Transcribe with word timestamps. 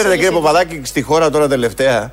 Ξέρετε 0.00 0.20
κύριε 0.22 0.38
Παπαδάκη, 0.40 0.80
στη 0.82 1.02
χώρα 1.02 1.30
τώρα 1.30 1.48
τελευταία, 1.48 2.12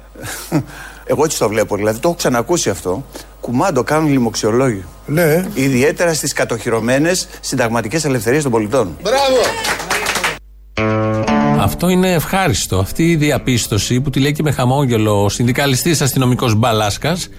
εγώ 1.06 1.24
έτσι 1.24 1.38
το 1.38 1.50
βλέπω, 1.50 1.76
δηλαδή 1.76 2.00
το 2.00 2.08
έχω 2.08 2.18
ξανακούσει 2.18 2.70
αυτό, 2.70 3.06
κουμάντο 3.42 3.84
κάνουν 3.84 4.12
λοιμοξιολόγοι. 4.12 4.84
Ναι. 5.06 5.46
Ιδιαίτερα 5.54 6.14
στις 6.14 6.34
κατοχυρωμένες 6.34 7.28
συνταγματικές 7.42 8.06
ελευθερίες 8.06 8.44
των 8.44 8.52
πολιτών. 8.52 8.98
Μπράβο. 9.02 9.38
Αυτό 11.60 11.90
είναι 11.90 12.14
ευχάριστο. 12.14 12.78
Αυτή 12.78 13.12
η 13.12 13.16
διαπίστωση 13.16 14.02
που 14.02 14.10
τη 14.10 14.20
λέει 14.20 14.32
και 14.32 14.44
με 14.44 14.52
χαμόγελο 14.52 15.24
ο 15.24 15.30
συνδικαλιστής 15.30 16.02
αστυνομικός 16.02 16.56
Μπαλάσκας, 16.56 17.30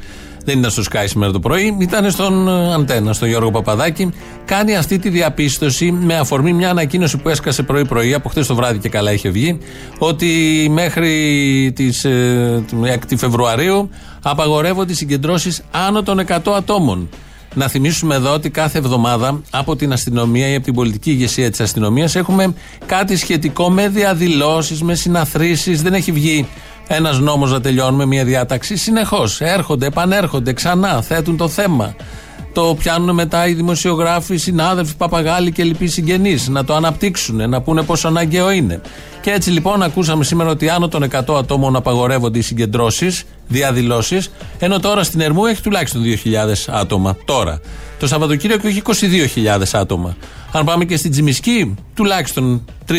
δεν 0.49 0.59
ήταν 0.59 0.71
στο 0.71 0.83
Sky 0.93 1.05
σήμερα 1.05 1.33
το 1.33 1.41
πρωί, 1.41 1.77
ήταν 1.79 2.11
στον 2.11 2.49
ε, 2.49 2.75
Αντένα, 2.75 3.13
στον 3.13 3.29
Γιώργο 3.29 3.51
Παπαδάκη. 3.51 4.13
Κάνει 4.45 4.77
αυτή 4.77 4.99
τη 4.99 5.09
διαπίστωση 5.09 5.93
με 5.93 6.15
αφορμή 6.15 6.53
μια 6.53 6.71
ανακοίνωση 6.71 7.17
που 7.17 7.29
έσκασε 7.29 7.63
πρωί-πρωί, 7.63 8.15
από 8.15 8.29
χτε 8.29 8.45
το 8.45 8.55
βράδυ 8.55 8.79
και 8.79 8.89
καλά 8.89 9.13
είχε 9.13 9.29
βγει, 9.29 9.59
ότι 9.99 10.27
μέχρι 10.71 11.73
τις, 11.75 12.05
ε, 12.05 12.65
την 12.67 12.85
6η 12.85 13.17
Φεβρουαρίου 13.17 13.91
απαγορεύονται 14.23 14.93
οι 14.93 14.95
συγκεντρώσεις 14.95 15.63
άνω 15.71 16.03
των 16.03 16.19
100 16.19 16.53
ατόμων. 16.57 17.09
Να 17.55 17.69
θυμίσουμε 17.69 18.15
εδώ 18.15 18.33
ότι 18.33 18.51
κάθε 18.51 18.79
εβδομάδα 18.79 19.41
από 19.51 19.77
την 19.77 19.93
αστυνομία 19.93 20.49
ή 20.49 20.55
από 20.55 20.65
την 20.65 20.75
πολιτική 20.75 21.11
ηγεσία 21.11 21.51
της 21.51 21.61
αστυνομίας 21.61 22.15
έχουμε 22.15 22.55
κάτι 22.87 23.17
σχετικό 23.17 23.71
με 23.71 23.89
διαδηλώσεις, 23.89 24.83
με 24.83 24.95
συναθρήσεις. 24.95 25.83
Δεν 25.83 25.95
έχει 25.95 26.13
βγει 26.13 26.47
ένας 26.89 27.19
νόμος 27.19 27.53
να 27.53 27.61
τελειώνουμε 27.61 28.07
μια 28.07 28.25
διάταξη. 28.25 28.77
Συνεχώς 28.77 29.41
έρχονται, 29.41 29.87
επανέρχονται, 29.87 30.53
ξανά 30.53 31.03
θέτουν 31.03 31.37
το 31.37 31.49
θέμα. 31.49 31.95
Το 32.53 32.77
πιάνουν 32.79 33.15
μετά 33.15 33.47
οι 33.47 33.53
δημοσιογράφοι, 33.53 34.35
οι 34.35 34.39
συνάδελφοι, 34.39 34.97
παπαγάλοι 34.97 35.53
και 35.53 35.65
λοιποί 35.65 35.87
συγγενείς 35.87 36.49
να 36.49 36.65
το 36.65 36.75
αναπτύξουν, 36.75 37.49
να 37.51 37.61
πούνε 37.61 37.83
πόσο 37.83 38.09
αναγκαίο 38.09 38.51
είναι. 38.51 38.81
Και 39.21 39.31
έτσι 39.31 39.51
λοιπόν 39.51 39.83
ακούσαμε 39.83 40.25
σήμερα 40.25 40.51
ότι 40.51 40.69
άνω 40.69 40.89
των 40.89 41.05
100 41.11 41.35
ατόμων 41.39 41.77
απαγορεύονται 41.77 42.39
οι 42.39 42.43
συγκεντρώσεις, 42.43 43.25
διαδηλώσεις, 43.49 44.31
ενώ 44.59 44.81
τώρα 44.81 45.03
στην 45.03 45.21
Ερμού 45.21 45.47
έχει 45.47 45.63
τουλάχιστον 45.63 46.03
2.000 46.03 46.09
άτομα. 46.67 47.17
Τώρα. 47.25 47.61
Το 47.99 48.07
Σαββατοκύριακο 48.07 48.69
έχει 48.69 48.83
22.000 48.85 49.63
άτομα. 49.73 50.17
Αν 50.53 50.65
πάμε 50.65 50.85
και 50.85 50.97
στην 50.97 51.11
Τζιμισκή, 51.11 51.75
τουλάχιστον 51.95 52.65
3.000 52.89 52.95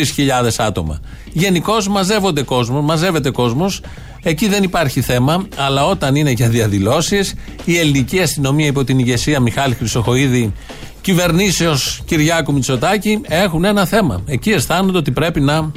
άτομα. 0.58 1.00
Γενικώς 1.32 1.88
μαζεύονται 1.88 2.42
κόσμος, 2.42 2.84
μαζεύεται 2.84 3.30
κόσμος. 3.30 3.80
Εκεί 4.22 4.48
δεν 4.48 4.62
υπάρχει 4.62 5.00
θέμα, 5.00 5.46
αλλά 5.56 5.86
όταν 5.86 6.14
είναι 6.14 6.30
για 6.30 6.48
διαδηλώσεις, 6.48 7.34
η 7.64 7.78
ελληνική 7.78 8.20
αστυνομία 8.20 8.66
υπό 8.66 8.84
την 8.84 8.98
ηγεσία 8.98 9.40
Μιχάλη 9.40 9.74
Χρυσοχοίδη, 9.74 10.52
κυβερνήσεως 11.00 12.02
Κυριάκου 12.04 12.52
Μητσοτάκη, 12.52 13.20
έχουν 13.28 13.64
ένα 13.64 13.86
θέμα. 13.86 14.22
Εκεί 14.26 14.50
αισθάνονται 14.50 14.98
ότι 14.98 15.10
πρέπει 15.10 15.40
να 15.40 15.70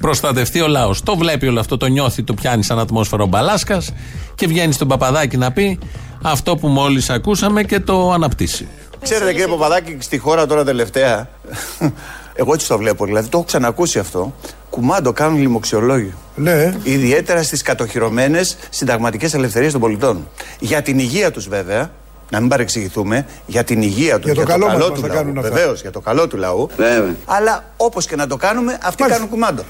προστατευτεί 0.00 0.60
ο 0.60 0.68
λαός. 0.68 1.02
Το 1.02 1.16
βλέπει 1.16 1.46
όλο 1.46 1.60
αυτό, 1.60 1.76
το 1.76 1.86
νιώθει, 1.86 2.22
το 2.22 2.34
πιάνει 2.34 2.62
σαν 2.62 2.78
ατμόσφαιρο 2.78 3.24
ο 3.24 3.26
Μπαλάσκας 3.26 3.92
και 4.34 4.46
βγαίνει 4.46 4.72
στον 4.72 4.88
Παπαδάκη 4.88 5.36
να 5.36 5.52
πει 5.52 5.78
αυτό 6.22 6.56
που 6.56 6.68
μόλις 6.68 7.10
ακούσαμε 7.10 7.62
και 7.62 7.80
το 7.80 8.12
αναπτύσσει. 8.12 8.68
Ξέρετε 9.02 9.30
κύριε 9.30 9.46
Παπαδάκη, 9.46 9.96
στη 10.00 10.18
χώρα 10.18 10.46
τώρα 10.46 10.64
τελευταία, 10.64 11.28
εγώ 12.40 12.52
έτσι 12.54 12.68
το 12.68 12.78
βλέπω, 12.78 13.04
δηλαδή 13.04 13.28
το 13.28 13.36
έχω 13.36 13.46
ξανακούσει 13.46 13.98
αυτό, 13.98 14.34
κουμάντο 14.70 15.12
κάνουν 15.12 15.38
λοιμοξιολόγοι. 15.40 16.14
Ναι. 16.34 16.74
Ιδιαίτερα 16.82 17.42
στις 17.42 17.62
κατοχυρωμένες 17.62 18.56
συνταγματικές 18.70 19.34
ελευθερίες 19.34 19.72
των 19.72 19.80
πολιτών. 19.80 20.28
Για 20.58 20.82
την 20.82 20.98
υγεία 20.98 21.30
τους 21.30 21.48
βέβαια, 21.48 21.90
να 22.30 22.40
μην 22.40 22.48
παρεξηγηθούμε, 22.48 23.26
για 23.46 23.64
την 23.64 23.82
υγεία 23.82 24.18
τους, 24.18 24.30
Για 24.32 24.34
το 24.44 24.50
καλό 24.50 24.66
μας 24.66 24.76
μας 24.76 24.84
του 24.86 25.00
τα 25.00 25.06
λαού. 25.06 25.16
κάνουν 25.16 25.38
αυτά. 25.38 25.50
Βεβαίως, 25.50 25.80
για 25.80 25.90
το 25.90 26.00
καλό 26.00 26.26
του 26.28 26.36
λαού. 26.36 26.68
Βέβαια. 26.76 27.14
Αλλά 27.24 27.64
όπως 27.76 28.06
και 28.06 28.16
να 28.16 28.26
το 28.26 28.36
κάνουμε, 28.36 28.72
αυτοί 28.82 29.02
Μάλιστα. 29.02 29.08
κάνουν 29.08 29.28
κουμάντο. 29.28 29.62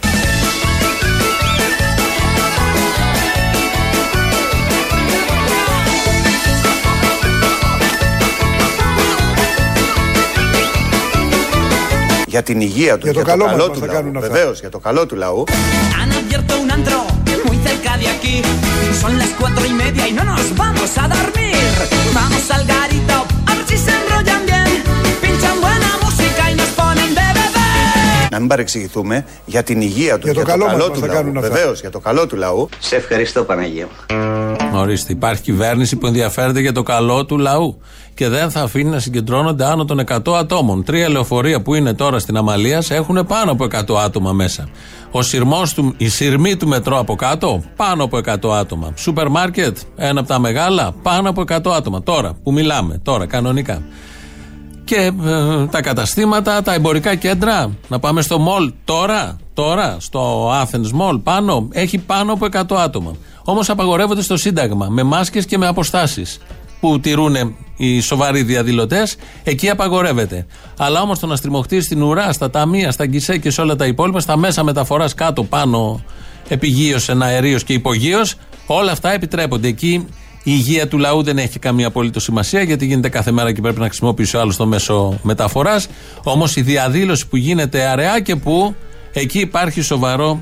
Για 12.37 12.45
την 12.45 12.61
υγεία 12.61 12.99
του 12.99 13.05
και 13.07 13.11
για 13.11 13.25
το 13.25 13.27
καλό 13.27 13.71
του 13.71 13.81
λαού. 13.87 14.11
Βεβαίως, 14.21 14.61
για 14.61 14.71
το 14.71 14.79
καλό 14.79 15.07
του 15.07 15.17
λαού. 15.17 15.45
Να 28.37 28.43
μην 28.43 28.51
παρεξηγηθούμε, 28.51 29.25
για 29.45 29.63
την 29.63 29.81
υγεία 29.81 30.19
του, 30.19 30.27
Για 30.27 30.35
το 30.35 30.43
καλό 30.43 30.65
μας 30.65 30.77
μας 30.77 30.85
του 30.85 31.01
τα 31.01 31.07
λαού. 31.07 31.17
κάνουν 31.17 31.37
αυτά. 31.37 31.49
Βεβαίως, 31.49 31.81
για 31.81 31.91
το 31.91 31.99
καλό 31.99 32.27
του 32.27 32.37
λαού. 32.37 32.69
Σε 32.79 32.97
ευχαριστώ 32.97 33.45
Παναγία 33.45 33.89
μου. 34.09 34.17
Ορίστε, 34.79 35.13
υπάρχει 35.13 35.43
κυβέρνηση 35.43 35.97
που 35.97 36.07
ενδιαφέρεται 36.07 36.61
για 36.61 36.73
το 36.73 36.83
καλό 36.83 37.27
του 37.27 37.39
λαού 37.39 37.81
και 38.15 38.29
δεν 38.29 38.51
θα 38.51 38.61
αφήνει 38.61 38.91
να 38.91 38.99
συγκεντρώνονται 38.99 39.65
άνω 39.65 39.85
των 39.85 39.99
100 39.99 40.35
ατόμων. 40.35 40.85
Τρία 40.85 41.09
λεωφορεία 41.09 41.63
που 41.63 41.75
είναι 41.75 41.95
τώρα 41.95 42.19
στην 42.19 42.37
Αμαλία 42.37 42.83
έχουν 42.89 43.27
πάνω 43.27 43.51
από 43.53 43.65
100 43.65 43.97
άτομα 44.05 44.33
μέσα. 44.33 44.69
Ο 45.11 45.23
σειρμός 45.23 45.75
του, 45.75 45.95
η 45.97 46.09
σειρμή 46.09 46.57
του 46.57 46.69
μετρό 46.69 46.99
από 46.99 47.15
κάτω, 47.15 47.63
πάνω 47.77 48.05
από 48.05 48.17
100 48.17 48.51
άτομα. 48.53 48.93
Σούπερ 48.97 49.29
μάρκετ, 49.29 49.79
ένα 49.97 50.21
από 50.21 50.29
τα 50.29 50.39
μεγάλα, 50.39 50.95
πάνω 51.03 51.31
από 51.31 51.41
100 51.41 51.73
άτομα. 51.77 52.03
Τώρα 52.03 52.33
που 52.43 52.53
μιλάμε, 52.53 53.01
τώρα 53.03 53.27
κανονικά. 53.27 53.83
Και 54.87 55.13
ε, 55.25 55.67
τα 55.71 55.81
καταστήματα, 55.83 56.63
τα 56.63 56.75
εμπορικά 56.75 57.15
κέντρα, 57.15 57.71
να 57.89 57.99
πάμε 57.99 58.23
στο 58.23 58.39
μολ 58.39 58.73
τώρα, 58.85 59.37
τώρα, 59.55 59.97
στο 60.01 60.51
Athens 60.51 61.01
Mall 61.01 61.21
πάνω, 61.23 61.69
έχει 61.73 61.99
πάνω 61.99 62.33
από 62.33 62.47
100 62.53 62.77
άτομα. 62.77 63.17
Όμως 63.45 63.71
απαγορεύονται 63.71 64.23
στο 64.23 64.37
Σύνταγμα 64.37 64.87
με 64.91 65.03
μάσκες 65.03 65.47
και 65.47 65.59
με 65.59 65.67
αποστάσεις 65.67 66.39
που 66.81 67.01
τηρούν 67.01 67.37
οι 67.77 68.01
σοβαροί 68.01 68.43
διαδηλωτές, 68.43 69.17
εκεί 69.43 69.71
απαγορεύεται. 69.71 70.47
Αλλά 70.77 71.01
όμως 71.01 71.19
το 71.19 71.27
να 71.27 71.37
στριμωχτεί 71.37 71.81
στην 71.81 72.03
ουρά, 72.03 72.33
στα 72.33 72.51
ταμεία, 72.51 72.91
στα 72.91 73.07
γκισέ 73.07 73.39
και 73.39 73.51
σε 73.51 73.61
όλα 73.61 73.77
τα 73.77 73.87
υπόλοιπα, 73.87 74.21
στα 74.21 74.37
μέσα 74.37 74.65
μεταφοράς 74.65 75.15
κάτω, 75.15 75.45
πάνω, 75.45 76.01
επιγείω, 76.49 76.99
εναερίω 77.09 77.59
και 77.59 77.73
υπογείως, 77.73 78.35
όλα 78.67 78.93
αυτά 78.93 79.13
επιτρέπονται. 79.13 79.69
Εκεί 79.69 80.07
η 80.49 80.53
υγεία 80.55 80.89
του 80.89 80.99
λαού 80.99 81.23
δεν 81.23 81.39
έχει 81.39 81.59
καμία 81.59 81.87
απολύτω 81.87 82.21
σημασία 82.21 82.63
γιατί 82.63 82.87
γίνεται 82.87 83.09
κάθε 83.09 83.31
μέρα 83.31 83.53
και 83.53 83.61
πρέπει 83.61 83.79
να 83.81 83.87
χρησιμοποιήσει 83.87 84.37
ο 84.37 84.41
άλλος 84.41 84.57
το 84.57 84.67
μέσο 84.67 85.19
μεταφοράς. 85.23 85.89
Όμως 86.25 86.57
η 86.57 86.61
διαδήλωση 86.63 87.27
που 87.29 87.37
γίνεται 87.37 87.83
αραιά 87.87 88.21
και 88.21 88.37
που 88.37 88.75
εκεί 89.13 89.39
υπάρχει 89.39 89.81
σοβαρό 89.81 90.41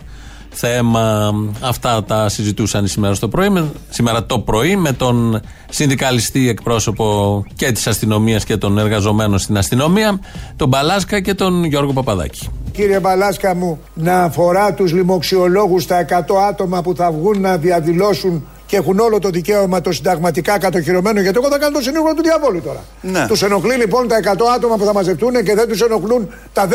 θέμα. 0.57 1.35
Αυτά 1.61 2.05
τα 2.05 2.29
συζητούσαν 2.29 2.87
σήμερα, 2.87 3.15
στο 3.15 3.29
πρωί, 3.29 3.49
με- 3.49 3.71
σήμερα 3.91 4.25
το 4.27 4.39
πρωί 4.39 4.77
με 4.77 4.93
τον 4.93 5.41
συνδικαλιστή 5.71 6.49
εκπρόσωπο 6.49 7.45
και 7.55 7.73
της 7.73 7.87
αστυνομίας 7.87 8.45
και 8.45 8.57
των 8.57 8.79
εργαζομένων 8.79 9.39
στην 9.39 9.57
αστυνομία, 9.59 10.19
τον 10.57 10.69
Μπαλάσκα 10.69 11.21
και 11.21 11.35
τον 11.35 11.65
Γιώργο 11.65 11.93
Παπαδάκη. 11.93 12.49
Κύριε 12.73 13.01
Μπαλάσκα 13.01 13.55
μου, 13.55 13.79
να 13.95 14.23
αφορά 14.23 14.75
τους 14.75 14.93
λοιμοξιολόγους 14.93 15.87
τα 15.87 15.99
100 15.99 16.37
άτομα 16.49 16.83
που 16.83 16.95
θα 16.97 17.13
βγουν 17.13 17.41
να 17.41 17.57
διαδηλώσουν 17.57 18.45
και 18.67 18.77
έχουν 18.77 18.99
όλο 18.99 19.19
το 19.19 19.31
δικαίωμα 19.31 19.81
το 19.81 19.93
συνταγματικά 19.93 20.59
κατοχυρωμένο. 20.59 21.21
Γιατί 21.21 21.39
εγώ 21.43 21.49
θα 21.51 21.59
κάνω 21.59 21.77
το 21.77 21.83
συνήγορο 21.83 22.15
του 22.15 22.23
διαβόλου 22.23 22.61
τώρα. 22.61 22.85
Ναι. 23.01 23.27
Τους 23.27 23.43
ενοχλεί 23.43 23.75
λοιπόν 23.75 24.09
τα 24.09 24.17
100 24.17 24.27
άτομα 24.57 24.77
που 24.77 24.85
θα 24.85 24.93
μαζευτούν 24.93 25.45
και 25.45 25.55
δεν 25.55 25.69
τους 25.69 25.81
ενοχλούν 25.81 26.35
τα 26.53 26.69
10.000 26.69 26.75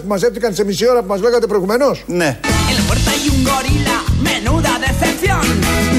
που 0.00 0.06
μαζεύτηκαν 0.06 0.54
σε 0.54 0.64
μισή 0.64 0.88
ώρα 0.88 1.00
που 1.00 1.06
μας 1.06 1.20
λέγατε 1.20 1.46
προηγουμένως; 1.46 2.04
Ναι. 2.06 2.38
En 2.70 2.76
la 2.78 2.84
puerta 2.88 3.10
hay 3.14 3.24
un 3.34 3.40
gorila, 3.50 3.96
menuda 4.28 4.72
decepción. 4.86 5.44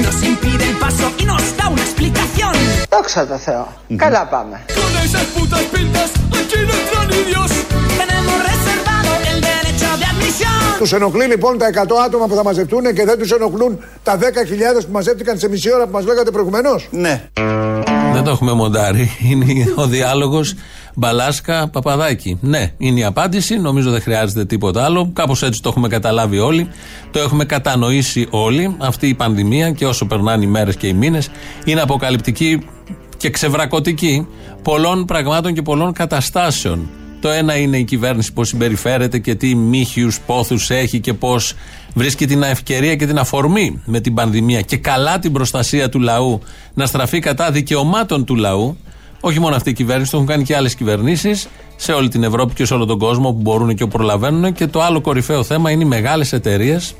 Nos 0.06 0.18
impide 0.30 0.64
el 0.70 0.76
paso 0.84 1.06
y 1.22 1.24
nos 1.30 1.44
da 1.58 1.64
una 1.74 1.84
explicación. 1.88 2.54
Δόξα 2.88 3.26
τω 3.26 3.36
Θεώ. 3.36 3.68
Καλά 3.96 4.26
πάμε. 4.26 4.64
Τους 10.78 10.92
ενοχλεί 10.92 11.24
λοιπόν 11.24 11.58
τα 11.58 11.66
100 11.66 11.70
άτομα 12.06 12.26
που 12.26 12.34
θα 12.34 12.42
μαζευτούν 12.42 12.82
και 12.94 13.04
δεν 13.04 13.18
τους 13.18 13.30
ενοχλούν 13.30 13.78
τα 14.02 14.18
10.000 14.18 14.22
που 14.78 14.92
μαζεύτηκαν 14.92 15.38
σε 15.38 15.48
μισή 15.48 15.74
ώρα 15.74 15.84
που 15.84 15.92
μας 15.92 16.04
λέγατε 16.04 16.30
προηγουμένως; 16.30 16.88
Ναι. 16.90 17.28
Δεν 18.12 18.24
το 18.24 18.30
έχουμε 18.30 18.52
μοντάρει. 18.52 19.10
Είναι 19.30 19.72
ο 19.74 19.86
διάλογος 19.86 20.54
Μπαλάσκα 20.94 21.68
Παπαδάκη. 21.68 22.38
Ναι, 22.40 22.72
είναι 22.78 23.00
η 23.00 23.04
απάντηση. 23.04 23.58
Νομίζω 23.58 23.90
δεν 23.90 24.00
χρειάζεται 24.00 24.44
τίποτα 24.44 24.84
άλλο. 24.84 25.10
Κάπως 25.12 25.42
έτσι 25.42 25.62
το 25.62 25.68
έχουμε 25.68 25.88
καταλάβει 25.88 26.38
όλοι. 26.38 26.68
Το 27.10 27.18
έχουμε 27.18 27.44
κατανοήσει 27.44 28.26
όλοι. 28.30 28.76
Αυτή 28.78 29.08
η 29.08 29.14
πανδημία 29.14 29.70
και 29.70 29.86
όσο 29.86 30.06
περνάνε 30.06 30.44
οι 30.44 30.48
μέρες 30.48 30.76
και 30.76 30.86
οι 30.86 30.92
μήνες 30.92 31.30
είναι 31.64 31.80
αποκαλυπτική 31.80 32.66
και 33.16 33.30
ξεβρακωτική 33.30 34.26
πολλών 34.62 35.04
πραγμάτων 35.04 35.54
και 35.54 35.62
πολλών 35.62 35.92
καταστάσεων. 35.92 36.90
Το 37.22 37.28
ένα 37.28 37.56
είναι 37.56 37.76
η 37.76 37.84
κυβέρνηση 37.84 38.32
πώς 38.32 38.48
συμπεριφέρεται 38.48 39.18
και 39.18 39.34
τι 39.34 39.54
μύχιους 39.54 40.20
πόθους 40.20 40.70
έχει 40.70 41.00
και 41.00 41.14
πώς 41.14 41.54
βρίσκει 41.94 42.26
την 42.26 42.42
ευκαιρία 42.42 42.96
και 42.96 43.06
την 43.06 43.18
αφορμή 43.18 43.82
με 43.84 44.00
την 44.00 44.14
πανδημία 44.14 44.60
και 44.60 44.76
καλά 44.76 45.18
την 45.18 45.32
προστασία 45.32 45.88
του 45.88 46.00
λαού 46.00 46.40
να 46.74 46.86
στραφεί 46.86 47.18
κατά 47.18 47.50
δικαιωμάτων 47.50 48.24
του 48.24 48.34
λαού. 48.34 48.76
Όχι 49.20 49.40
μόνο 49.40 49.56
αυτή 49.56 49.70
η 49.70 49.72
κυβέρνηση, 49.72 50.10
το 50.10 50.16
έχουν 50.16 50.28
κάνει 50.28 50.42
και 50.44 50.56
άλλες 50.56 50.74
κυβερνήσεις 50.74 51.48
σε 51.76 51.92
όλη 51.92 52.08
την 52.08 52.22
Ευρώπη 52.22 52.54
και 52.54 52.64
σε 52.64 52.74
όλο 52.74 52.84
τον 52.84 52.98
κόσμο 52.98 53.32
που 53.32 53.40
μπορούν 53.40 53.74
και 53.74 53.86
προλαβαίνουν. 53.86 54.52
Και 54.52 54.66
το 54.66 54.82
άλλο 54.82 55.00
κορυφαίο 55.00 55.42
θέμα 55.42 55.70
είναι 55.70 55.82
οι 55.82 55.86
μεγάλες 55.86 56.32
εταιρείες 56.32 56.94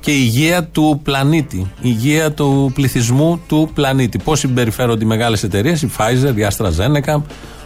και 0.00 0.10
η 0.10 0.20
υγεία 0.20 0.64
του 0.64 1.00
πλανήτη, 1.02 1.56
η 1.56 1.66
υγεία 1.80 2.32
του 2.32 2.70
πληθυσμού 2.74 3.40
του 3.48 3.70
πλανήτη. 3.74 4.18
Πώς 4.18 4.38
συμπεριφέρονται 4.38 5.04
οι 5.04 5.06
μεγάλες 5.06 5.42
εταιρείες, 5.42 5.82
η 5.82 5.90
Pfizer, 5.98 6.36
η 6.36 6.46
AstraZeneca, 6.50 7.22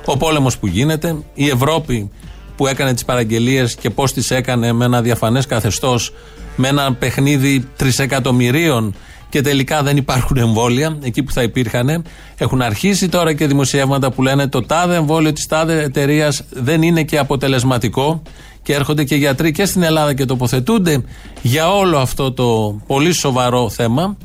ο 0.07 0.17
πόλεμος 0.17 0.59
που 0.59 0.67
γίνεται, 0.67 1.17
η 1.35 1.49
Ευρώπη 1.49 2.11
που 2.57 2.67
έκανε 2.67 2.93
τις 2.93 3.05
παραγγελίες 3.05 3.75
και 3.75 3.91
πώς 3.91 4.13
τις 4.13 4.31
έκανε 4.31 4.73
με 4.73 4.85
ένα 4.85 5.03
διαφανές 5.03 5.47
καθεστώς, 5.47 6.13
με 6.57 6.69
ένα 6.69 6.95
παιχνίδι 6.95 7.69
τρισεκατομμυρίων 7.77 8.95
και 9.29 9.41
τελικά 9.41 9.83
δεν 9.83 9.97
υπάρχουν 9.97 10.37
εμβόλια 10.37 10.99
εκεί 11.03 11.23
που 11.23 11.33
θα 11.33 11.43
υπήρχαν. 11.43 12.05
Έχουν 12.37 12.63
αρχίσει 12.63 13.09
τώρα 13.09 13.33
και 13.33 13.47
δημοσιεύματα 13.47 14.11
που 14.11 14.23
λένε 14.23 14.49
το 14.49 14.63
τάδε 14.63 14.95
εμβόλιο 14.95 15.33
της 15.33 15.47
τάδε 15.47 15.83
εταιρείας 15.83 16.43
δεν 16.51 16.83
είναι 16.83 17.03
και 17.03 17.19
αποτελεσματικό 17.19 18.23
και 18.63 18.75
έρχονται 18.75 19.05
και 19.05 19.15
γιατροί 19.15 19.53
και 19.53 19.65
στην 19.65 19.83
Ελλάδα 19.83 20.15
και 20.15 20.25
τοποθετούνται 20.25 21.05
για 21.43 21.73
όλο 21.73 21.99
αυτό 21.99 22.33
το 22.33 22.77
πολύ 22.87 23.13
σοβαρό 23.13 23.71
θέμα 23.71 24.17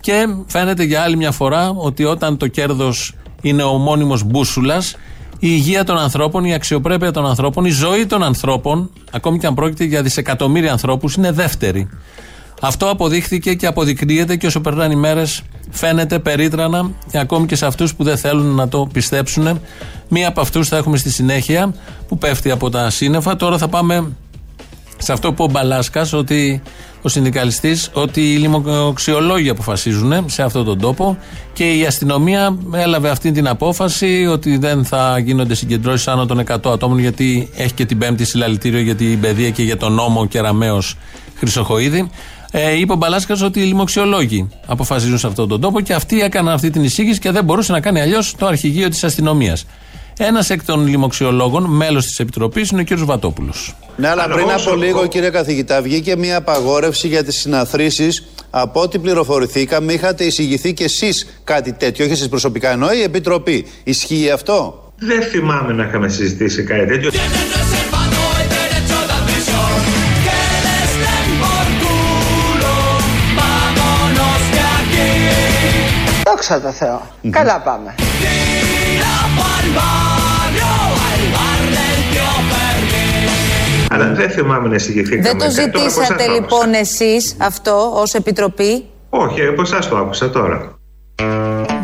και 0.00 0.26
φαίνεται 0.46 0.82
για 0.82 1.02
άλλη 1.02 1.16
μια 1.16 1.30
φορά 1.30 1.70
ότι 1.70 2.04
όταν 2.04 2.36
το 2.36 2.46
κέρδος 2.46 3.14
είναι 3.42 3.62
ο 3.62 3.76
μόνιμος 3.76 4.24
μπούσουλας 4.24 4.96
η 5.38 5.48
υγεία 5.50 5.84
των 5.84 5.98
ανθρώπων, 5.98 6.44
η 6.44 6.54
αξιοπρέπεια 6.54 7.10
των 7.10 7.26
ανθρώπων, 7.26 7.64
η 7.64 7.70
ζωή 7.70 8.06
των 8.06 8.22
ανθρώπων, 8.22 8.90
ακόμη 9.10 9.38
και 9.38 9.46
αν 9.46 9.54
πρόκειται 9.54 9.84
για 9.84 10.02
δισεκατομμύρια 10.02 10.72
ανθρώπους, 10.72 11.14
είναι 11.14 11.30
δεύτερη. 11.32 11.88
Αυτό 12.60 12.90
αποδείχθηκε 12.90 13.54
και 13.54 13.66
αποδεικνύεται 13.66 14.36
και 14.36 14.46
όσο 14.46 14.60
περνάνε 14.60 14.92
οι 14.92 14.96
μέρες 14.96 15.42
φαίνεται 15.70 16.18
περίτρανα 16.18 16.90
και 17.10 17.18
ακόμη 17.18 17.46
και 17.46 17.56
σε 17.56 17.66
αυτούς 17.66 17.94
που 17.94 18.04
δεν 18.04 18.18
θέλουν 18.18 18.54
να 18.54 18.68
το 18.68 18.88
πιστέψουν. 18.92 19.60
Μία 20.08 20.28
από 20.28 20.40
αυτούς 20.40 20.68
θα 20.68 20.76
έχουμε 20.76 20.96
στη 20.96 21.10
συνέχεια 21.10 21.74
που 22.08 22.18
πέφτει 22.18 22.50
από 22.50 22.70
τα 22.70 22.90
σύννεφα. 22.90 23.36
Τώρα 23.36 23.58
θα 23.58 23.68
πάμε 23.68 24.12
σε 24.98 25.12
αυτό 25.12 25.32
που 25.32 25.44
ο 25.44 25.48
Μπαλάσκας, 25.48 26.12
ότι 26.12 26.62
ο 27.06 27.08
συνδικαλιστής, 27.08 27.90
ότι 27.92 28.20
οι 28.32 28.36
λιμοξιολόγοι 28.36 29.48
αποφασίζουν 29.48 30.24
σε 30.26 30.42
αυτόν 30.42 30.64
τον 30.64 30.78
τόπο 30.78 31.18
και 31.52 31.72
η 31.72 31.86
αστυνομία 31.86 32.58
έλαβε 32.72 33.08
αυτή 33.08 33.32
την 33.32 33.48
απόφαση 33.48 34.26
ότι 34.30 34.56
δεν 34.56 34.84
θα 34.84 35.18
γίνονται 35.18 35.54
συγκεντρώσεις 35.54 36.08
άνω 36.08 36.26
των 36.26 36.42
100 36.46 36.56
ατόμων 36.64 36.98
γιατί 36.98 37.50
έχει 37.56 37.72
και 37.72 37.84
την 37.84 37.98
πέμπτη 37.98 38.24
συλλαλητήριο 38.24 38.80
για 38.80 38.94
την 38.94 39.20
παιδεία 39.20 39.50
και 39.50 39.62
για 39.62 39.76
τον 39.76 39.92
νόμο 39.92 40.26
Κεραμαίο 40.26 40.82
Χρυσοχοίδη. 41.36 42.10
Ε, 42.50 42.78
είπε 42.78 42.92
ο 42.92 42.96
Μπαλάσκας 42.96 43.42
ότι 43.42 43.60
οι 43.60 43.64
λοιμοξιολόγοι 43.64 44.48
αποφασίζουν 44.66 45.18
σε 45.18 45.26
αυτόν 45.26 45.48
τον 45.48 45.60
τόπο 45.60 45.80
και 45.80 45.94
αυτοί 45.94 46.20
έκαναν 46.20 46.54
αυτή 46.54 46.70
την 46.70 46.84
εισήγηση 46.84 47.18
και 47.18 47.30
δεν 47.30 47.44
μπορούσε 47.44 47.72
να 47.72 47.80
κάνει 47.80 48.00
αλλιώς 48.00 48.34
το 48.38 48.46
αρχηγείο 48.46 48.88
της 48.88 49.04
αστυνομίας. 49.04 49.66
Ένας 50.18 50.50
εκ 50.50 50.64
των 50.64 50.86
λοιμοξιολόγων, 50.86 51.64
μέλος 51.64 52.06
της 52.06 52.18
Επιτροπής, 52.18 52.70
είναι 52.70 52.80
ο 52.80 52.84
κ. 52.84 52.98
Βατόπουλος. 52.98 53.76
Ναι, 53.96 54.08
αλλά 54.08 54.28
πριν 54.28 54.50
από 54.50 54.74
λίγο, 54.74 55.06
κύριε 55.06 55.30
καθηγητά, 55.30 55.82
βγήκε 55.82 56.16
μια 56.16 56.36
απαγόρευση 56.36 57.08
για 57.08 57.24
τις 57.24 57.36
συναθρήσεις. 57.36 58.26
Από 58.50 58.80
ό,τι 58.80 58.98
πληροφορηθήκαμε, 58.98 59.92
είχατε 59.92 60.24
εισηγηθεί 60.24 60.72
κι 60.72 60.82
εσείς 60.82 61.40
κάτι 61.44 61.72
τέτοιο, 61.72 62.04
όχι 62.04 62.14
εσείς 62.14 62.28
προσωπικά, 62.28 62.70
ενώ 62.70 62.92
η 62.92 63.02
Επιτροπή. 63.02 63.66
Ισχύει 63.84 64.30
αυτό; 64.30 64.90
Δεν 64.98 65.22
θυμάμαι 65.22 65.72
να 65.72 65.84
είχαμε 65.84 66.08
συζητήσει 66.08 66.62
κάτι 66.62 66.86
τέτοιο. 66.86 67.10
Δόξα 76.24 76.60
τω 76.60 76.72
Θεώ. 76.72 77.02
Καλά 77.30 77.60
πάμε. 77.60 77.94
Αλλά 83.90 84.12
δεν 84.14 84.30
θυμάμαι 84.30 84.68
να 84.68 84.74
εισηγηθήκαμε. 84.74 85.22
Δεν 85.22 85.38
το 85.38 85.44
κάτι. 85.44 85.54
Τώρα 85.54 85.64
από 85.68 85.78
εσάς 85.78 85.94
ζητήσατε 85.94 86.24
το 86.24 86.32
λοιπόν 86.32 86.60
άκουσα. 86.62 86.78
εσείς 86.78 87.36
αυτό 87.38 87.92
ως 87.94 88.14
Επιτροπή; 88.14 88.84
Όχι, 89.10 89.46
από 89.46 89.62
εσά 89.62 89.78
το 89.78 89.96
άκουσα 89.96 90.30
τώρα. 90.30 90.78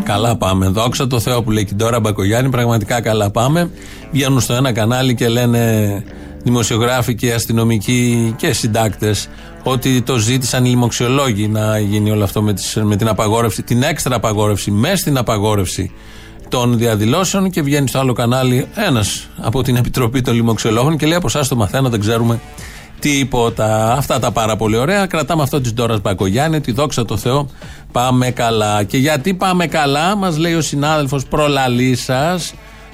Καλά 0.05 0.37
πάμε. 0.37 0.67
Δόξα 0.67 1.07
τω 1.07 1.21
Θεώ 1.21 1.43
που 1.43 1.51
λέει 1.51 1.65
και 1.65 1.75
τώρα 1.75 2.01
Μπακογιάννη. 2.01 2.51
Πραγματικά 2.51 3.01
καλά 3.01 3.31
πάμε. 3.31 3.71
Βγαίνουν 4.11 4.41
στο 4.41 4.55
ένα 4.55 4.73
κανάλι 4.73 5.15
και 5.15 5.29
λένε 5.29 6.05
δημοσιογράφοι 6.43 7.15
και 7.15 7.33
αστυνομικοί 7.33 8.35
και 8.37 8.53
συντάκτες 8.53 9.29
ότι 9.63 10.03
το 10.03 10.17
ζήτησαν 10.17 10.65
οι 10.65 10.69
λοιμοξιολόγοι 10.69 11.49
να 11.49 11.79
γίνει 11.79 12.11
όλο 12.11 12.25
αυτό 12.25 12.43
με, 12.43 12.53
τις, 12.53 12.79
με 12.83 12.97
την 12.97 13.09
απαγόρευση, 13.09 13.63
την 13.63 13.83
έξτρα 13.83 14.17
απαγόρευση, 14.17 14.71
μέσα 14.71 14.97
στην 14.97 15.19
απαγόρευση 15.19 15.93
των 16.53 16.79
διαδηλώσεων 16.79 17.51
και 17.51 17.63
βγαίνει 17.63 17.89
στο 17.89 17.99
άλλο 17.99 18.13
κανάλι 18.13 18.67
ένας 18.75 19.29
από 19.41 19.63
την 19.63 19.77
Επιτροπή 19.77 20.21
των 20.21 20.35
Λοιμοξιολόγων 20.35 20.97
και 20.97 21.07
λέει 21.07 21.17
από 21.17 21.27
εσάς 21.27 21.49
το 21.49 21.57
μαθαίνω, 21.57 21.89
δεν 21.89 22.01
ξέρουμε 22.01 22.41
τίποτα. 22.99 23.93
Αυτά 23.93 24.19
τα 24.19 24.31
πάρα 24.31 24.57
πολύ 24.57 24.77
ωραία. 24.77 25.07
Κρατάμε 25.07 25.43
αυτό 25.43 25.61
της 25.61 25.73
Ντόρας 25.73 26.01
Μπακογιάννη, 26.01 26.57
ότι 26.57 26.73
δόξα 26.73 27.05
τω 27.05 27.17
Θεώ 27.17 27.49
πάμε 27.93 28.31
καλά. 28.31 28.83
Και 28.83 28.97
γιατί 28.97 29.35
πάμε 29.35 29.67
καλά, 29.67 30.17
μας 30.17 30.39
λέει 30.39 30.55
ο 30.55 30.61
συνάδελφος 30.61 31.25
προλαλή 31.25 31.97
σα 31.97 32.35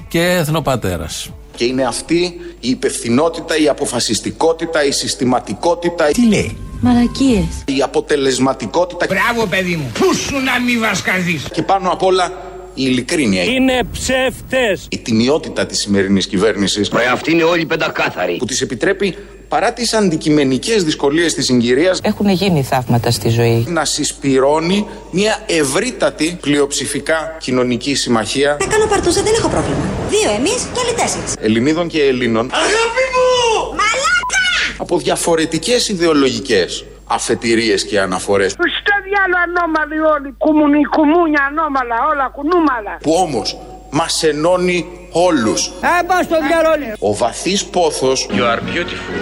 και 0.07 0.21
εθνοπατέρας. 0.21 1.29
Και 1.55 1.65
είναι 1.65 1.83
αυτή 1.83 2.33
η 2.59 2.69
υπευθυνότητα, 2.69 3.57
η 3.57 3.67
αποφασιστικότητα, 3.67 4.85
η 4.85 4.91
συστηματικότητα. 4.91 6.05
Τι 6.05 6.27
λέει; 6.27 6.57
Μαρακίες. 6.79 7.63
Η 7.65 7.81
αποτελεσματικότητα. 7.83 9.05
Μπράβο, 9.09 9.47
παιδί 9.47 9.75
μου. 9.75 9.91
Πού 9.93 10.15
σου 10.15 10.33
να 10.33 10.59
μη 10.59 10.77
βασκαδείς. 10.77 11.43
Και 11.51 11.61
πάνω 11.61 11.89
απ' 11.89 12.03
όλα 12.03 12.31
η 12.79 12.85
ειλικρίνεια. 12.85 13.43
Είναι 13.43 13.81
ψεύτες. 13.91 14.87
Η 14.89 14.97
τιμιότητα 14.97 15.65
της 15.65 15.79
σημερινής 15.79 16.27
κυβέρνησης. 16.27 16.89
Ρε 16.95 17.05
αυτοί 17.11 17.31
είναι 17.31 17.43
όλοι 17.43 17.65
πεντακάθαροι. 17.65 18.35
Που 18.37 18.45
της 18.45 18.61
επιτρέπει 18.61 19.15
παρά 19.47 19.73
τις 19.73 19.93
αντικειμενικές 19.93 20.83
δυσκολίες 20.83 21.33
της 21.33 21.45
συγκυρίας 21.45 21.99
Έχουν 22.03 22.29
γίνει 22.29 22.63
θαύματα 22.63 23.11
στη 23.11 23.29
ζωή. 23.29 23.65
να 23.67 23.85
συσπυρώνει 23.85 24.85
μια 25.11 25.43
ευρύτατη 25.45 26.37
πλειοψηφικά 26.41 27.35
κοινωνική 27.39 27.95
συμμαχία 27.95 28.57
Θα 28.59 28.67
κάνω 28.67 28.85
παρτούζα, 28.85 29.21
δεν 29.23 29.33
έχω 29.37 29.49
πρόβλημα. 29.49 29.77
Δύο 30.09 30.31
εμείς 30.37 30.67
και 30.73 30.79
άλλοι 30.87 30.95
τέσσερις. 31.01 31.33
Ελληνίδων 31.39 31.87
και 31.87 32.03
Ελλήνων 32.03 32.49
Αγάπη 32.53 33.03
μου! 33.15 33.65
Μαλάκα! 33.67 34.75
από 34.77 34.97
διαφορετικές 34.97 35.87
ιδεολογικές 35.89 36.85
αφετηρίες 37.05 37.85
και 37.85 37.99
αναφορές 37.99 38.51
Στο 38.51 38.63
διάλο 39.09 39.35
ανώμαλοι 39.45 39.99
όλοι. 40.13 40.29
Κουμουνι, 40.43 40.81
κουμούνια 40.95 41.41
ανώμαλα, 41.49 41.95
όλα 42.11 42.25
κουνούμαλα. 42.35 42.93
που 43.05 43.13
όμως 43.25 43.57
μας 43.89 44.23
ενώνει 44.23 44.77
όλους. 45.11 45.61
Ε, 45.67 46.03
πας 46.07 46.25
στο 46.25 46.37
διάλο 46.47 46.69
όλοι. 46.75 46.93
Ο 46.99 47.15
βαθύς 47.15 47.65
πόθος 47.65 48.27
You 48.31 48.43
are 48.53 48.61
beautiful. 48.71 49.17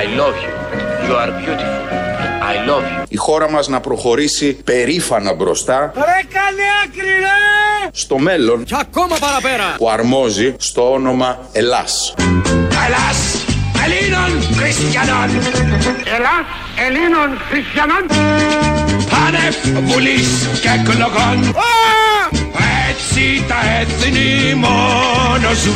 I 0.00 0.04
love 0.20 0.36
you. 0.44 0.52
You 1.08 1.14
are 1.22 1.32
beautiful. 1.40 1.74
I 2.52 2.68
love 2.70 2.84
you. 3.00 3.04
η 3.08 3.16
χώρα 3.16 3.50
μας 3.50 3.68
να 3.68 3.80
προχωρήσει 3.80 4.54
περήφανα 4.64 5.34
μπροστά 5.34 5.92
Ρε 5.94 6.02
καλέ 6.32 6.62
άκρη 6.84 7.08
ρε. 7.20 7.88
στο 7.92 8.18
μέλλον 8.18 8.64
Και 8.64 8.76
ακόμα 8.80 9.16
παραπέρα. 9.20 9.74
που 9.78 9.90
αρμόζει 9.90 10.54
στο 10.58 10.92
όνομα 10.92 11.38
Ελλάς. 11.52 12.14
Ελλάς 12.86 13.44
Ελλήνων 13.86 14.30
Χριστιανών. 14.56 15.28
Ελλάς 16.14 16.46
Ελλήνων 16.86 17.28
Χριστιανών. 17.50 18.02
Άνευ 19.26 19.56
βουλής 19.88 20.48
και 20.60 20.68
εκλογών. 20.78 21.54
Έτσι 22.90 23.44
τα 23.48 23.54
έθνη 23.80 24.54
μόνο 24.54 25.54
σου. 25.54 25.72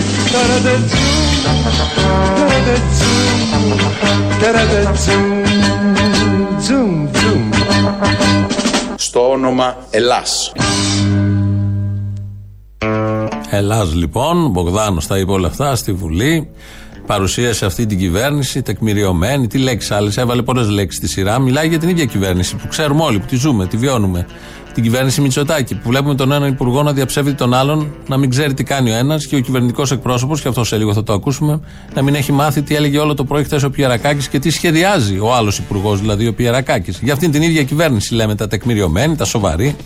Στο 8.96 9.30
όνομα 9.30 9.76
Ελλάς. 9.90 10.52
Ελλάς 13.50 13.94
λοιπόν, 13.94 14.44
ο 14.44 14.48
Μπογδάνος 14.48 15.06
τα 15.06 15.18
είπε 15.18 15.32
όλα 15.32 15.46
αυτά 15.46 15.76
στη 15.76 15.92
Βουλή. 15.92 16.50
Παρουσίασε 17.10 17.66
αυτή 17.66 17.86
την 17.86 17.98
κυβέρνηση, 17.98 18.62
τεκμηριωμένη. 18.62 19.46
Τι 19.46 19.58
λέξεις 19.58 19.90
άλλες, 19.90 20.16
έβαλε 20.16 20.42
πολλές 20.42 20.68
λέξεις 20.68 20.98
στη 20.98 21.08
σειρά. 21.08 21.38
Μιλάει 21.38 21.68
για 21.68 21.78
την 21.78 21.88
ίδια 21.88 22.04
κυβέρνηση 22.04 22.56
που 22.56 22.68
ξέρουμε 22.68 23.02
όλοι, 23.02 23.18
που 23.18 23.26
τη 23.26 23.36
ζούμε, 23.36 23.66
τη 23.66 23.76
βιώνουμε. 23.76 24.26
Την 24.74 24.82
κυβέρνηση 24.82 25.20
Μητσοτάκη, 25.20 25.74
που 25.74 25.88
βλέπουμε 25.88 26.14
τον 26.14 26.32
έναν 26.32 26.48
υπουργό 26.48 26.82
να 26.82 26.92
διαψεύδει 26.92 27.34
τον 27.34 27.54
άλλον, 27.54 27.94
να 28.08 28.16
μην 28.16 28.30
ξέρει 28.30 28.54
τι 28.54 28.64
κάνει 28.64 28.90
ο 28.90 28.94
ένας 28.94 29.26
και 29.26 29.36
ο 29.36 29.40
κυβερνητικός 29.40 29.90
εκπρόσωπος, 29.90 30.40
και 30.40 30.48
αυτό 30.48 30.64
σε 30.64 30.76
λίγο 30.76 30.94
θα 30.94 31.02
το 31.02 31.12
ακούσουμε, 31.12 31.60
να 31.94 32.02
μην 32.02 32.14
έχει 32.14 32.32
μάθει 32.32 32.62
τι 32.62 32.74
έλεγε 32.74 32.98
όλο 32.98 33.14
το 33.14 33.24
πρωί 33.24 33.44
χθες 33.44 33.62
ο 33.62 33.70
Πιερακάκης 33.70 34.28
και 34.28 34.38
τι 34.38 34.50
σχεδιάζει 34.50 35.18
ο 35.18 35.34
άλλος 35.34 35.58
υπουργός, 35.58 36.00
δηλαδή 36.00 36.26
ο 36.26 36.34
Πιερακάκης. 36.34 36.98
Για 37.02 37.12
αυτήν 37.12 37.30
την 37.30 37.42
ίδια 37.42 37.62
κυβέρνηση 37.62 38.14
λέμε 38.14 38.34
τα 38.34 38.46
τεκμηριωμένη, 38.46 39.16
τα 39.16 39.24
σοβαρή 39.24 39.76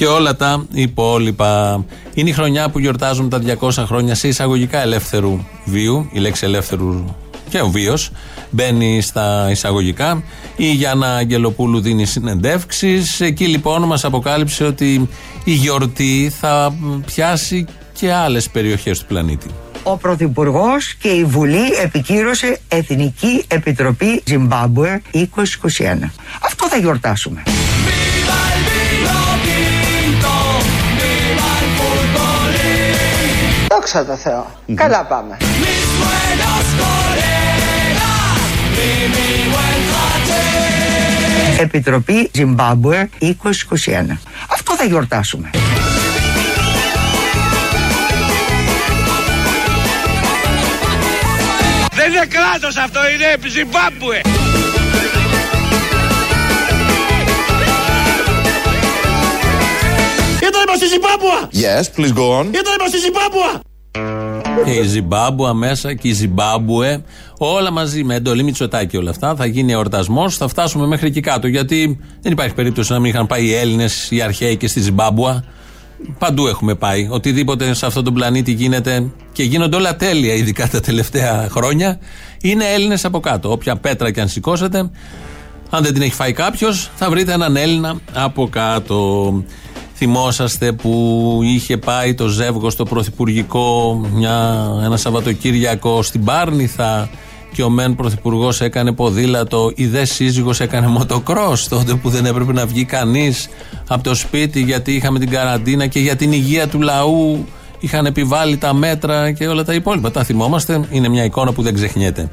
και 0.00 0.06
όλα 0.06 0.36
τα 0.36 0.66
υπόλοιπα. 0.72 1.84
Είναι 2.14 2.30
η 2.30 2.32
χρονιά 2.32 2.68
που 2.70 2.78
γιορτάζουμε 2.78 3.28
τα 3.28 3.40
200 3.60 3.70
χρόνια 3.86 4.14
σε 4.14 4.28
εισαγωγικά 4.28 4.82
ελεύθερου 4.82 5.38
βίου. 5.64 6.08
Η 6.12 6.18
λέξη 6.18 6.44
ελεύθερου 6.44 7.04
και 7.48 7.60
ο 7.60 7.68
βίος 7.68 8.10
μπαίνει 8.50 9.00
στα 9.00 9.48
εισαγωγικά. 9.50 10.22
Η 10.56 10.72
Γιάννα 10.72 11.14
Αγγελοπούλου 11.14 11.80
δίνει 11.80 12.04
συνεντεύξεις. 12.04 13.20
Εκεί 13.20 13.46
λοιπόν 13.46 13.82
μας 13.82 14.04
αποκάλυψε 14.04 14.64
ότι 14.64 15.08
η 15.44 15.52
γιορτή 15.52 16.32
θα 16.40 16.74
πιάσει 17.06 17.66
και 17.92 18.12
άλλες 18.12 18.50
περιοχές 18.50 18.98
του 18.98 19.06
πλανήτη. 19.06 19.46
ο 19.82 19.96
Πρωθυπουργός 19.96 20.94
και 20.94 21.08
η 21.08 21.24
Βουλή 21.24 21.72
επικύρωσε 21.82 22.60
Εθνική 22.68 23.44
Επιτροπή 23.48 24.22
Ζιμπάμπουε 24.26 25.02
2021. 25.12 25.18
Αυτό 26.42 26.68
θα 26.68 26.76
γιορτάσουμε. 26.76 27.42
Δόξα 33.72 34.04
τω 34.04 34.16
Θεώ. 34.16 34.46
Καλά 34.74 35.04
πάμε. 35.04 35.36
Επιτροπή 41.58 42.30
Ζιμπάμπουε 42.32 43.08
2021. 43.20 43.32
Αυτό 44.52 44.76
θα 44.76 44.84
γιορτάσουμε. 44.84 45.50
Δεν 51.92 52.12
είναι 52.12 52.26
κράτος 52.26 52.76
αυτό, 52.76 53.00
είναι 53.08 53.48
Ζιμπάμπουε. 53.48 54.20
Ζιμπάμπουα! 60.90 61.48
Yes, 61.52 61.84
please 61.96 62.14
go 62.18 62.40
on. 62.40 62.44
Ήταν 62.46 62.88
στη 62.88 62.98
Ζιμπάμπουα! 62.98 63.60
Και 64.64 64.70
η 64.70 64.82
Ζιμπάμπουα 64.82 65.54
μέσα 65.54 65.94
και 65.94 66.08
η 66.08 66.12
Ζιμπάμπουε, 66.12 67.02
όλα 67.38 67.70
μαζί 67.70 68.04
με 68.04 68.14
εντολή 68.14 68.42
Μητσοτάκη 68.42 68.96
όλα 68.96 69.10
αυτά. 69.10 69.34
Θα 69.34 69.46
γίνει 69.46 69.72
εορτασμός, 69.72 70.36
θα 70.36 70.48
φτάσουμε 70.48 70.86
μέχρι 70.86 71.06
εκεί 71.06 71.20
κάτω. 71.20 71.46
Γιατί 71.46 71.98
δεν 72.20 72.32
υπάρχει 72.32 72.54
περίπτωση 72.54 72.92
να 72.92 72.98
μην 72.98 73.10
είχαν 73.10 73.26
πάει 73.26 73.44
οι 73.44 73.54
Έλληνες, 73.54 74.10
οι 74.10 74.22
αρχαίοι 74.22 74.56
και 74.56 74.68
στη 74.68 74.80
Ζιμπάμπουα. 74.80 75.44
Παντού 76.18 76.46
έχουμε 76.46 76.74
πάει. 76.74 77.08
Οτιδήποτε 77.10 77.74
σε 77.74 77.86
αυτόν 77.86 78.04
τον 78.04 78.14
πλανήτη 78.14 78.52
γίνεται 78.52 79.10
και 79.32 79.42
γίνονται 79.42 79.76
όλα 79.76 79.96
τέλεια, 79.96 80.34
ειδικά 80.34 80.68
τα 80.68 80.80
τελευταία 80.80 81.48
χρόνια, 81.50 81.98
είναι 82.40 82.64
Έλληνες 82.64 83.04
από 83.04 83.20
κάτω. 83.20 83.50
Όποια 83.50 83.76
πέτρα 83.76 84.10
και 84.10 84.20
αν 84.20 84.28
σηκώσετε, 84.28 84.90
αν 85.70 85.82
δεν 85.82 85.92
την 85.92 86.02
έχει 86.02 86.14
φάει 86.14 86.32
κάποιος, 86.32 86.90
θα 86.96 87.10
βρείτε 87.10 87.32
έναν 87.32 87.56
Έλληνα 87.56 88.00
από 88.12 88.48
κάτω. 88.48 89.32
Θυμόσαστε 90.02 90.72
που 90.72 91.40
είχε 91.42 91.76
πάει 91.76 92.14
το 92.14 92.26
ζεύγο 92.26 92.70
στο 92.70 92.84
Πρωθυπουργικό 92.84 94.00
μια, 94.14 94.66
ένα 94.84 94.96
Σαββατοκύριακο 94.96 96.02
στην 96.02 96.24
Πάρνηθα 96.24 97.10
και 97.52 97.62
ο 97.62 97.70
μεν 97.70 97.94
Πρωθυπουργός 97.94 98.60
έκανε 98.60 98.92
ποδήλατο, 98.92 99.72
η 99.74 99.86
δε 99.86 100.04
σύζυγος 100.04 100.60
έκανε 100.60 100.86
μοτοκρός 100.86 101.68
τότε 101.68 101.94
που 101.94 102.08
δεν 102.08 102.26
έπρεπε 102.26 102.52
να 102.52 102.66
βγει 102.66 102.84
κανείς 102.84 103.48
από 103.88 104.02
το 104.02 104.14
σπίτι 104.14 104.62
γιατί 104.62 104.92
είχαμε 104.92 105.18
την 105.18 105.30
καραντίνα 105.30 105.86
και 105.86 106.00
για 106.00 106.16
την 106.16 106.32
υγεία 106.32 106.68
του 106.68 106.80
λαού 106.80 107.46
είχαν 107.78 108.06
επιβάλει 108.06 108.56
τα 108.56 108.74
μέτρα 108.74 109.32
και 109.32 109.46
όλα 109.46 109.64
τα 109.64 109.74
υπόλοιπα. 109.74 110.10
Τα 110.10 110.24
θυμόμαστε, 110.24 110.80
είναι 110.90 111.08
μια 111.08 111.24
εικόνα 111.24 111.52
που 111.52 111.62
δεν 111.62 111.74
ξεχνιέται. 111.74 112.30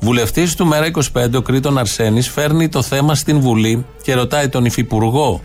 Βουλευτής 0.00 0.54
του 0.54 0.66
Μέρα 0.66 0.90
25, 1.12 1.34
ο 1.34 1.42
Κρήτον 1.42 1.78
Αρσένης, 1.78 2.28
φέρνει 2.28 2.68
το 2.68 2.82
θέμα 2.82 3.14
στην 3.14 3.40
Βουλή 3.40 3.84
και 4.02 4.14
ρωτάει 4.14 4.48
τον 4.48 4.64
Υφυπουργό 4.64 5.40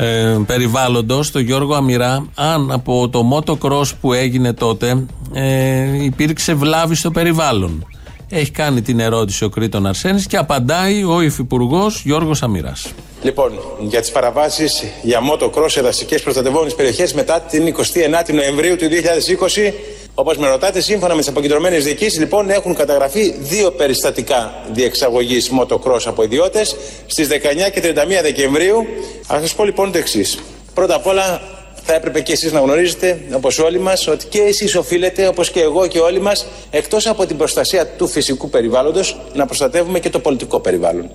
ε, 0.00 0.36
περιβάλλοντος, 0.46 1.30
τον 1.30 1.42
Γιώργο 1.42 1.74
Αμυρά, 1.74 2.26
αν 2.34 2.72
από 2.72 3.08
το 3.08 3.22
motocross 3.32 3.90
που 4.00 4.12
έγινε 4.12 4.52
τότε 4.52 5.06
ε, 5.32 6.04
υπήρξε 6.04 6.54
βλάβη 6.54 6.94
στο 6.94 7.10
περιβάλλον. 7.10 7.86
Έχει 8.28 8.50
κάνει 8.50 8.82
την 8.82 9.00
ερώτηση 9.00 9.44
ο 9.44 9.48
Κρήτον 9.48 9.86
Αρσένης 9.86 10.26
και 10.26 10.36
απαντάει 10.36 11.04
ο 11.04 11.20
Υφυπουργός 11.20 12.02
Γιώργος 12.04 12.42
Αμυράς. 12.42 12.92
Λοιπόν, 13.22 13.52
για 13.80 14.00
τις 14.00 14.10
παραβάσεις 14.10 14.84
για 15.02 15.20
motocross 15.32 15.66
σε 15.66 15.80
δασικές 15.80 16.22
προστατευόμενες 16.22 16.74
περιοχές 16.74 17.14
μετά 17.14 17.40
την 17.40 17.74
29η 17.76 18.34
Νοεμβρίου 18.34 18.76
του 18.76 18.86
2020, 18.88 19.72
όπως 20.20 20.36
με 20.36 20.48
ρωτάτε, 20.48 20.80
σύμφωνα 20.80 21.14
με 21.14 21.20
τις 21.20 21.28
αποκεντρωμένες 21.28 21.84
διοικήσεις, 21.84 22.18
λοιπόν, 22.18 22.50
έχουν 22.50 22.74
καταγραφεί 22.74 23.34
δύο 23.38 23.70
περιστατικά 23.70 24.64
διεξαγωγής 24.72 25.50
motocross 25.60 26.02
από 26.04 26.22
ιδιώτες 26.22 26.76
στις 27.06 27.28
19 27.28 27.70
και 27.72 27.80
31 27.80 28.22
Δεκεμβρίου. 28.22 28.86
Α 29.34 29.38
σας 29.40 29.54
πω 29.54 29.64
λοιπόν 29.64 29.92
το 29.92 29.98
εξής. 29.98 30.38
Πρώτα 30.74 30.94
απ' 30.94 31.06
όλα, 31.06 31.40
θα 31.84 31.94
έπρεπε 31.94 32.20
και 32.20 32.32
εσείς 32.32 32.52
να 32.52 32.60
γνωρίζετε, 32.60 33.20
όπως 33.32 33.58
όλοι 33.58 33.78
μας, 33.78 34.06
ότι 34.06 34.26
και 34.26 34.40
εσείς 34.40 34.74
οφείλετε, 34.74 35.26
όπως 35.26 35.50
και 35.50 35.60
εγώ 35.60 35.86
και 35.86 35.98
όλοι 35.98 36.20
μας, 36.20 36.46
εκτός 36.70 37.06
από 37.06 37.26
την 37.26 37.36
προστασία 37.36 37.86
του 37.86 38.08
φυσικού 38.08 38.48
περιβάλλοντος, 38.50 39.16
να 39.34 39.46
προστατεύουμε 39.46 39.98
και 39.98 40.10
το 40.10 40.18
πολιτικό 40.18 40.60
περιβάλλον. 40.60 41.10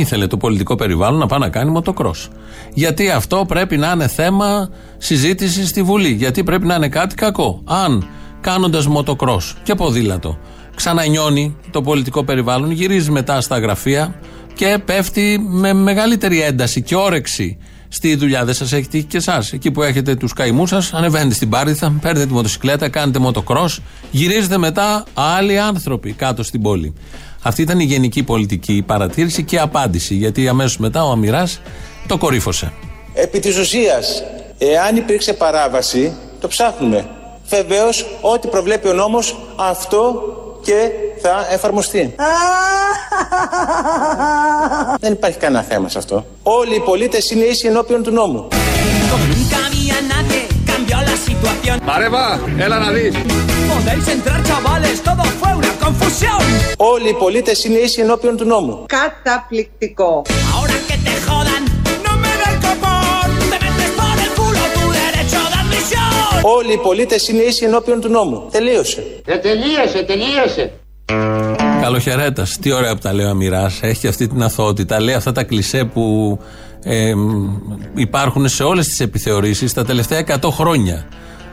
Ήθελε 0.00 0.26
το 0.26 0.36
πολιτικό 0.36 0.74
περιβάλλον 0.74 1.18
να 1.18 1.26
πάει 1.26 1.38
να 1.38 1.48
κάνει 1.48 1.70
μοτοκρός. 1.70 2.28
Γιατί 2.74 3.10
αυτό 3.10 3.44
πρέπει 3.48 3.76
να 3.76 3.90
είναι 3.90 4.08
θέμα 4.08 4.70
συζήτησης 4.98 5.68
στη 5.68 5.82
Βουλή. 5.82 6.10
Γιατί 6.12 6.42
πρέπει 6.44 6.66
να 6.66 6.74
είναι 6.74 6.88
κάτι 6.88 7.14
κακό. 7.14 7.62
Αν 7.64 8.08
κάνοντας 8.40 8.86
μοτοκρός 8.86 9.56
και 9.62 9.74
ποδήλατο 9.74 10.38
ξανανιώνει 10.74 11.56
το 11.70 11.82
πολιτικό 11.82 12.24
περιβάλλον, 12.24 12.70
γυρίζει 12.70 13.10
μετά 13.10 13.40
στα 13.40 13.58
γραφεία 13.58 14.14
και 14.54 14.78
πέφτει 14.84 15.38
με 15.48 15.72
μεγαλύτερη 15.72 16.42
ένταση 16.42 16.82
και 16.82 16.94
όρεξη 16.94 17.58
στη 17.88 18.14
δουλειά. 18.16 18.44
Δεν 18.44 18.54
σας 18.54 18.72
έχει 18.72 18.88
τύχει 18.88 19.04
και 19.04 19.16
εσάς. 19.16 19.52
Εκεί 19.52 19.70
που 19.70 19.82
έχετε 19.82 20.14
τους 20.14 20.32
καημούς 20.32 20.68
σας, 20.68 20.92
ανεβαίνετε 20.92 21.34
στην 21.34 21.48
Πάρηθα, 21.48 21.92
παίρνετε 22.00 22.26
τη 22.26 22.32
μοτοσυκλέτα, 22.32 22.88
κάνετε 22.88 23.18
μοτοκρό, 23.18 23.70
γυρίζετε 24.10 24.58
μετά 24.58 25.04
άλλοι 25.14 25.58
άνθρωποι 25.58 26.12
κάτω 26.12 26.42
στην 26.42 26.62
πόλη. 26.62 26.94
Αυτή 27.42 27.62
ήταν 27.62 27.80
η 27.80 27.84
γενική 27.84 28.22
πολιτική 28.22 28.82
παρατήρηση 28.86 29.42
και 29.42 29.58
απάντηση, 29.58 30.14
γιατί 30.14 30.48
αμέσως 30.48 30.78
μετά 30.78 31.04
ο 31.04 31.10
Αμυράς 31.10 31.60
το 32.06 32.18
κορύφωσε. 32.18 32.72
Επί 33.14 33.38
της 33.38 33.58
ουσίας, 33.58 34.22
εάν 34.58 34.96
υπήρξε 34.96 35.32
παράβαση, 35.32 36.12
το 36.40 36.48
ψάχνουμε. 36.48 37.06
Βεβαίως, 37.48 38.06
ό,τι 38.20 38.48
προβλέπει 38.48 38.88
ο 38.88 38.92
νόμος, 38.92 39.36
αυτό 39.56 40.22
και 40.62 40.90
θα 41.22 41.46
εφαρμοστεί. 41.50 42.14
Δεν 45.00 45.12
υπάρχει 45.12 45.38
κανένα 45.38 45.62
θέμα 45.62 45.88
σε 45.88 45.98
αυτό. 45.98 46.26
Όλοι 46.42 46.74
οι 46.74 46.80
πολίτες 46.80 47.30
είναι 47.30 47.44
ίσοι 47.44 47.66
ενώπιον 47.66 48.02
του 48.02 48.10
νόμου. 48.10 48.48
Παρέβα, 51.84 52.40
έλα 52.58 52.78
να 52.78 52.90
δεις. 52.90 53.14
Όλοι 56.76 57.08
οι 57.08 57.14
πολίτες 57.14 57.64
είναι 57.64 57.78
ίσοι 57.78 58.00
ενώπιον 58.00 58.36
του 58.36 58.44
νόμου. 58.44 58.84
Καταπληκτικό. 58.86 60.22
Όλοι 66.42 66.72
οι 66.72 66.76
πολίτες 66.76 67.28
είναι 67.28 67.42
ίσοι 67.42 67.64
ενώπιον 67.64 68.00
του 68.00 68.08
νόμου. 68.08 68.48
Τελείωσε. 68.50 69.04
Ε, 69.24 69.38
τελείωσε, 69.38 70.02
τελείωσε. 70.06 70.72
Καλοχαιρέτας. 71.80 72.58
Τι 72.60 72.72
ωραία 72.72 72.94
που 72.94 73.00
τα 73.00 73.12
λέει 73.12 73.26
ο 73.26 73.28
Αμυράς. 73.28 73.78
Έχει 73.82 74.06
αυτή 74.06 74.28
την 74.28 74.42
αθωότητα. 74.42 75.00
Λέει 75.00 75.14
αυτά 75.14 75.32
τα 75.32 75.42
κλισέ 75.44 75.84
που 75.84 76.38
ε, 76.82 77.12
υπάρχουν 77.94 78.48
σε 78.48 78.62
όλες 78.62 78.86
τις 78.86 79.00
επιθεωρήσεις 79.00 79.72
τα 79.72 79.84
τελευταία 79.84 80.24
100 80.40 80.48
χρόνια. 80.50 81.06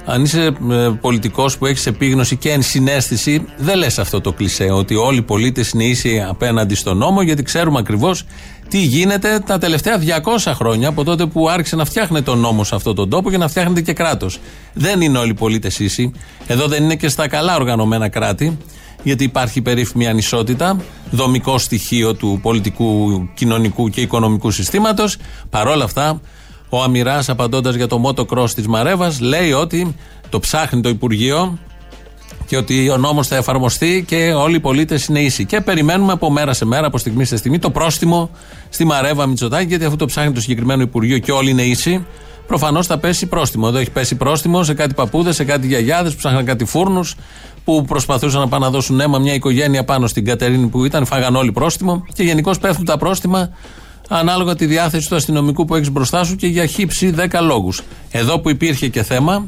Αν 0.10 0.24
είσαι 0.24 0.46
ε, 0.72 0.90
πολιτικός 1.02 1.58
που 1.58 1.66
έχεις 1.66 1.86
επίγνωση 1.86 2.36
και 2.36 2.52
ενσυναίσθηση, 2.52 3.46
δεν 3.58 3.78
λες 3.78 4.00
αυτό 4.00 4.22
το 4.22 4.32
κλισέ. 4.32 4.64
Ότι 4.72 4.96
όλοι 4.96 5.18
οι 5.18 5.22
πολίτες 5.22 5.70
είναι 5.70 5.84
ίσοι 5.84 6.26
απέναντι 6.30 6.76
στον 6.76 6.98
νόμο, 6.98 7.22
γιατί 7.22 7.44
ξέρουμε 7.44 7.80
ακριβώς 7.80 8.24
τι 8.70 8.78
γίνεται 8.78 9.40
τα 9.46 9.58
τελευταία 9.58 10.00
200 10.46 10.52
χρόνια 10.56 10.88
από 10.88 11.04
τότε 11.04 11.26
που 11.26 11.50
άρχισε 11.50 11.76
να 11.76 11.86
φτιάχνει 11.86 12.22
τον 12.22 12.40
νόμος 12.40 12.68
σε 12.68 12.76
αυτόν 12.76 12.96
τον 12.96 13.10
τόπο 13.10 13.30
και 13.30 13.38
να 13.38 13.48
φτιάχνεται 13.48 13.82
και 13.82 13.94
κράτος. 13.94 14.40
Δεν 14.74 15.02
είναι 15.02 15.18
όλοι 15.18 15.30
οι 15.30 15.34
πολίτες 15.34 15.80
ίσοι. 15.80 16.12
Εδώ 16.48 16.68
δεν 16.68 16.84
είναι 16.84 16.96
και 16.96 17.10
στα 17.10 17.28
καλά 17.28 17.56
οργανωμένα 17.56 18.10
κράτη, 18.10 18.58
γιατί 19.04 19.24
υπάρχει 19.24 19.62
περίφημη 19.62 20.08
ανισότητα, 20.08 20.78
δομικό 21.12 21.58
στοιχείο 21.58 22.14
του 22.14 22.40
πολιτικού, 22.42 23.22
κοινωνικού 23.34 23.90
και 23.90 24.02
οικονομικού 24.02 24.52
συστήματος. 24.52 25.18
Παρόλα 25.50 25.84
αυτά, 25.84 26.22
ο 26.70 26.84
Αμυρά, 26.84 27.24
απαντώντας 27.28 27.76
για 27.76 27.88
το 27.88 28.02
motocross 28.06 28.50
της 28.50 28.68
Μαρέβας, 28.68 29.20
λέει 29.20 29.52
ότι 29.52 29.96
το 30.30 30.40
ψάχνει 30.40 30.82
το 30.82 30.90
Υπουργείο 30.90 31.58
και 32.46 32.58
ότι 32.58 32.90
ο 32.90 32.98
νόμος 32.98 33.28
θα 33.28 33.36
εφαρμοστεί 33.36 34.04
και 34.08 34.34
όλοι 34.34 34.56
οι 34.56 34.60
πολίτες 34.60 35.06
είναι 35.06 35.20
ίσοι. 35.20 35.46
Και 35.46 35.62
περιμένουμε 35.62 36.12
από 36.12 36.32
μέρα 36.32 36.54
σε 36.54 36.66
μέρα, 36.66 36.88
από 36.88 36.98
στιγμή 36.98 37.26
σε 37.26 37.38
στιγμή, 37.38 37.60
το 37.60 37.72
πρόστιμο 37.72 38.30
στη 38.70 38.86
Μαρέβα 38.86 39.26
Μητσοτάκη, 39.26 39.68
γιατί 39.68 39.86
αφού 39.86 39.96
το 39.96 40.06
ψάχνει 40.06 40.32
το 40.32 40.42
συγκεκριμένο 40.42 40.82
Υπουργείο 40.82 41.18
και 41.18 41.32
όλοι 41.32 41.50
είναι 41.50 41.62
ίσοι, 41.62 42.06
προφανώς 42.48 42.88
θα 42.88 42.98
πέσει 42.98 43.26
πρόστιμο. 43.26 43.66
Εδώ 43.70 43.78
έχει 43.78 43.92
πέσει 43.92 44.16
πρόστιμο 44.16 44.64
σε 44.64 44.74
κάτι 44.74 44.94
παππούδες, 44.94 45.36
σε 45.36 45.44
κάτι 45.44 45.68
γιαγιάδες 45.68 46.12
που 46.12 46.18
ψάχναν 46.18 46.46
κάτι 46.46 46.66
φούρνους, 46.66 47.16
που 47.64 47.86
προσπαθούσαν 47.88 48.40
να 48.40 48.48
πάνε 48.48 48.66
να 48.66 48.72
δώσουν 48.72 49.00
αίμα 49.00 49.20
μια 49.20 49.34
οικογένεια 49.34 49.84
πάνω 49.84 50.08
στην 50.08 50.26
Κατερίνη 50.26 50.68
που 50.68 50.86
ήταν, 50.86 51.06
φάγαν 51.06 51.36
όλοι 51.36 51.52
πρόστιμο 51.52 52.06
και 52.14 52.24
γενικώς 52.24 52.60
πέφτουν 52.60 52.86
τα 52.86 52.98
πρόστιμα 52.98 53.50
ανάλογα 54.08 54.56
τη 54.56 54.66
διάθεση 54.66 55.10
του 55.10 55.16
αστυνομικού 55.16 55.66
που 55.66 55.76
έχεις 55.76 55.92
μπροστά 55.92 56.24
σου 56.24 56.36
και 56.36 56.48
για 56.48 56.66
χύψη 56.66 57.14
10 57.18 57.40
λόγους. 57.42 57.82
Εδώ 58.12 58.40
που 58.40 58.50
υπήρχε 58.50 58.88
και 58.88 59.04
θέμα, 59.04 59.48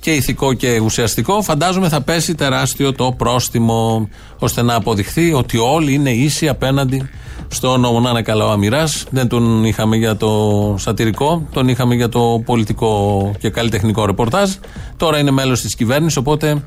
και 0.00 0.10
ηθικό 0.10 0.52
και 0.52 0.80
ουσιαστικό, 0.80 1.42
φαντάζομαι 1.42 1.88
θα 1.88 2.00
πέσει 2.00 2.34
τεράστιο 2.34 2.92
το 2.92 3.14
πρόστιμο 3.16 4.08
ώστε 4.38 4.62
να 4.62 4.74
αποδειχθεί 4.74 5.32
ότι 5.32 5.58
όλοι 5.58 5.92
είναι 5.92 6.10
ίσοι 6.10 6.48
απέναντι 6.48 7.08
στο 7.48 7.76
νόμο. 7.76 8.00
Να 8.00 8.10
είναι 8.10 8.22
καλά 8.22 8.46
ο 8.46 8.50
Αμυράς. 8.50 9.04
Δεν 9.10 9.28
τον 9.28 9.64
είχαμε 9.64 9.96
για 9.96 10.16
το 10.16 10.74
σατυρικό, 10.78 11.46
τον 11.52 11.68
είχαμε 11.68 11.94
για 11.94 12.08
το 12.08 12.42
πολιτικό 12.44 13.32
και 13.38 13.50
καλλιτεχνικό 13.50 14.06
ρεπορτάζ. 14.06 14.50
Τώρα 14.96 15.18
είναι 15.18 15.30
μέλος 15.30 15.60
της 15.60 15.74
κυβέρνησης, 15.74 16.16
οπότε 16.16 16.62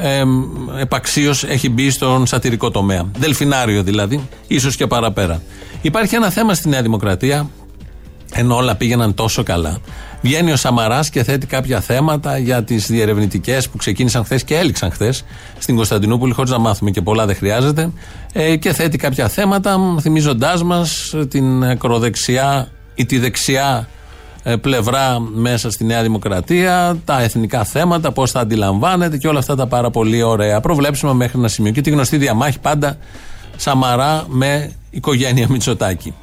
ε, 0.00 0.22
επαξίως 0.80 1.44
έχει 1.44 1.68
μπει 1.68 1.90
στον 1.90 2.26
σατυρικό 2.26 2.70
τομέα. 2.70 3.10
Δελφινάριο 3.18 3.82
δηλαδή, 3.82 4.28
ίσως 4.46 4.76
και 4.76 4.86
παραπέρα. 4.86 5.42
Υπάρχει 5.80 6.14
ένα 6.14 6.30
θέμα 6.30 6.54
στη 6.54 6.68
Νέα 6.68 6.82
Δημοκρατία, 6.82 7.50
ενώ 8.32 8.56
όλα 8.56 8.74
πήγαιναν 8.74 9.14
τόσο 9.14 9.42
καλά. 9.42 9.78
Βγαίνει 10.20 10.52
ο 10.52 10.56
Σαμαράς 10.56 11.10
και 11.10 11.22
θέτει 11.22 11.46
κάποια 11.46 11.80
θέματα 11.80 12.38
για 12.38 12.64
τις 12.64 12.86
διερευνητικές 12.86 13.68
που 13.68 13.76
ξεκίνησαν 13.76 14.24
χθες 14.24 14.44
και 14.44 14.56
έληξαν 14.56 14.90
χθες 14.90 15.24
στην 15.58 15.76
Κωνσταντινούπολη, 15.76 16.32
χωρίς 16.32 16.50
να 16.50 16.58
μάθουμε 16.58 16.90
και 16.90 17.00
πολλά, 17.00 17.26
δεν 17.26 17.36
χρειάζεται. 17.36 17.90
Ε, 18.32 18.56
και 18.56 18.72
θέτει 18.72 18.98
κάποια 18.98 19.28
θέματα, 19.28 19.78
θυμίζοντάς 20.00 20.62
μας 20.62 21.14
την 21.28 21.64
ακροδεξιά 21.64 22.68
ή 22.94 23.06
τη 23.06 23.18
δεξιά 23.18 23.88
ε, 23.88 23.97
πλευρά 24.60 25.20
μέσα 25.20 25.70
στη 25.70 25.84
Νέα 25.84 26.02
Δημοκρατία, 26.02 26.98
τα 27.04 27.22
εθνικά 27.22 27.64
θέματα, 27.64 28.12
πώς 28.12 28.30
θα 28.30 28.40
αντιλαμβάνεται 28.40 29.16
και 29.16 29.28
όλα 29.28 29.38
αυτά 29.38 29.56
τα 29.56 29.66
πάρα 29.66 29.90
πολύ 29.90 30.22
ωραία. 30.22 30.60
Προβλέψουμε 30.60 31.12
μέχρι 31.12 31.38
ένα 31.38 31.48
σημείο. 31.48 31.72
Και 31.72 31.80
τη 31.80 31.90
γνωστή 31.90 32.16
διαμάχη 32.16 32.58
πάντα 32.58 32.96
Σαμαρά 33.56 34.24
με 34.28 34.70
οικογένεια 34.90 35.46
Μητσοτάκη. 35.50 36.14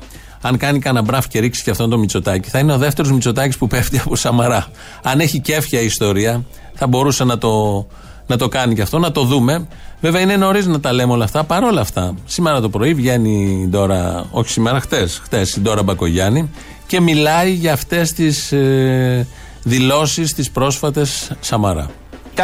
Αν 0.42 0.58
κάνει 0.58 0.80
κανένα 0.80 1.06
μπράφ 1.06 1.28
και 1.28 1.40
ρίξει 1.40 1.64
και 1.64 1.70
αυτόν 1.70 1.90
τον 1.90 2.00
Μητσοτάκη, 2.00 2.50
θα 2.50 2.60
είναι 2.60 2.74
ο 2.74 2.78
δεύτερος 2.78 3.12
Μητσοτάκης 3.12 3.58
που 3.58 3.68
πέφτει 3.68 4.00
από 4.00 4.16
Σαμαρά. 4.16 4.68
Αν 5.04 5.20
έχει 5.20 5.40
κέφια 5.40 5.82
η 5.82 5.86
ιστορία, 5.86 6.44
θα 6.74 6.88
μπορούσε 6.88 7.24
να 7.24 7.38
το, 7.38 7.86
να 8.28 8.38
το 8.38 8.48
κάνει 8.48 8.76
και 8.76 8.82
αυτό, 8.82 9.00
να 9.00 9.12
το 9.12 9.24
δούμε. 9.24 9.68
Βέβαια 10.02 10.22
είναι 10.22 10.36
νωρίς 10.36 10.66
να 10.66 10.80
τα 10.80 10.94
λέμε 10.94 11.14
όλα 11.14 11.24
αυτά. 11.24 11.44
Παρ' 11.44 11.64
όλα 11.64 11.82
αυτά, 11.82 12.14
σήμερα 12.26 12.62
το 12.62 12.70
πρωί 12.70 12.94
βγαίνει 12.94 13.62
η 13.64 13.68
Ντόρα, 13.68 14.26
όχι 14.32 14.50
σήμερα, 14.50 14.80
χτες, 14.80 15.22
χτες, 15.24 15.56
η 15.56 15.60
Ντόρα 15.62 15.84
Μπακογιάννη 15.84 16.50
και 16.88 17.00
μιλάει 17.02 17.52
για 17.52 17.74
αυτές 17.74 18.14
τις 18.14 18.52
ε, 18.52 19.28
δηλώσεις, 19.64 20.34
τις 20.34 20.52
πρόσφατες 20.52 21.32
Σαμαρά. 21.40 21.90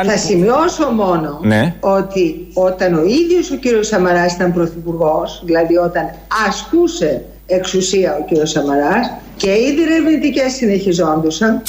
Θα 0.06 0.18
σημειώσω 0.18 0.90
μόνο 0.90 1.40
Ναι. 1.44 1.76
ότι 1.80 2.48
όταν 2.54 2.94
ο 2.94 3.04
ίδιος 3.04 3.52
ο 3.52 3.56
κύριος 3.56 3.88
Σαμαράς 3.88 4.34
ήταν 4.34 4.54
πρωθυπουργός, 4.54 5.42
δηλαδή 5.46 5.78
όταν 5.78 6.10
ασκούσε 6.48 7.24
εξουσία 7.46 8.18
ο 8.22 8.26
κύριος 8.28 8.50
Σαμαράς 8.50 9.12
και 9.36 9.50
οι 9.50 9.74
διερευνητικές 9.76 10.52
συνεχιζόντουσαν 10.54 11.62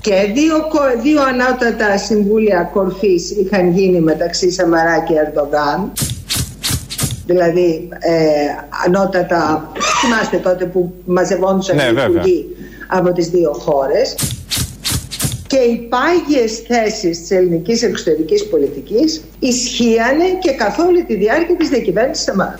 και 0.00 0.30
δύο, 0.34 0.66
κο- 0.68 1.00
δύο 1.02 1.20
ανώτατα 1.22 1.98
συμβούλια 1.98 2.70
κορφής 2.72 3.30
είχαν 3.30 3.70
γίνει 3.72 4.00
μεταξύ 4.00 4.50
Σαμαρά 4.50 4.98
και 5.00 5.14
Ερντογάν 5.14 5.92
δηλαδή 7.28 7.88
ε, 7.98 8.12
ανώτατα 8.86 9.72
θυμάστε 10.00 10.36
τότε 10.36 10.64
που 10.64 10.92
μαζευόντουσαν 11.04 11.76
Ναι, 11.76 11.82
οι 11.82 11.86
βέβαια. 11.86 12.04
υπουργοί 12.04 12.56
από 12.88 13.12
τις 13.12 13.28
δύο 13.28 13.52
χώρες 13.52 14.14
και 15.46 15.56
οι 15.56 15.76
πάγιες 15.76 16.58
θέσεις 16.58 17.20
της 17.20 17.30
ελληνικής 17.30 17.82
εξωτερικής 17.82 18.48
πολιτικής 18.48 19.24
ισχύανε 19.38 20.24
και 20.40 20.50
καθ' 20.50 20.78
όλη 20.78 21.04
τη 21.04 21.14
διάρκεια 21.14 21.56
της 21.56 21.68
διακυβέρνησης 21.68 22.24
Σαμαρά. 22.24 22.56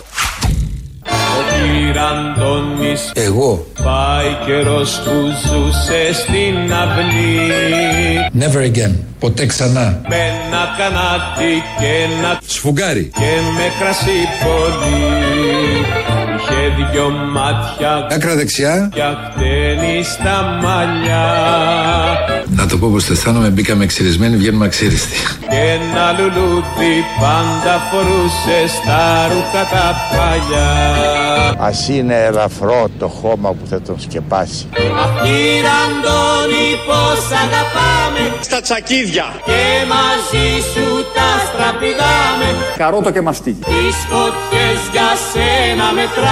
Αντώνης 2.10 3.12
Εγώ. 3.14 3.66
Πάει 3.84 4.36
καιρός 4.46 5.00
που 5.04 5.12
ζούσε 5.48 6.12
στην 6.12 6.72
αυλή. 6.72 7.48
Never 8.38 8.62
again. 8.62 8.94
Ποτέ 9.18 9.46
ξανά. 9.46 10.00
Με 10.08 10.16
ένα 10.16 10.74
κανάτι 10.78 11.62
και 11.78 11.86
ένα 11.86 12.40
Σφουγγάρι. 12.46 13.10
Και 13.14 13.32
με 13.56 13.72
κρασί 13.78 14.20
πολύ 14.44 14.98
Είχε 16.38 16.86
δυο 16.92 17.10
μάτια 17.32 18.06
Άκρα 18.10 18.34
δεξιά. 18.34 18.88
και 18.94 19.02
ακτένει 19.02 20.02
στα 20.02 20.58
μαλλιά. 20.62 21.26
Να 22.46 22.66
το 22.66 22.78
πω 22.78 22.88
πως 22.88 23.04
το 23.04 23.12
αισθάνομαι 23.12 23.48
Μπήκαμε 23.48 23.86
ξυρισμένοι 23.86 24.36
βγαίνουμε 24.36 24.64
αξίριστοι. 24.64 25.16
Και 25.48 25.56
ένα 25.56 26.12
λουλούδι 26.18 26.94
πάντα 27.20 27.74
φορούσε 27.90 28.58
στα 28.76 29.26
ρούχα 29.28 29.64
τα 29.72 29.96
παλιά. 30.10 30.70
Ας 31.58 31.88
είναι 31.88 32.14
ελαφρό 32.24 32.86
το 32.98 33.08
χώμα 33.08 33.48
που 33.52 33.66
θα 33.70 33.80
τον 33.80 34.00
σκεπάσει. 34.00 34.66
Αχ 35.02 35.22
κύριε 35.22 35.70
Αντώνη 35.84 36.66
πως 36.86 37.22
αγαπάμε. 37.44 38.22
Στα 38.40 38.60
τσακίδια. 38.60 39.26
Και 39.44 39.62
μαζί 39.94 40.48
σου 40.72 40.86
τα 41.14 41.28
στραπηδάμε 41.46 42.48
Καρότο 42.76 43.10
και 43.10 43.20
μαστίγι. 43.20 43.58
Τις 43.70 43.96
φωτιές 44.10 44.80
για 44.92 45.10
σένα 45.30 45.86
μετράμε 45.98 46.27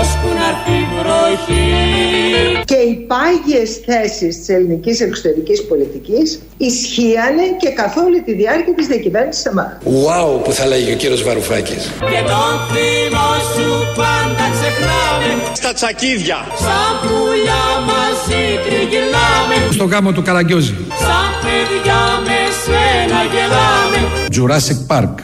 Ώσπου 0.00 0.28
να 0.38 0.46
έρθει 0.48 0.76
η 0.84 0.86
βροχή. 0.98 2.62
Και 2.64 2.74
οι 2.74 2.94
πάγιες 2.94 3.70
θέσεις 3.86 4.38
της 4.38 4.48
ελληνικής 4.48 5.00
εξωτερικής 5.00 5.66
πολιτικής 5.66 6.40
ισχύανε 6.56 7.42
και 7.58 7.68
καθ' 7.68 7.96
όλη 7.96 8.20
τη 8.22 8.32
διάρκεια 8.32 8.74
της 8.74 8.86
διακυβέρνησης 8.86 9.42
Σαμαρά. 9.42 9.78
Wow 9.84 10.44
που 10.44 10.52
θα 10.52 10.66
λέγει 10.66 10.92
ο 10.92 10.96
κύριος 10.96 11.22
Βαρουφάκης. 11.22 11.84
Και 11.98 12.22
τον 12.30 12.54
θύμο 12.70 13.30
σου 13.54 13.68
πάντα 13.96 14.44
ξεχνάμε. 14.54 15.30
Στα 15.52 15.72
τσακίδια. 15.72 16.38
Σαν 16.66 16.92
πουλιά 17.02 17.64
μαζί 17.90 18.44
τριγυρνάμε 18.64 19.56
Στο 19.72 19.84
γάμο 19.84 20.12
του 20.12 20.22
Καραγκιόζη. 20.22 20.74
Σαν 21.04 21.30
παιδιά 21.42 22.00
με 22.26 22.38
σένα 22.64 23.20
γελάμε. 23.32 23.98
Jurassic 24.36 24.78
Park 24.90 25.14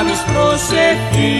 Σαν 0.00 0.08
κάνεις 0.08 0.22
προσευχή 0.22 1.36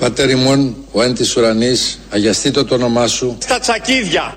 Πατέρ 0.00 0.30
ημών, 0.30 0.74
ο 0.92 1.02
εν 1.02 1.14
της 1.14 1.36
ουρανής, 1.36 1.98
αγιαστήτω 2.10 2.64
το 2.64 2.74
όνομά 2.74 3.06
σου 3.06 3.36
Στα 3.38 3.58
τσακίδια 3.58 4.34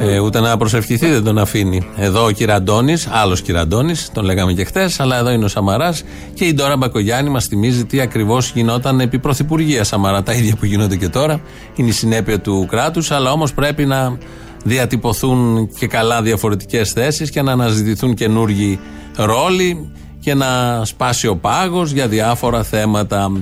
Ε, 0.00 0.18
ούτε 0.18 0.40
να 0.40 0.56
προσευχηθεί 0.56 1.06
δεν 1.06 1.24
τον 1.24 1.38
αφήνει. 1.38 1.88
Εδώ 1.96 2.24
ο 2.24 2.30
Κυραντώνης, 2.30 3.08
άλλος 3.10 3.42
Κυραντώνης, 3.42 4.10
τον 4.12 4.24
λέγαμε 4.24 4.52
και 4.52 4.64
χθες, 4.64 5.00
αλλά 5.00 5.16
εδώ 5.16 5.30
είναι 5.30 5.44
ο 5.44 5.48
Σαμαράς 5.48 6.02
και 6.34 6.44
η 6.44 6.54
Ντόρα 6.54 6.76
Μπακογιάννη 6.76 7.30
μας 7.30 7.46
θυμίζει 7.46 7.84
τι 7.84 8.00
ακριβώς 8.00 8.50
γινόταν 8.54 9.00
επί 9.00 9.18
Πρωθυπουργίας 9.18 9.86
Σαμαρά. 9.86 10.22
Τα 10.22 10.32
ίδια 10.32 10.56
που 10.56 10.64
γίνονται 10.64 10.96
και 10.96 11.08
τώρα. 11.08 11.40
Είναι 11.74 11.88
η 11.88 11.92
συνέπεια 11.92 12.40
του 12.40 12.66
κράτους, 12.70 13.10
αλλά 13.10 13.32
όμως 13.32 13.54
πρέπει 13.54 13.84
να 13.84 14.18
διατυπωθούν 14.64 15.70
και 15.78 15.86
καλά 15.86 16.22
διαφορετικές 16.22 16.92
θέσεις 16.92 17.30
και 17.30 17.42
να 17.42 17.52
αναζητηθούν 17.52 18.14
καινούργιοι 18.14 18.78
ρόλοι 19.16 19.90
και 20.20 20.34
να 20.34 20.84
σπάσει 20.84 21.26
ο 21.26 21.36
πάγος 21.36 21.90
για 21.90 22.08
διάφορα 22.08 22.62
θέματα. 22.62 23.32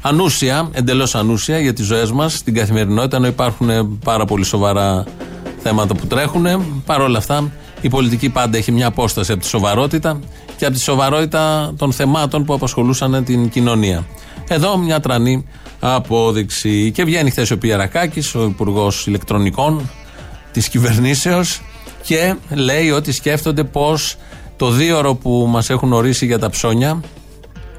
Ανούσια, 0.00 0.68
εντελώς 0.72 1.14
ανούσια 1.14 1.58
για 1.58 1.72
τις 1.72 1.86
ζωές 1.86 2.12
μας, 2.12 2.32
στην 2.34 2.54
καθημερινότητα, 2.54 3.16
ενώ 3.16 3.26
υπάρχουν 3.26 3.98
πάρα 4.04 4.24
πολύ 4.24 4.44
σοβαρά 4.44 5.04
θέματα 5.58 5.94
που 5.94 6.06
τρέχουν. 6.06 6.46
Παρ' 6.86 7.00
όλα 7.00 7.18
αυτά, 7.18 7.52
η 7.80 7.88
πολιτική 7.88 8.28
πάντα 8.28 8.56
έχει 8.56 8.72
μια 8.72 8.86
απόσταση 8.86 9.32
από 9.32 9.40
τη 9.40 9.46
σοβαρότητα 9.46 10.20
και 10.56 10.64
από 10.64 10.74
τη 10.74 10.80
σοβαρότητα 10.80 11.74
των 11.76 11.92
θεμάτων 11.92 12.44
που 12.44 12.54
απασχολούσαν 12.54 13.24
την 13.24 13.48
κοινωνία. 13.48 14.06
Εδώ 14.48 14.76
μια 14.76 15.00
τρανή 15.00 15.46
απόδειξη. 15.80 16.90
Και 16.90 17.04
βγαίνει 17.04 17.30
χθες 17.30 17.50
ο 17.50 17.58
Πιερακάκης, 17.58 18.34
ο 18.34 18.42
Υπουργός 18.42 19.06
Ηλεκτρονικών 19.06 19.90
της 20.52 20.68
κυβερνήσεως, 20.68 21.62
και 22.02 22.34
λέει 22.50 22.90
ότι 22.90 23.12
σκέφτονται 23.12 23.64
πώς 23.64 24.16
το 24.56 24.70
δίωρο 24.70 25.14
που 25.14 25.46
μας 25.50 25.70
έχουν 25.70 25.92
ορίσει 25.92 26.26
για 26.26 26.38
τα 26.38 26.50
ψώνια 26.50 27.00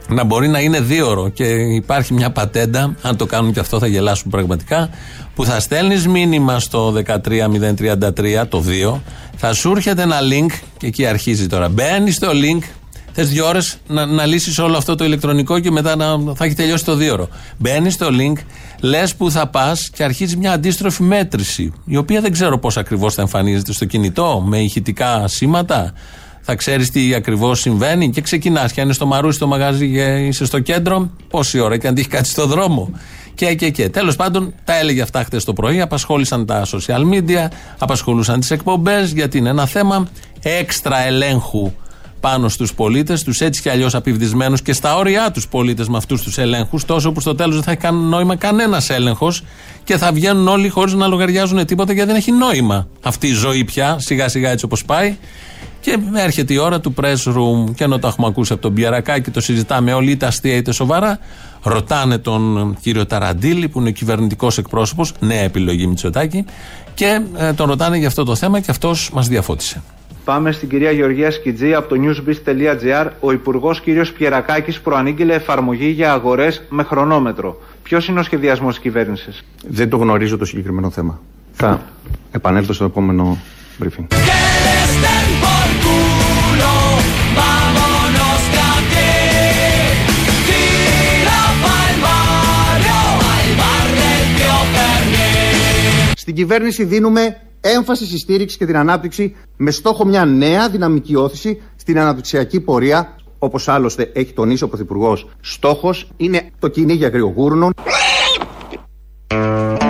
να 0.07 0.23
μπορεί 0.23 0.47
να 0.47 0.59
είναι 0.59 0.79
δίωρο. 0.79 1.29
Και 1.29 1.45
υπάρχει 1.53 2.13
μια 2.13 2.31
πατέντα, 2.31 2.95
αν 3.01 3.17
το 3.17 3.25
κάνουν 3.25 3.53
και 3.53 3.59
αυτό 3.59 3.79
θα 3.79 3.87
γελάσουν 3.87 4.31
πραγματικά, 4.31 4.89
που 5.35 5.45
θα 5.45 5.59
στέλνεις 5.59 6.07
μήνυμα 6.07 6.59
στο 6.59 6.93
13033, 7.05 8.47
το 8.49 8.63
2, 8.93 8.99
θα 9.35 9.53
σου 9.53 9.71
έρχεται 9.71 10.01
ένα 10.01 10.19
link, 10.19 10.51
και 10.77 10.87
εκεί 10.87 11.05
αρχίζει 11.05 11.47
τώρα. 11.47 11.69
Μπαίνει 11.69 12.11
στο 12.11 12.27
link, 12.31 12.63
θες 13.11 13.29
δύο 13.29 13.47
ώρες 13.47 13.77
να, 13.87 14.05
να 14.05 14.25
λύσεις 14.25 14.59
όλο 14.59 14.77
αυτό 14.77 14.95
το 14.95 15.03
ηλεκτρονικό 15.05 15.59
και 15.59 15.71
μετά 15.71 15.95
να, 15.95 16.33
θα 16.35 16.45
έχει 16.45 16.55
τελειώσει 16.55 16.85
το 16.85 16.95
δίωρο. 16.95 17.27
Μπαίνει 17.57 17.89
στο 17.89 18.07
link, 18.11 18.39
λες 18.81 19.15
που 19.15 19.31
θα 19.31 19.47
πας 19.47 19.89
και 19.89 20.03
αρχίζει 20.03 20.37
μια 20.37 20.51
αντίστροφη 20.51 21.03
μέτρηση, 21.03 21.73
η 21.85 21.97
οποία 21.97 22.21
δεν 22.21 22.31
ξέρω 22.31 22.59
πώς 22.59 22.77
ακριβώς 22.77 23.13
θα 23.13 23.21
εμφανίζεται 23.21 23.73
στο 23.73 23.85
κινητό, 23.85 24.43
με 24.45 24.59
ηχητικά 24.59 25.27
σήματα 25.27 25.93
θα 26.47 26.55
ξέρεις 26.55 26.91
τι 26.91 27.13
ακριβώς 27.13 27.59
συμβαίνει 27.59 28.09
και 28.09 28.21
ξεκινάς. 28.21 28.71
Και 28.71 28.79
αν 28.79 28.85
είναι 28.85 28.95
στο 28.95 29.05
μαρούσι 29.05 29.35
στο 29.35 29.47
μαγαζί 29.47 29.91
και 29.91 30.01
είσαι 30.01 30.45
στο 30.45 30.59
κέντρο, 30.59 31.09
πόση 31.29 31.59
ώρα 31.59 31.77
και 31.77 31.87
αν 31.87 31.93
τύχει 31.93 32.07
κάτι 32.07 32.27
στο 32.27 32.45
δρόμο. 32.45 32.89
Και, 33.33 33.55
και, 33.55 33.69
και. 33.69 33.89
Τέλος 33.89 34.15
πάντων, 34.15 34.53
τα 34.63 34.77
έλεγε 34.77 35.01
αυτά 35.01 35.23
χτε 35.23 35.37
το 35.37 35.53
πρωί. 35.53 35.81
Απασχόλησαν 35.81 36.45
τα 36.45 36.65
social 36.65 37.13
media, 37.13 37.47
απασχολούσαν 37.77 38.39
τις 38.39 38.51
εκπομπές, 38.51 39.11
γιατί 39.11 39.37
είναι 39.37 39.49
ένα 39.49 39.65
θέμα 39.65 40.07
έξτρα 40.41 41.05
ελέγχου 41.05 41.71
πάνω 42.19 42.49
στους 42.49 42.73
πολίτες, 42.73 43.23
τους 43.23 43.41
έτσι 43.41 43.61
κι 43.61 43.69
αλλιώς 43.69 43.95
απειβδισμένους 43.95 44.61
και 44.61 44.73
στα 44.73 44.95
όρια 44.95 45.31
τους 45.31 45.47
πολίτες 45.47 45.87
με 45.87 45.97
αυτούς 45.97 46.21
τους 46.21 46.37
ελέγχους, 46.37 46.85
τόσο 46.85 47.11
που 47.11 47.19
στο 47.19 47.35
τέλος 47.35 47.53
δεν 47.53 47.63
θα 47.63 47.71
έχει 47.71 47.79
κάνει 47.79 48.03
νόημα 48.03 48.35
κανένας 48.35 48.89
έλεγχος 48.89 49.43
και 49.83 49.97
θα 49.97 50.11
βγαίνουν 50.11 50.47
όλοι 50.47 50.69
χωρίς 50.69 50.93
να 50.93 51.07
λογαριάζουν 51.07 51.65
τίποτα 51.65 51.93
γιατί 51.93 52.07
δεν 52.07 52.17
έχει 52.17 52.31
νόημα 52.31 52.87
αυτή 53.01 53.27
η 53.27 53.33
ζωή 53.33 53.63
πια, 53.63 53.95
σιγά 53.99 54.27
σιγά 54.27 54.51
έτσι 54.51 54.65
όπως 54.65 54.85
πάει. 54.85 55.17
Και 55.85 55.99
έρχεται 56.15 56.53
η 56.53 56.57
ώρα 56.57 56.79
του 56.79 56.93
press 57.01 57.33
room 57.33 57.73
και 57.75 57.83
ενώ 57.83 57.99
το 57.99 58.07
έχουμε 58.07 58.27
ακούσει 58.27 58.53
από 58.53 58.61
τον 58.61 58.73
Πιερακάκη, 58.73 59.31
το 59.31 59.41
συζητάμε 59.41 59.93
όλοι 59.93 60.11
είτε 60.11 60.25
αστεία 60.25 60.55
είτε 60.55 60.71
σοβαρά. 60.71 61.19
Ρωτάνε 61.63 62.17
τον 62.17 62.75
κύριο 62.81 63.05
Ταραντήλη, 63.05 63.67
που 63.67 63.79
είναι 63.79 63.89
ο 63.89 63.91
κυβερνητικός 63.91 64.57
εκπρόσωπος, 64.57 65.13
νέα 65.19 65.41
επιλογή 65.41 65.87
Μητσοτάκη, 65.87 66.45
και 66.93 67.21
ε, 67.37 67.53
τον 67.53 67.67
ρωτάνε 67.67 67.97
για 67.97 68.07
αυτό 68.07 68.23
το 68.23 68.35
θέμα 68.35 68.59
και 68.59 68.71
αυτός 68.71 69.09
μας 69.13 69.27
διαφώτισε. 69.27 69.81
Πάμε 70.23 70.51
στην 70.51 70.69
κυρία 70.69 70.91
Γεωργία 70.91 71.31
Σκιτζή 71.31 71.73
από 71.73 71.95
το 71.95 72.01
newsbiz.gr. 72.01 73.09
Ο 73.19 73.31
Υπουργός 73.31 73.81
κ. 73.81 73.83
Πιερακάκης 74.17 74.79
προανήγγειλε 74.79 75.33
εφαρμογή 75.33 75.89
για 75.89 76.13
αγορές 76.13 76.61
με 76.69 76.83
χρονόμετρο. 76.83 77.61
Ποιος 77.83 78.07
είναι 78.07 78.19
ο 78.19 78.23
σχεδιασμός 78.23 78.73
της 78.73 78.83
κυβέρνησης, 78.83 79.43
Δεν 79.67 79.89
το 79.89 79.97
γνωρίζω 79.97 80.37
το 80.37 80.45
συγκεκριμένο 80.45 80.89
θέμα. 80.89 81.19
Θα 81.53 81.81
επανέλθω 82.31 82.73
στο 82.73 82.85
επόμενο 82.85 83.37
briefing. 83.83 84.05
Στην 96.25 96.37
κυβέρνηση 96.37 96.83
δίνουμε 96.83 97.41
έμφαση 97.61 98.05
στη 98.05 98.17
στήριξη 98.17 98.57
και 98.57 98.65
την 98.65 98.77
ανάπτυξη 98.77 99.35
με 99.57 99.71
στόχο 99.71 100.05
μια 100.05 100.25
νέα 100.25 100.69
δυναμική 100.69 101.15
όθηση 101.15 101.61
στην 101.75 101.99
αναπτυξιακή 101.99 102.59
πορεία. 102.59 103.15
Όπως 103.39 103.67
άλλωστε 103.67 104.11
έχει 104.13 104.33
τονίσει 104.33 104.63
ο 104.63 104.67
Πρωθυπουργός, 104.67 105.29
στόχος 105.41 106.07
είναι 106.17 106.49
το 106.59 106.67
κυνήγι 106.67 107.05
αγριογούρνων. 107.05 107.73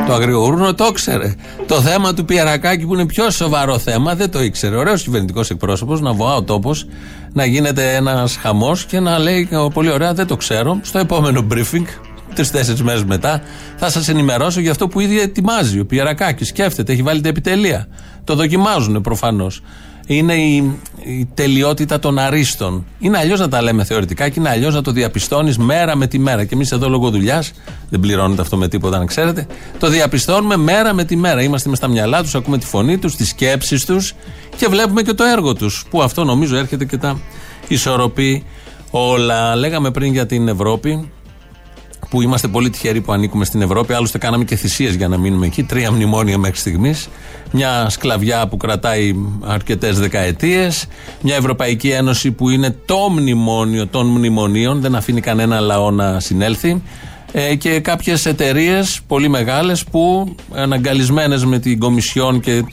Το 0.07 0.13
αγριογούρνο 0.13 0.73
το 0.73 0.85
ήξερε. 0.85 1.35
Το 1.67 1.81
θέμα 1.81 2.13
του 2.13 2.25
Πιερακάκη 2.25 2.85
που 2.85 2.93
είναι 2.93 3.05
πιο 3.05 3.29
σοβαρό 3.29 3.77
θέμα 3.77 4.15
δεν 4.15 4.31
το 4.31 4.41
ήξερε. 4.41 4.75
Ωραίος 4.75 5.03
κυβερνητικός 5.03 5.49
εκπρόσωπος 5.49 6.01
να 6.01 6.13
βοά 6.13 6.35
ο 6.35 6.43
τόπος, 6.43 6.87
να 7.33 7.45
γίνεται 7.45 7.95
ένας 7.95 8.35
χαμός 8.37 8.85
και 8.85 8.99
να 8.99 9.19
λέει 9.19 9.49
πολύ 9.73 9.91
ωραία 9.91 10.13
δεν 10.13 10.27
το 10.27 10.35
ξέρω. 10.35 10.79
Στο 10.81 10.99
επόμενο 10.99 11.47
briefing 11.51 12.04
τρει-τέσσερι 12.35 12.83
μέρες 12.83 13.03
μετά, 13.03 13.41
θα 13.77 13.89
σας 13.89 14.07
ενημερώσω 14.07 14.59
για 14.59 14.71
αυτό 14.71 14.87
που 14.87 14.99
ήδη 14.99 15.19
ετοιμάζει 15.19 15.79
ο 15.79 15.85
Πιερακάκης. 15.85 16.47
Σκέφτεται, 16.47 16.91
έχει 16.91 17.01
βάλει 17.01 17.21
τα 17.21 17.29
επιτελεία. 17.29 17.87
Το 18.23 18.35
δοκιμάζουν 18.35 19.01
προφανώς. 19.01 19.61
Είναι 20.07 20.33
η, 20.33 20.79
η 21.03 21.29
τελειότητα 21.33 21.99
των 21.99 22.19
αρίστων. 22.19 22.85
Είναι 22.99 23.17
αλλιώς 23.17 23.39
να 23.39 23.47
τα 23.49 23.61
λέμε 23.61 23.83
θεωρητικά 23.83 24.29
και 24.29 24.39
είναι 24.39 24.49
αλλιώς 24.49 24.73
να 24.73 24.81
το 24.81 24.91
διαπιστώνεις 24.91 25.57
μέρα 25.57 25.95
με 25.95 26.07
τη 26.07 26.19
μέρα. 26.19 26.43
Και 26.43 26.53
εμείς 26.53 26.71
εδώ 26.71 26.89
λόγω 26.89 27.09
δουλειάς, 27.09 27.51
δεν 27.89 27.99
πληρώνεται 27.99 28.41
αυτό 28.41 28.57
με 28.57 28.67
τίποτα, 28.67 28.97
να 28.97 29.05
ξέρετε, 29.05 29.47
το 29.79 29.87
διαπιστώνουμε 29.87 30.57
μέρα 30.57 30.93
με 30.93 31.03
τη 31.03 31.15
μέρα. 31.15 31.41
Είμαστε 31.41 31.69
μες 31.69 31.77
στα 31.77 31.87
μυαλά 31.87 32.21
τους, 32.21 32.35
ακούμε 32.35 32.57
τη 32.57 32.65
φωνή 32.65 32.97
τους, 32.97 33.15
τις 33.15 33.29
σκέψεις 33.29 33.85
τους 33.85 34.13
και 34.57 34.67
βλέπουμε 34.67 35.01
και 35.01 35.13
το 35.13 35.23
έργο 35.23 35.53
τους. 35.53 35.85
Που 35.89 36.01
αυτό 36.01 36.23
νομίζω 36.23 36.55
έρχεται 36.55 36.85
και 36.85 36.97
τα 36.97 37.19
ισορροπεί 37.67 38.43
όλα. 38.91 39.55
Λέγαμε 39.55 39.91
πριν 39.91 40.11
για 40.11 40.25
την 40.25 40.47
Ευρώπη 40.47 41.11
που 42.15 42.21
είμαστε 42.21 42.47
πολύ 42.47 42.69
τυχεροί 42.69 43.01
που 43.01 43.11
ανήκουμε 43.11 43.45
στην 43.45 43.61
Ευρώπη. 43.61 43.93
Άλλωστε, 43.93 44.17
κάναμε 44.17 44.43
και 44.43 44.55
θυσίες 44.55 44.95
για 44.95 45.07
να 45.07 45.17
μείνουμε 45.17 45.45
εκεί. 45.45 45.63
Τρία 45.63 45.91
μνημόνια 45.91 46.37
μέχρι 46.37 46.57
στιγμής. 46.57 47.09
Μια 47.51 47.89
σκλαβιά 47.89 48.47
που 48.47 48.57
κρατάει 48.57 49.15
αρκετές 49.45 49.99
δεκαετίες. 49.99 50.87
Μια 51.21 51.35
Ευρωπαϊκή 51.35 51.89
Ένωση 51.89 52.31
που 52.31 52.49
είναι 52.49 52.75
το 52.85 53.09
μνημόνιο 53.09 53.87
των 53.87 54.07
μνημονίων. 54.07 54.81
Δεν 54.81 54.95
αφήνει 54.95 55.21
κανένα 55.21 55.59
λαό 55.59 55.91
να 55.91 56.19
συνέλθει. 56.19 56.81
Ε, 57.31 57.55
και 57.55 57.79
κάποιες 57.79 58.25
εταιρείες 58.25 58.99
πολύ 59.07 59.27
μεγάλες 59.27 59.83
που 59.83 60.35
αναγκαλισμένε 60.53 61.37
με 61.45 61.59
την 61.59 61.79
Κομισιόν 61.79 62.39
και 62.39 62.63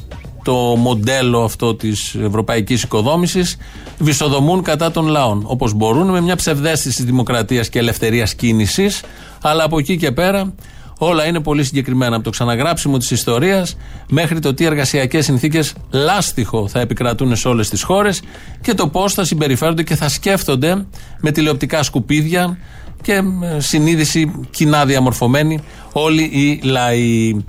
το 0.43 0.55
μοντέλο 0.77 1.43
αυτό 1.43 1.75
της 1.75 2.15
ευρωπαϊκής 2.15 2.83
οικοδόμησης 2.83 3.57
βυσοδομούν 3.99 4.63
κατά 4.63 4.91
των 4.91 5.07
λαών. 5.07 5.43
Όπως 5.47 5.73
μπορούν, 5.73 6.11
με 6.11 6.21
μια 6.21 6.37
ψευδέστηση 6.37 7.05
δημοκρατίας 7.05 7.69
και 7.69 7.79
ελευθερίας 7.79 8.35
κίνησης, 8.35 9.01
αλλά 9.43 9.65
από 9.65 9.79
εκεί 9.79 9.97
και 9.97 10.13
πέρα 10.13 10.55
όλα 10.99 11.27
είναι 11.27 11.41
πολύ 11.41 11.65
συγκεκριμένα. 11.65 12.15
Από 12.15 12.25
το 12.25 12.31
ξαναγράψιμο 12.31 12.99
της 12.99 13.11
ιστορίας 13.11 13.77
μέχρι 14.09 14.39
το 14.39 14.55
τι 14.55 14.65
εργασιακές 14.65 15.25
συνθήκες 15.25 15.75
λάστιχο 15.91 16.69
θα 16.69 16.81
επικρατούν 16.81 17.37
σε 17.37 17.49
όλες 17.49 17.69
τις 17.69 17.83
χώρες 17.83 18.23
και 18.61 18.75
το 18.75 18.89
πώς 18.89 19.15
θα 19.15 19.25
συμπεριφέρονται 19.25 19.83
και 19.83 19.97
θα 19.97 20.09
σκέφτονται 20.09 20.87
με 21.21 21.31
τηλεοπτικά 21.31 21.83
σκουπίδια 21.83 22.59
και 23.03 23.23
συνείδηση 23.59 24.47
κοινά 24.51 24.85
διαμορφωμένη 24.85 25.61
όλοι 25.93 26.23
οι 26.23 26.61
λαοί. 26.63 27.45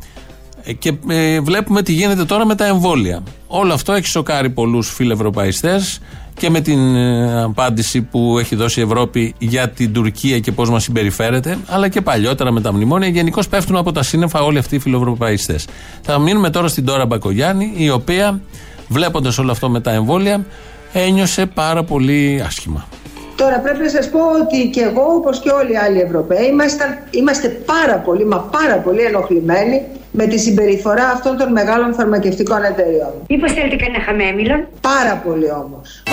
Ε, 0.63 0.73
και 0.73 0.93
ε, 1.07 1.39
βλέπουμε 1.39 1.81
τι 1.81 1.93
γίνεται 1.93 2.25
τώρα 2.25 2.45
με 2.45 2.55
τα 2.55 2.65
εμβόλια. 2.65 3.23
Όλο 3.47 3.73
αυτό 3.73 3.93
έχει 3.93 4.07
σοκάρει 4.07 4.49
πολλούς 4.49 4.89
φιλευρωπαϊστές 4.91 5.99
και 6.35 6.49
με 6.49 6.61
την 6.61 6.95
ε, 6.95 7.43
απάντηση 7.43 8.01
που 8.01 8.37
έχει 8.39 8.55
δώσει 8.55 8.79
η 8.79 8.83
Ευρώπη 8.83 9.35
για 9.37 9.69
την 9.69 9.93
Τουρκία 9.93 10.39
και 10.39 10.51
πώς 10.51 10.69
μας 10.69 10.83
συμπεριφέρεται, 10.83 11.57
αλλά 11.67 11.87
και 11.87 12.01
παλιότερα 12.01 12.51
με 12.51 12.61
τα 12.61 12.73
μνημόνια. 12.73 13.07
Γενικώ 13.07 13.41
πέφτουν 13.49 13.75
από 13.75 13.91
τα 13.91 14.03
σύννεφα 14.03 14.41
όλοι 14.43 14.57
αυτοί 14.57 14.75
οι 14.75 14.79
φιλευρωπαϊστέ. 14.79 15.59
Θα 16.01 16.19
μείνουμε 16.19 16.49
τώρα 16.49 16.67
στην 16.67 16.85
Τώρα 16.85 17.05
Μπακογιάννη, 17.05 17.73
η 17.75 17.89
οποία 17.89 18.39
βλέποντας 18.87 19.37
όλο 19.37 19.51
αυτό 19.51 19.69
με 19.69 19.81
τα 19.81 19.91
εμβόλια 19.91 20.45
ένιωσε 20.93 21.45
πάρα 21.45 21.83
πολύ 21.83 22.43
άσχημα. 22.45 22.87
Τώρα 23.35 23.59
πρέπει 23.59 23.79
να 23.79 23.89
σας 23.89 24.09
πω 24.09 24.19
ότι 24.19 24.69
και 24.69 24.81
εγώ 24.81 25.01
όπως 25.15 25.39
και 25.39 25.49
όλοι 25.49 25.71
οι 25.71 25.77
άλλοι 25.77 25.99
Ευρωπαίοι 25.99 26.45
είμαστε, 26.51 27.03
είμαστε 27.11 27.47
πάρα 27.47 27.97
πολύ 27.97 28.25
μα 28.25 28.37
πάρα 28.37 28.77
πολύ 28.77 29.01
ενοχλημένοι 29.01 29.81
με 30.15 30.25
τη 30.25 30.37
συμπεριφορά 30.39 31.09
αυτών 31.09 31.37
των 31.37 31.51
μεγάλων 31.51 31.93
φαρμακευτικών 31.93 32.63
εταιριών. 32.63 33.13
Μήπως 33.29 33.51
θέλετε 33.51 33.75
κανένα 33.75 34.03
χαμέμιλον; 34.03 34.67
Πάρα 34.81 35.21
πολύ 35.25 35.51
όμως. 35.51 36.03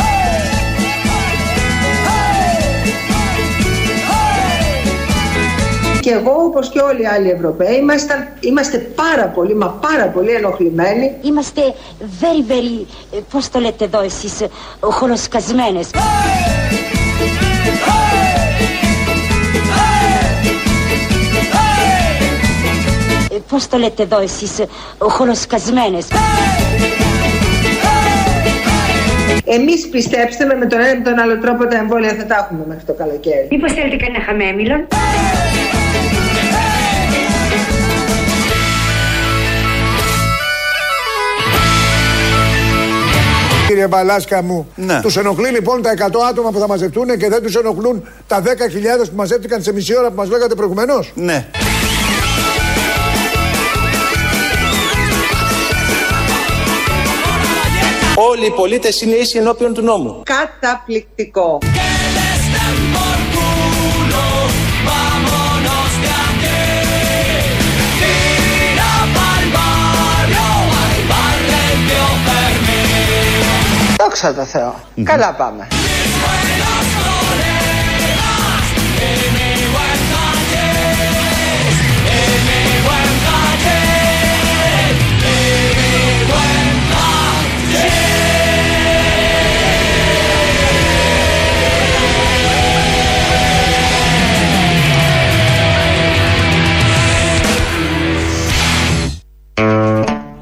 Και 6.01 6.11
εγώ 6.11 6.33
όπως 6.33 6.69
και 6.69 6.81
όλοι 6.81 7.03
οι 7.03 7.07
άλλοι 7.07 7.31
Ευρωπαίοι 7.31 7.77
είμαστε, 7.77 8.33
είμαστε 8.41 8.79
πάρα 8.79 9.27
πολύ 9.27 9.55
μα 9.55 9.69
πάρα 9.69 10.07
πολύ 10.07 10.31
ενοχλημένοι. 10.31 11.15
Είμαστε 11.23 11.61
very 12.21 12.51
very, 12.51 12.87
ε, 13.13 13.19
πώς 13.33 13.49
το 13.49 13.59
λέτε 13.59 13.85
εδώ 13.85 14.03
εσείς, 14.03 14.41
ε, 14.41 14.49
χολοσκασμένες. 14.81 15.91
Ε, 15.91 15.99
Πώς 23.61 23.69
το 23.69 23.77
λέτε 23.79 24.03
εδώ 24.03 24.21
εσείς, 24.21 24.59
ε, 24.59 24.67
χολοσκασμένες. 24.99 26.07
Εμείς 29.45 29.89
πιστέψτε 29.89 30.45
με, 30.45 30.55
με 30.55 30.67
τον 30.67 30.81
ένα 30.81 30.91
ή 30.99 31.01
τον 31.03 31.19
άλλο 31.19 31.39
τρόπο 31.39 31.67
τα 31.67 31.77
εμβόλια 31.77 32.15
θα 32.15 32.27
τα 32.27 32.37
έχουμε 32.37 32.65
μέχρι 32.69 32.85
το 32.85 32.93
καλοκαίρι. 32.93 33.47
Μήπως 33.51 33.73
θέλετε 33.73 33.97
κανένα 33.97 34.25
χαμέμιλον; 34.25 34.87
Κύριε 43.67 43.87
Μπαλάσκα 43.87 44.43
μου, 44.43 44.69
Ναι. 44.75 45.01
τους 45.01 45.17
ενοχλεί 45.17 45.49
λοιπόν 45.49 45.83
τα 45.83 45.91
100 45.91 46.21
άτομα 46.31 46.51
που 46.51 46.59
θα 46.59 46.67
μαζευτούν 46.67 47.19
και 47.19 47.29
δεν 47.29 47.43
τους 47.43 47.55
ενοχλούν 47.55 48.09
τα 48.27 48.43
10.000 48.43 49.09
που 49.11 49.17
μαζεύτηκαν 49.17 49.63
σε 49.63 49.73
μισή 49.73 49.97
ώρα 49.99 50.09
που 50.09 50.15
μας 50.15 50.29
λέγατε 50.29 50.55
προηγουμένως; 50.55 51.13
Ναι. 51.15 51.47
Όλοι 58.31 58.47
οι 58.47 58.51
πολίτες 58.51 59.01
είναι 59.01 59.15
ίσοι 59.15 59.39
ενώπιον 59.39 59.75
του 59.75 59.83
νόμου. 59.83 60.23
Καταπληκτικό. 60.25 61.59
Δόξα 73.99 74.35
τω 74.35 74.45
Θεώ. 74.45 74.75
Καλά 75.05 75.33
πάμε. 75.33 75.69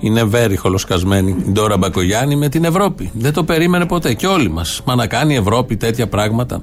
Είναι 0.00 0.24
βέρι 0.24 0.56
χολοσκασμένη, 0.56 1.36
η 1.46 1.50
Ντόρα 1.50 1.76
Μπακογιάννη 1.76 2.36
με 2.36 2.48
την 2.48 2.64
Ευρώπη. 2.64 3.10
Δεν 3.14 3.32
το 3.32 3.44
περίμενε 3.44 3.86
ποτέ. 3.86 4.14
Και 4.14 4.26
όλοι 4.26 4.50
μας. 4.50 4.82
Μα 4.84 4.94
να 4.94 5.06
κάνει 5.06 5.34
η 5.34 5.36
Ευρώπη 5.36 5.76
τέτοια 5.76 6.06
πράγματα. 6.06 6.62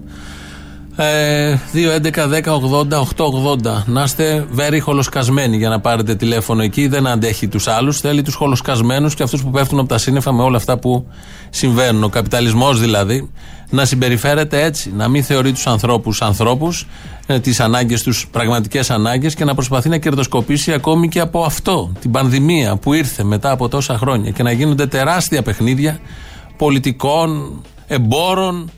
Ε, 0.97 1.57
2.11.10.80.880. 1.73 3.83
Να 3.85 4.03
είστε 4.03 4.45
very 4.57 4.79
χολοσκασμένοι 4.81 5.57
για 5.57 5.69
να 5.69 5.79
πάρετε 5.79 6.15
τηλέφωνο 6.15 6.61
εκεί. 6.61 6.87
Δεν 6.87 7.07
αντέχει 7.07 7.47
τους 7.47 7.67
άλλους. 7.67 7.99
Θέλει 7.99 8.21
τους 8.21 8.35
χολοσκασμένους 8.35 9.15
και 9.15 9.23
αυτούς 9.23 9.43
που 9.43 9.49
πέφτουν 9.49 9.79
από 9.79 9.87
τα 9.87 9.97
σύννεφα 9.97 10.33
με 10.33 10.41
όλα 10.41 10.57
αυτά 10.57 10.77
που 10.77 11.07
συμβαίνουν. 11.49 12.03
Ο 12.03 12.09
καπιταλισμός 12.09 12.79
δηλαδή 12.79 13.29
να 13.69 13.85
συμπεριφέρεται 13.85 14.63
έτσι. 14.63 14.93
Να 14.95 15.07
μην 15.07 15.23
θεωρεί 15.23 15.51
τους 15.51 15.67
ανθρώπους 15.67 16.21
ανθρώπους, 16.21 16.87
ε, 17.25 17.39
τις 17.39 17.59
ανάγκες 17.59 18.03
τους 18.03 18.27
πραγματικές 18.31 18.91
ανάγκες 18.91 19.35
και 19.35 19.45
να 19.45 19.53
προσπαθεί 19.53 19.89
να 19.89 19.97
κερδοσκοπήσει 19.97 20.73
ακόμη 20.73 21.07
και 21.07 21.19
από 21.19 21.43
αυτό. 21.43 21.91
Την 21.99 22.11
πανδημία 22.11 22.75
που 22.75 22.93
ήρθε 22.93 23.23
μετά 23.23 23.51
από 23.51 23.67
τόσα 23.67 23.97
χρόνια 23.97 24.31
και 24.31 24.43
να 24.43 24.51
γίνονται 24.51 24.87
τεράστια 24.87 25.41
παιχνίδια 25.41 25.99
πολιτικών, 26.57 27.61
εμπόρων 27.87 28.69
ε, 28.69 28.71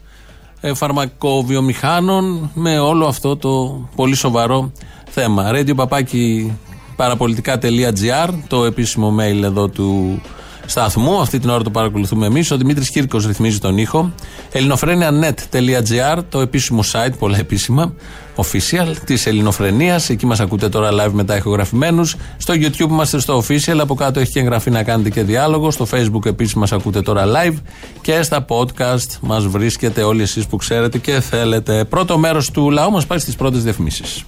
φαρμακοβιομηχάνων 0.73 2.51
με 2.53 2.79
όλο 2.79 3.05
αυτό 3.05 3.37
το 3.37 3.81
πολύ 3.95 4.15
σοβαρό 4.15 4.71
θέμα. 5.09 5.51
Radio 5.53 5.75
παπάκι 5.75 6.53
παραπολιτικά.gr 6.95 8.29
το 8.47 8.65
επίσημο 8.65 9.15
mail 9.19 9.43
εδώ 9.43 9.67
του 9.67 10.21
σταθμού. 10.67 11.19
Αυτή 11.19 11.39
την 11.39 11.49
ώρα 11.49 11.63
το 11.63 11.69
παρακολουθούμε 11.69 12.25
εμείς. 12.25 12.51
Ο 12.51 12.57
Δημήτρης 12.57 12.89
Κύρκος 12.89 13.25
ρυθμίζει 13.25 13.59
τον 13.59 13.77
ήχο. 13.77 14.13
ελληνοφρένια.net.gr 14.51 16.23
το 16.29 16.39
επίσημο 16.39 16.83
site, 16.91 17.13
πολλά 17.19 17.37
επίσημα, 17.37 17.93
official 18.35 18.95
της 19.05 19.25
Ελληνοφρενίας. 19.25 20.09
Εκεί 20.09 20.25
μας 20.25 20.39
ακούτε 20.39 20.69
τώρα 20.69 20.89
live 20.91 21.11
μετά 21.11 21.35
ηχογραφημένους. 21.35 22.15
Στο 22.37 22.53
YouTube 22.53 22.89
είμαστε 22.89 23.19
στο 23.19 23.43
official. 23.43 23.77
Από 23.79 23.95
κάτω 23.95 24.19
έχει 24.19 24.31
και 24.31 24.39
εγγραφή 24.39 24.69
να 24.69 24.83
κάνετε 24.83 25.09
και 25.09 25.23
διάλογο. 25.23 25.71
Στο 25.71 25.87
Facebook 25.91 26.25
επίσης 26.25 26.53
μας 26.53 26.71
ακούτε 26.71 27.01
τώρα 27.01 27.25
live. 27.25 27.55
Και 28.01 28.21
στα 28.21 28.45
podcast 28.49 29.17
μας 29.21 29.47
βρίσκετε 29.47 30.03
όλοι 30.03 30.21
εσείς 30.21 30.47
που 30.47 30.55
ξέρετε 30.55 30.97
και 30.97 31.19
θέλετε. 31.19 31.85
Πρώτο 31.85 32.17
μέρος 32.17 32.51
του 32.51 32.69
λαού 32.69 32.91
μας 32.91 33.05
πάει 33.05 33.19
στις 33.19 33.35
πρώτες 33.35 33.63
διαφημίσεις. 33.63 34.23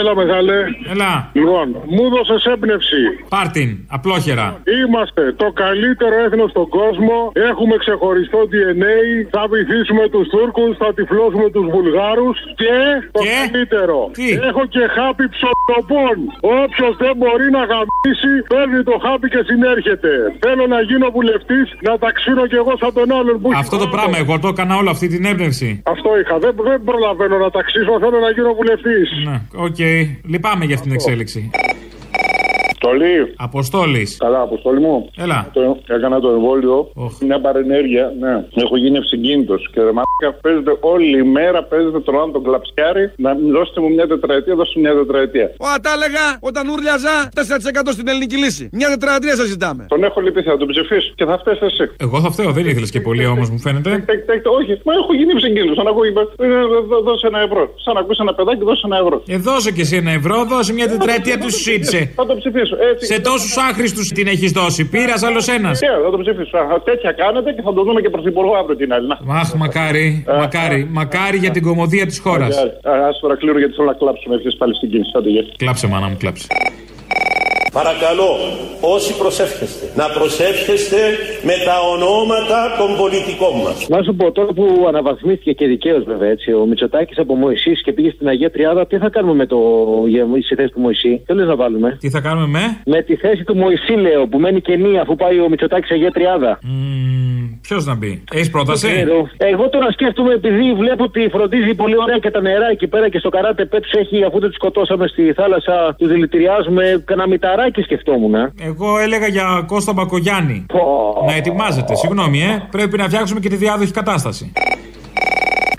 Έλα, 0.00 0.12
μεγάλε. 0.22 0.56
Έλα. 0.92 1.12
Λοιπόν, 1.38 1.66
μου 1.94 2.04
δώσες 2.14 2.44
έμπνευση. 2.52 3.02
Πάρτιν, 3.34 3.70
απλόχερα. 3.96 4.46
Είμαστε 4.80 5.22
το 5.42 5.48
καλύτερο 5.62 6.14
έθνος 6.24 6.50
στον 6.54 6.68
κόσμο. 6.78 7.16
Έχουμε 7.50 7.74
ξεχωριστό 7.84 8.40
DNA. 8.52 8.96
Θα 9.34 9.42
βυθίσουμε 9.52 10.04
τους 10.12 10.26
Τούρκους, 10.34 10.72
θα 10.82 10.88
τυφλώσουμε 10.96 11.46
τους 11.54 11.66
Βουλγάρους. 11.74 12.36
Και 12.62 12.74
το 13.16 13.20
καλύτερο. 13.34 13.98
Έχω 14.48 14.62
και 14.74 14.82
χάπι 14.96 15.24
ψωτοπών. 15.34 16.16
Όποιος 16.62 16.92
δεν 17.04 17.14
μπορεί 17.20 17.46
να 17.56 17.62
γαμίσει, 17.70 18.32
παίρνει 18.52 18.80
το 18.90 18.94
χάπι 19.04 19.26
και 19.34 19.40
συνέρχεται. 19.48 20.10
Θέλω 20.44 20.64
να 20.74 20.78
γίνω 20.88 21.06
βουλευτής, 21.16 21.66
να 21.88 21.92
ταξίνω 22.04 22.42
κι 22.50 22.58
εγώ 22.62 22.72
σαν 22.80 22.92
τον 22.98 23.08
άλλον 23.18 23.36
που 23.40 23.48
Αυτό 23.62 23.76
το 23.84 23.88
πράγμα, 23.94 24.16
εγώ 24.24 24.34
το 24.44 24.48
έκανα 24.54 24.74
όλο 24.80 24.90
αυτή 24.94 25.06
την 25.14 25.22
έμπνευση. 25.30 25.68
Αυτό 25.94 26.08
είχα. 26.20 26.34
Δεν, 26.44 26.52
δεν 26.70 26.78
προλαβαίνω 26.88 27.36
να 27.44 27.50
τα 27.58 27.68
ξύσω, 27.68 27.92
θέλω 28.02 28.18
να 28.26 28.30
γίνω 28.36 28.50
βουλευτής. 28.60 29.08
Ναι, 29.28 29.36
οκ. 29.66 29.77
Λυπάμαι 30.24 30.64
για 30.64 30.74
αυτήν 30.74 30.90
την 30.90 31.00
εξέλιξη. 31.00 31.50
Αποστόλη. 32.80 33.34
Αποστόλης. 33.36 34.16
Καλά, 34.24 34.40
Αποστόλη 34.40 34.80
μου. 34.80 35.10
Έλα. 35.16 35.50
Το, 35.52 35.60
έκανα 35.96 36.20
το 36.20 36.28
εμβόλιο. 36.28 36.90
Μια 37.20 37.40
παρενέργεια. 37.40 38.12
Ναι. 38.20 38.34
Έχω 38.64 38.76
γίνει 38.76 38.96
ευσυγκίνητος. 38.98 39.68
Και 39.72 39.80
ρε 39.86 39.92
μαλάκα 39.96 40.30
παίζετε 40.42 40.72
όλη 40.80 41.18
η 41.18 41.22
μέρα, 41.22 41.60
παίζετε 41.70 42.00
τον 42.00 42.14
άλλο 42.20 42.30
τον 42.32 42.42
κλαψιάρι. 42.46 43.04
Να 43.16 43.34
μην 43.34 43.50
δώσετε 43.56 43.80
μου 43.80 43.88
μια 43.96 44.06
τετραετία, 44.06 44.54
δώστε 44.54 44.80
μια 44.80 44.94
τετραετία. 45.00 45.46
Ω, 45.66 45.68
τα 45.84 45.90
έλεγα 45.96 46.24
όταν 46.48 46.68
ούρλιαζα 46.68 47.14
4% 47.34 47.92
στην 47.96 48.08
ελληνική 48.08 48.36
λύση. 48.44 48.64
Μια 48.72 48.88
τετραετία 48.94 49.34
σας 49.40 49.48
ζητάμε. 49.54 49.82
Τον 49.88 50.04
έχω 50.04 50.20
λυπηθεί, 50.20 50.48
θα 50.48 50.56
τον 50.56 50.68
ψηφίσεις 50.72 51.12
και 51.18 51.24
θα 51.24 51.38
φταίει 51.38 51.58
εσύ. 51.70 51.84
Εγώ 52.06 52.16
θα 52.24 52.30
φταίω, 52.34 52.50
δεν 52.58 52.66
ήθελες 52.66 52.90
και 52.90 53.00
πολύ 53.00 53.26
όμως, 53.26 53.50
μου 53.50 53.58
φαίνεται. 53.58 53.90
Όχι, 54.58 54.72
μα 54.86 54.92
έχω 55.02 55.12
γίνει 55.18 55.32
ευσυγκίνητος. 55.36 55.76
Σαν 55.76 55.84
να 55.84 55.90
ακούει, 55.90 56.10
δώσε 57.08 57.26
ένα 57.26 57.40
ευρώ. 57.46 57.62
Σαν 57.84 57.94
να 57.94 58.00
ακούσει 58.00 58.18
ένα 58.22 58.34
παιδάκι, 58.34 58.62
δώσε 58.70 58.82
ένα 58.84 58.96
ευρώ. 59.04 59.16
Ε, 59.26 59.36
δώσε 59.36 59.70
και 59.72 59.80
εσύ 59.80 59.96
ένα 59.96 60.10
ευρώ, 60.10 60.44
δώσε 60.44 60.72
μια 60.72 60.88
τετραετία 60.88 61.38
του 61.38 61.50
σύντσε. 61.50 62.12
Θα 62.14 62.26
το 62.26 62.34
ψηφίσω. 62.40 62.67
Έτσι. 62.90 63.06
Σε 63.06 63.20
τόσους 63.20 63.56
άχρηστους 63.56 64.08
την 64.08 64.26
έχεις 64.26 64.52
δώσει. 64.52 64.88
Πήρας 64.88 65.22
άλλος 65.22 65.48
ένας. 65.48 65.80
Ναι, 65.80 65.88
θα 66.04 66.10
το 66.10 66.18
ψηφίσω. 66.18 66.58
Τέτοια 66.84 67.12
κάνετε 67.12 67.52
και 67.52 67.62
θα 67.62 67.72
το 67.72 67.82
δούμε 67.82 68.00
και 68.00 68.10
πρωθυπουργό 68.10 68.54
αύριο 68.54 68.76
την 68.76 68.92
άλλη. 68.92 69.06
Αχ, 69.40 69.54
μακάρι, 69.54 70.24
μακάρι, 70.38 70.88
μακάρι 70.90 71.36
για 71.36 71.50
την 71.50 71.62
κομμωδία 71.62 72.06
της 72.06 72.18
χώρας. 72.18 72.56
Α 72.56 73.08
τώρα 73.20 73.36
κλείνω 73.36 73.58
γιατί 73.58 73.74
θέλω 73.74 73.86
να 73.86 73.94
κλάψουμε 73.94 74.34
ευθύς 74.34 74.56
πάλι 74.56 74.74
στην 74.74 74.90
κίνηση. 74.90 75.12
Κλάψε, 75.56 75.86
μάνα 75.86 76.08
μου, 76.08 76.16
κλάψε. 76.18 76.46
Παρακαλώ, 77.82 78.30
όσοι 78.94 79.16
προσεύχεστε, 79.16 79.84
να 80.00 80.06
προσεύχεστε 80.16 80.96
με 81.42 81.54
τα 81.66 81.76
ονόματα 81.94 82.58
των 82.78 82.96
πολιτικών 82.96 83.54
μας. 83.64 83.88
Να 83.88 84.02
σου 84.02 84.14
πω 84.14 84.32
τώρα 84.32 84.52
που 84.52 84.84
αναβαθμίστηκε 84.88 85.52
και 85.52 85.66
δικαίως 85.66 86.04
βέβαια 86.04 86.30
έτσι, 86.30 86.52
ο 86.52 86.66
Μητσοτάκης 86.66 87.18
από 87.18 87.34
Μωησή 87.34 87.72
και 87.84 87.92
πήγε 87.92 88.10
στην 88.10 88.28
Αγία 88.28 88.50
Τριάδα, 88.50 88.86
τι 88.86 88.96
θα 88.98 89.08
κάνουμε 89.08 89.34
με 89.34 89.46
το 89.46 89.58
στη 90.44 90.54
θέση 90.54 90.72
του 90.72 90.80
Μωησή. 90.80 91.22
Τι 91.26 91.34
λες 91.34 91.46
να 91.46 91.56
βάλουμε; 91.56 91.96
Τι 92.00 92.10
θα 92.10 92.20
κάνουμε 92.20 92.46
με; 92.46 92.64
Με 92.94 93.02
τη 93.02 93.16
θέση 93.16 93.44
του 93.44 93.56
Μωησή, 93.56 93.92
λέω, 93.92 94.26
που 94.26 94.38
μένει 94.38 94.60
κενή 94.60 94.98
αφού 94.98 95.14
πάει 95.16 95.40
ο 95.40 95.48
Μητσοτάκης 95.48 95.90
Αγία 95.90 96.10
Τριάδα. 96.10 96.58
Mm, 96.62 97.58
Ποιος 97.60 97.84
να 97.84 97.94
μπει; 97.94 98.24
Έχεις 98.32 98.50
πρόταση; 98.50 98.88
Εγώ 99.36 99.68
τώρα 99.68 99.90
σκέφτομαι 99.90 100.32
επειδή 100.32 100.72
βλέπω 100.72 101.04
ότι 101.04 101.28
φροντίζει 101.32 101.74
πολύ 101.74 101.96
ωραία 101.98 102.18
και 102.18 102.30
τα 102.30 102.40
νερά 102.40 102.68
εκεί 102.70 102.86
πέρα 102.86 103.08
και 103.08 103.18
στο 103.18 103.28
καράτε 103.28 103.64
πέτ 103.64 103.84
έχει 103.98 104.24
αφού 104.24 104.38
δεν 104.40 104.48
τους 104.48 104.56
σκοτώσαμε 104.56 105.06
στη 105.06 105.32
θάλασσα, 105.32 105.94
τους 105.98 106.08
δηλητηριάζουμε 106.08 107.02
κανένα 107.04 107.28
μηταράκι 107.68 107.82
σκεφτόμουν. 107.82 108.34
ε. 108.34 108.52
Εγώ 108.58 108.98
έλεγα 108.98 109.26
για 109.26 109.64
Κώστα 109.66 109.92
Μπακογιάννη. 109.92 110.66
Να 111.26 111.34
ετοιμάζεται. 111.34 111.94
Συγγνώμη, 111.96 112.42
ε. 112.42 112.66
Πρέπει 112.70 112.96
να 112.96 113.04
φτιάξουμε 113.04 113.40
και 113.40 113.48
τη 113.48 113.56
διάδοχη 113.56 113.92
κατάσταση. 113.92 114.52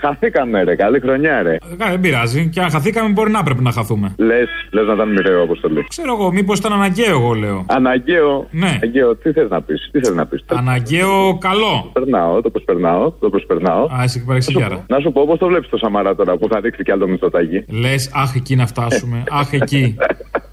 Χαθήκαμε, 0.02 0.62
ρε. 0.62 0.74
Καλή 0.76 1.00
χρονιά, 1.00 1.42
ρε. 1.42 1.52
Ε, 1.54 1.58
Δεν 1.90 2.00
πειράζει. 2.00 2.48
Και 2.48 2.60
αν 2.60 2.70
χαθήκαμε, 2.70 3.08
μπορεί 3.08 3.30
να 3.30 3.42
πρέπει 3.42 3.62
να 3.62 3.72
χαθούμε. 3.72 4.14
Λες, 4.16 4.48
λες 4.70 4.86
να 4.86 4.92
ήταν 4.92 5.08
μοιραίο 5.12 5.42
αποστολή. 5.42 5.84
Ξέρω 5.88 6.12
εγώ, 6.14 6.32
μήπως 6.32 6.58
ήταν 6.58 6.72
αναγκαίο, 6.72 7.10
εγώ 7.10 7.32
λέω. 7.34 7.64
Αναγκαίο. 7.68 8.46
Ναι. 8.50 8.66
Αναγκαίο, 8.68 9.16
τι 9.16 9.32
θες 9.32 9.48
να 9.50 9.62
πεις. 9.62 9.88
Τι 9.92 9.98
θες 9.98 10.14
να 10.14 10.26
πεις. 10.26 10.44
Αναγκαίο 10.46 11.38
καλό. 11.40 11.90
Περνάω, 11.92 12.40
το 12.40 12.50
προσπερνάω. 12.50 13.10
Το 13.20 13.30
προσπερνάω. 13.30 13.84
Α, 13.84 14.02
εσύ 14.02 14.24
παρεξηγιάρα. 14.24 14.84
Να 14.88 14.98
σου 15.00 15.12
πω 15.12 15.26
πώς 15.26 15.38
το 15.38 15.46
βλέπεις 15.46 15.68
το 15.68 15.76
Σαμαρά 15.76 16.14
τώρα 16.14 16.36
που 16.36 16.48
θα 16.50 16.60
ρίξει 16.60 16.82
κι 16.82 16.90
άλλο 16.92 17.08
μισθωτάκι. 17.08 17.64
Λες, 17.68 18.10
αχ, 18.14 18.34
εκεί 18.36 18.56
να 18.56 18.66
φτάσουμε. 18.66 19.22
αχ, 19.30 19.52
εκεί. 19.52 19.96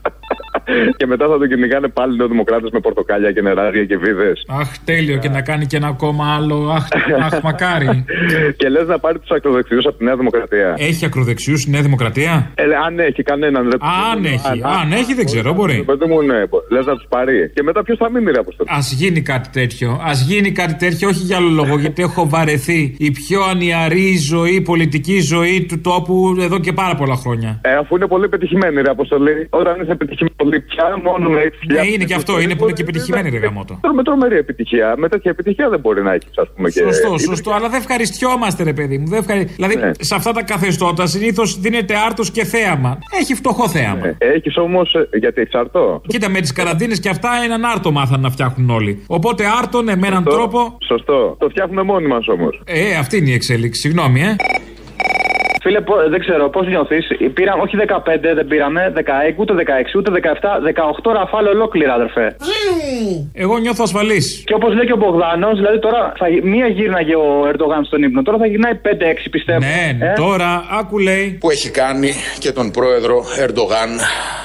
και 0.97 1.05
μετά 1.05 1.27
θα 1.27 1.37
τον 1.37 1.47
κυνηγάνε 1.47 1.87
πάλι 1.87 2.17
νεοδημοκράτες 2.17 2.69
με 2.71 2.79
πορτοκάλια 2.79 3.31
και 3.31 3.41
νεράδια 3.41 3.85
και 3.85 3.97
βίδες. 3.97 4.45
Αχ, 4.47 4.77
τέλειο 4.85 5.17
και 5.17 5.29
να 5.29 5.41
κάνει 5.41 5.65
και 5.65 5.77
ένα 5.77 5.87
ακόμα 5.87 6.35
άλλο. 6.35 6.69
Αχ, 6.69 6.87
αχ 7.25 7.41
μακάρι. 7.43 8.05
και 8.59 8.69
λες 8.69 8.87
να 8.87 8.99
πάρει 8.99 9.19
τους 9.19 9.29
ακροδεξιούς 9.29 9.85
από 9.85 9.97
τη 9.97 10.03
Νέα 10.03 10.15
Δημοκρατία. 10.15 10.75
Έχει 10.77 11.05
ακροδεξιούς 11.05 11.65
η 11.65 11.69
Νέα 11.69 11.81
Δημοκρατία; 11.81 12.51
Ε, 12.55 12.63
αν 12.85 12.99
έχει 12.99 13.23
κανέναν. 13.23 13.69
Ρε, 13.69 13.77
αν 14.11 14.25
έχει. 14.25 14.47
Αν, 14.47 14.79
αν 14.81 14.91
έχει, 14.91 15.13
δεν 15.13 15.25
ξέρω, 15.25 15.53
μπορεί. 15.53 15.85
Μου, 16.07 16.21
ναι, 16.21 16.39
λες 16.69 16.85
να 16.85 16.95
τους 16.95 17.05
πάρει. 17.09 17.51
Και 17.53 17.63
μετά 17.63 17.83
ποιος 17.83 17.97
θα 17.97 18.09
μείνει, 18.11 18.31
ρε 18.31 18.39
αποστολή. 18.39 18.69
Α 18.69 18.79
γίνει 18.79 19.21
κάτι 19.21 19.49
τέτοιο. 19.49 19.91
Α 19.91 20.11
γίνει 20.27 20.51
κάτι 20.51 20.75
τέτοιο, 20.75 21.07
όχι 21.07 21.23
για 21.23 21.37
άλλο 21.37 21.49
λόγο, 21.49 21.79
γιατί 21.79 22.01
έχω 22.01 22.29
βαρεθεί 22.29 22.95
η 22.97 23.11
πιο 23.11 23.43
ανιαρή 23.43 24.17
ζωή, 24.17 24.61
πολιτική 24.61 25.19
ζωή 25.19 25.65
του 25.69 25.81
τόπου 25.81 26.35
εδώ 26.39 26.59
και 26.59 26.73
πάρα 26.73 26.95
πολλά 26.95 27.15
χρόνια. 27.15 27.61
Ε, 27.63 27.75
αφού 27.75 27.95
είναι 27.95 28.07
πολύ 28.07 28.29
πετυχημένη, 28.29 28.81
ρε 28.81 28.89
αποστολή. 28.89 29.47
Όταν 29.49 29.81
είσαι 29.81 29.95
πετυχημένη 29.95 30.33
πια, 30.69 30.99
μόνο 31.03 31.29
με 31.29 31.41
έτσι. 31.41 31.59
Ναι, 31.73 31.87
είναι 31.87 32.03
και 32.03 32.13
αυτό, 32.13 32.39
είναι 32.39 32.55
που 32.55 32.63
είναι 32.63 32.73
και 32.73 32.83
πετυχημένη, 32.83 33.29
ρε 33.29 33.37
γαμότο. 33.37 33.79
Με 33.95 34.03
τρομερή 34.03 34.37
επιτυχία. 34.37 34.93
Με 34.97 35.09
τέτοια 35.09 35.31
επιτυχία 35.31 35.69
δεν 35.69 35.79
μπορεί 35.79 36.01
να 36.03 36.13
έχεις, 36.13 36.31
ας 36.35 36.47
πούμε. 36.55 36.69
Σωστό, 36.69 37.11
και... 37.11 37.19
σωστό, 37.19 37.51
αλλά 37.51 37.69
δεν 37.69 37.79
ευχαριστιόμαστε, 37.79 38.63
ρε 38.63 38.73
παιδί 38.73 38.97
μου. 38.97 39.07
Δεν 39.07 39.19
ευχαρι... 39.19 39.43
Δηλαδή, 39.43 39.75
ναι. 39.75 39.91
σε 39.99 40.15
αυτά 40.15 40.31
τα 40.31 40.43
καθεστώτα 40.43 41.05
συνήθως 41.05 41.59
δίνεται 41.59 41.95
άρτος 42.05 42.31
και 42.31 42.45
θέαμα. 42.45 42.99
Έχει 43.19 43.33
φτωχό 43.35 43.69
θέαμα. 43.69 44.05
Ναι. 44.05 44.15
Έχεις 44.17 44.57
όμως, 44.57 44.95
γιατί 45.19 45.41
έχεις 45.41 45.53
αρτό. 45.53 46.01
Κοίτα, 46.07 46.29
με 46.29 46.39
τις 46.39 46.51
καραντίνες 46.51 46.99
και 46.99 47.09
αυτά 47.09 47.29
έναν 47.43 47.65
άρτο 47.65 47.91
μάθαν 47.91 48.19
να 48.19 48.29
φτιάχνουν 48.29 48.69
όλοι. 48.69 49.03
Οπότε 49.07 49.43
άρτο, 49.61 49.81
ναι, 49.81 49.95
με 49.95 50.07
έναν 50.07 50.23
τρόπο. 50.23 50.77
Σωστό. 50.87 51.35
Το 51.39 51.49
φτιάχνουμε 51.49 51.83
μόνοι 51.83 52.07
μας 52.07 52.27
όμως. 52.27 52.61
Ε, 52.65 52.95
αυτή 52.95 53.17
είναι 53.17 53.29
η 53.29 53.33
εξέλιξη. 53.33 53.81
Συγγνώμη, 53.81 54.21
ε. 54.21 54.35
Φίλε, 55.67 55.81
δεν 56.09 56.19
ξέρω 56.19 56.49
πώς 56.49 56.67
νιώθεις; 56.67 57.07
Πήραν 57.33 57.59
όχι 57.59 57.75
15, 57.77 58.33
δεν 58.35 58.47
πήραμε, 58.47 58.93
16, 58.95 59.01
ούτε 59.41 59.53
16, 59.53 59.95
ούτε 59.97 60.09
17, 60.11 60.59
18 61.05 61.11
ραφάλ 61.19 61.45
ολόκληρα, 61.45 61.93
αδερφέ. 61.93 62.35
Εγώ 63.33 63.57
νιώθω 63.57 63.83
ασφαλής. 63.83 64.43
Και 64.45 64.53
όπως 64.53 64.73
λέει 64.73 64.85
και 64.85 64.91
ο 64.93 64.95
Μπογδάνος, 64.95 65.55
δηλαδή 65.55 65.79
τώρα 65.79 66.13
θα, 66.19 66.25
μία 66.43 66.67
γύρναγε 66.67 67.15
ο 67.15 67.27
Ερντογάν 67.49 67.83
στον 67.85 68.03
ύπνο, 68.03 68.21
τώρα 68.21 68.37
θα 68.37 68.45
γυρνάει 68.45 68.73
5-6 68.73 68.87
πιστεύω. 69.31 69.59
Ναι, 69.59 70.05
Ε; 70.05 70.13
τώρα 70.13 70.49
άκου 70.79 70.97
λέει. 70.99 71.37
Που 71.39 71.49
έχει 71.49 71.69
κάνει 71.69 72.11
και 72.39 72.51
τον 72.51 72.71
πρόεδρο 72.71 73.23
Ερντογάν 73.43 73.89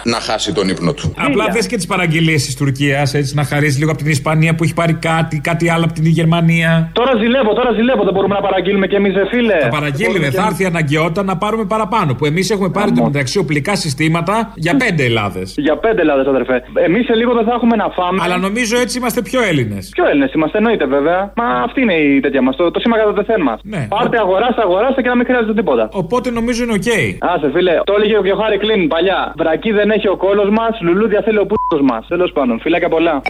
να 0.04 0.18
χάσει 0.20 0.52
τον 0.54 0.68
ύπνο 0.68 0.92
του. 0.92 1.14
Απλά 1.28 1.44
δες 1.52 1.66
και 1.66 1.76
τις 1.76 1.86
παραγγελίες 1.86 2.44
της 2.44 2.56
Τουρκίας, 2.56 3.14
έτσι 3.14 3.34
να 3.34 3.44
χαρίσει 3.44 3.78
λίγο 3.78 3.90
από 3.90 4.02
την 4.02 4.10
Ισπανία 4.10 4.54
που 4.54 4.64
έχει 4.64 4.74
πάρει 4.74 4.94
κάτι, 4.94 5.40
κάτι 5.40 5.70
άλλο 5.70 5.84
από 5.84 5.92
την 5.92 6.06
Γερμανία. 6.06 6.90
Τώρα 6.92 7.12
ζηλεύω, 7.16 7.52
τώρα 7.52 7.72
ζηλεύω. 7.72 8.04
Δεν 8.04 8.12
μπορούμε 8.12 8.34
να 8.34 8.40
παραγγείλουμε 8.40 8.86
κι 8.86 8.94
εμείς, 8.94 9.12
δε 9.12 9.26
φίλε. 9.26 9.58
Θα 9.60 9.68
παραγγείλουμε, 9.68 10.30
θα 10.30 10.46
έρθει 10.46 10.62
η 10.62 10.66
αναγκαιότητα 11.12 11.22
να 11.22 11.36
πάρουμε 11.36 11.64
παραπάνω. 11.64 12.14
Που 12.14 12.24
εμείς 12.26 12.50
έχουμε 12.50 12.70
πάρει 12.78 12.92
το 12.92 13.02
μεταξύ 13.04 13.38
οπλικά 13.38 13.74
συστήματα 13.76 14.52
για 14.54 14.76
πέντε 14.76 15.04
Ελλάδες. 15.04 15.54
Για 15.56 15.76
πέντε 15.76 16.00
Ελλάδα, 16.00 16.30
αδερφέ. 16.30 16.62
Εμείς 16.86 17.04
σε 17.04 17.14
λίγο 17.14 17.32
δεν 17.34 17.44
θα 17.44 17.52
έχουμε 17.58 17.76
να 17.76 17.88
φάμε. 17.96 18.18
Αλλά 18.24 18.36
νομίζω 18.38 18.76
έτσι 18.84 18.98
είμαστε 18.98 19.22
πιο 19.22 19.40
Έλληνες. 19.50 19.90
Πιο 19.96 20.04
Έλληνες 20.08 20.32
είμαστε, 20.32 20.58
εννοείται 20.58 20.86
βέβαια. 20.86 21.32
Μα 21.36 21.46
αυτή 21.66 21.80
είναι 21.80 21.94
η 21.94 22.20
τέτοια 22.20 22.42
μας. 22.42 22.56
Το, 22.56 22.70
το 22.70 22.80
σήμα 22.80 22.96
κατατεθέν 22.96 23.40
μας. 23.42 23.60
Ναι. 23.62 23.86
Πάρτε, 23.88 24.18
αγοράστε, 24.18 24.62
αγοράστε 24.62 25.02
και 25.02 25.08
να 25.08 25.16
μην 25.16 25.26
χρειάζεται 25.26 25.54
τίποτα. 25.54 25.88
Οπότε 25.92 26.30
νομίζω 26.30 26.62
είναι 26.64 26.72
οκ. 26.72 26.90
Άσε 27.32 27.50
φίλε, 27.54 27.74
το 27.84 27.92
έλεγε 27.96 28.14
και 28.24 28.32
ο 28.32 28.36
Χάρρυ 28.42 28.58
Κλυνν 28.58 28.88
παλιά. 28.88 29.20
Βρακί 29.36 29.70
δεν 29.72 29.90
έχει 29.90 30.08
ο 30.08 30.16
κώλος 30.16 30.48
μας, 30.58 30.72
λουλούδια 30.80 31.20
θέλει 31.24 31.38
ο 31.38 31.46
πούτσος 31.46 31.84
μας. 31.84 32.06
Τέλος 32.08 32.32
πάντων, 32.32 32.60
φιλάκια 32.60 32.88
πολλά. 32.88 33.22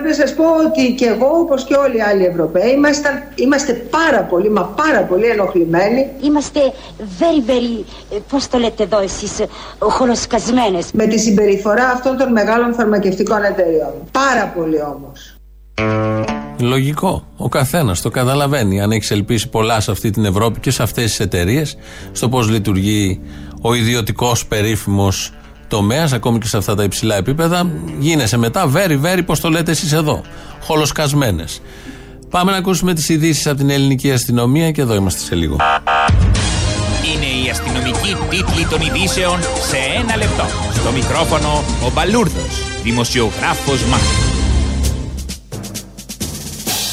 Πρέπει 0.00 0.16
να 0.18 0.26
σας 0.26 0.34
πω 0.34 0.44
ότι 0.66 0.94
και 0.94 1.04
εγώ 1.04 1.26
όπως 1.26 1.64
και 1.64 1.74
όλοι 1.74 1.96
οι 1.96 2.00
άλλοι 2.00 2.24
Ευρωπαίοι 2.24 2.70
είμαστε, 2.70 3.28
είμαστε 3.34 3.72
πάρα 3.72 4.22
πολύ 4.22 4.50
μα 4.50 4.62
πάρα 4.62 5.00
πολύ 5.00 5.26
ενοχλημένοι 5.26 6.06
Είμαστε 6.22 6.60
very 7.20 7.50
very, 7.50 7.84
ε, 8.14 8.18
πώς 8.30 8.48
το 8.48 8.58
λέτε 8.58 8.82
εδώ 8.82 9.00
εσείς, 9.00 9.40
ε, 9.40 9.48
χολοσκασμένες. 9.78 10.90
με 10.92 11.06
τη 11.06 11.18
συμπεριφορά 11.18 11.88
αυτών 11.88 12.16
των 12.16 12.32
μεγάλων 12.32 12.74
φαρμακευτικών 12.74 13.44
εταιριών. 13.44 13.92
Πάρα 14.10 14.52
πολύ 14.56 14.80
όμως. 14.94 15.36
Λογικό. 16.60 17.26
Ο 17.36 17.48
καθένας 17.48 18.00
το 18.00 18.10
καταλαβαίνει. 18.10 18.80
Αν 18.80 18.90
έχει 18.90 19.12
ελπίσει 19.12 19.48
πολλά 19.48 19.80
σε 19.80 19.90
αυτή 19.90 20.10
την 20.10 20.24
Ευρώπη 20.24 20.60
και 20.60 20.70
σε 20.70 20.82
αυτές 20.82 21.04
τις 21.04 21.20
εταιρείες, 21.20 21.76
στο 22.12 22.28
πώς 22.28 22.48
λειτουργεί 22.48 23.20
ο 23.60 23.74
ιδιωτικός 23.74 24.46
περίφημος 24.46 25.32
τομέας, 25.68 26.12
ακόμη 26.12 26.38
και 26.38 26.46
σε 26.46 26.56
αυτά 26.56 26.74
τα 26.74 26.82
υψηλά 26.82 27.16
επίπεδα, 27.16 27.70
γίνεσαι 27.98 28.36
μετά 28.36 28.72
very, 28.74 29.00
very, 29.04 29.20
πώς 29.26 29.40
το 29.40 29.48
λέτε 29.48 29.70
εσείς 29.70 29.92
εδώ. 29.92 30.22
Χολοσκασμένες. 30.62 31.60
Πάμε 32.30 32.50
να 32.50 32.56
ακούσουμε 32.56 32.94
τις 32.94 33.08
ειδήσεις 33.08 33.46
από 33.46 33.56
την 33.56 33.70
ελληνική 33.70 34.12
αστυνομία 34.12 34.70
και 34.70 34.80
εδώ 34.80 34.94
είμαστε 34.94 35.20
σε 35.20 35.34
λίγο. 35.34 35.56
Είναι 37.14 37.46
η 37.46 37.50
αστυνομική 37.50 38.16
τίτλη 38.28 38.66
των 38.66 38.80
ειδήσεων 38.80 39.40
σε 39.40 39.76
ένα 40.00 40.16
λεπτό. 40.16 40.44
Στο 40.80 40.90
μικρόφωνο 40.90 41.62
ο 41.86 41.90
Μπαλούρδος, 41.94 42.82
δημοσιογράφος 42.82 43.84
Μάρκος. 43.84 44.35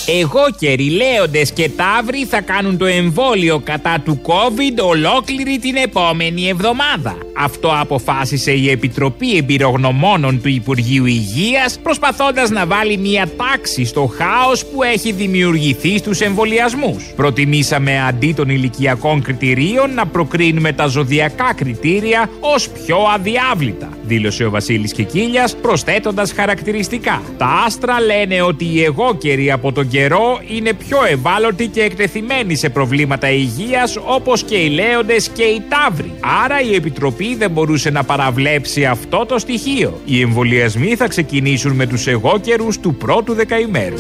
Εγώ 0.08 0.46
και 0.60 0.74
ρηλέοντες 0.74 1.52
και 1.52 1.70
ταύροι 1.70 2.26
θα 2.26 2.42
κάνουν 2.42 2.78
το 2.78 2.86
εμβόλιο 2.86 3.60
κατά 3.60 4.02
του 4.06 4.22
COVID 4.26 4.84
ολόκληρη 4.88 5.58
την 5.58 5.76
επόμενη 5.76 6.48
εβδομάδα. 6.48 7.18
Αυτό 7.38 7.72
αποφάσισε 7.80 8.52
η 8.52 8.70
Επιτροπή 8.70 9.38
Εμπειρογνωμόνων 9.38 10.42
του 10.42 10.50
Υπουργείου 10.50 11.06
Υγείας 11.06 11.80
προσπαθώντας 11.84 12.50
να 12.50 12.66
βάλει 12.66 12.98
μια 12.98 13.30
τάξη 13.38 13.86
στο 13.86 14.12
χάος 14.18 14.66
που 14.66 14.84
έχει 14.84 15.12
δημιουργηθεί 15.12 15.98
στους 15.98 16.20
εμβολιασμούς. 16.20 17.13
Προτιμήσαμε 17.16 18.06
αντί 18.08 18.34
των 18.34 18.50
ηλικιακών 18.50 19.22
κριτηρίων 19.22 19.94
να 19.94 20.06
προκρίνουμε 20.06 20.74
τα 20.74 20.88
ζωδιακά 20.88 21.54
κριτήρια 21.56 22.30
ως 22.39 22.70
πιο 22.70 22.98
αδιάβλητα, 23.13 23.89
δήλωσε 24.04 24.46
ο 24.46 24.50
Βασίλης 24.50 24.94
Κικίλιας 24.94 25.56
προσθέτοντας 25.56 26.32
χαρακτηριστικά. 26.32 27.22
Τα 27.38 27.63
άστρα 27.66 28.02
λένε 28.02 28.42
ότι 28.42 28.66
οι 28.66 28.84
εγώκεροι 28.84 29.52
από 29.52 29.72
τον 29.72 29.88
καιρό 29.94 30.40
είναι 30.48 30.74
πιο 30.74 30.98
ευάλωτοι 31.10 31.68
και 31.68 31.82
εκτεθειμένοι 31.82 32.56
σε 32.56 32.70
προβλήματα 32.70 33.30
υγείας 33.30 33.98
όπως 34.06 34.44
και 34.44 34.56
οι 34.56 34.70
λέοντες 34.70 35.30
και 35.30 35.44
οι 35.44 35.64
ταύροι. 35.70 36.14
Άρα 36.44 36.62
η 36.62 36.76
Επιτροπή 36.76 37.36
δεν 37.36 37.52
μπορούσε 37.52 37.90
να 37.90 38.04
παραβλέψει 38.04 38.86
αυτό 38.86 39.26
το 39.26 39.40
στοιχείο. 39.40 40.02
Οι 40.06 40.22
εμβολιασμοί 40.22 40.96
θα 40.96 41.08
ξεκινήσουν 41.08 41.72
με 41.72 41.86
τους 41.88 42.08
εγώκερους 42.08 42.80
του 42.80 42.96
πρώτου 42.96 43.34
δεκαημέρου. 43.34 43.98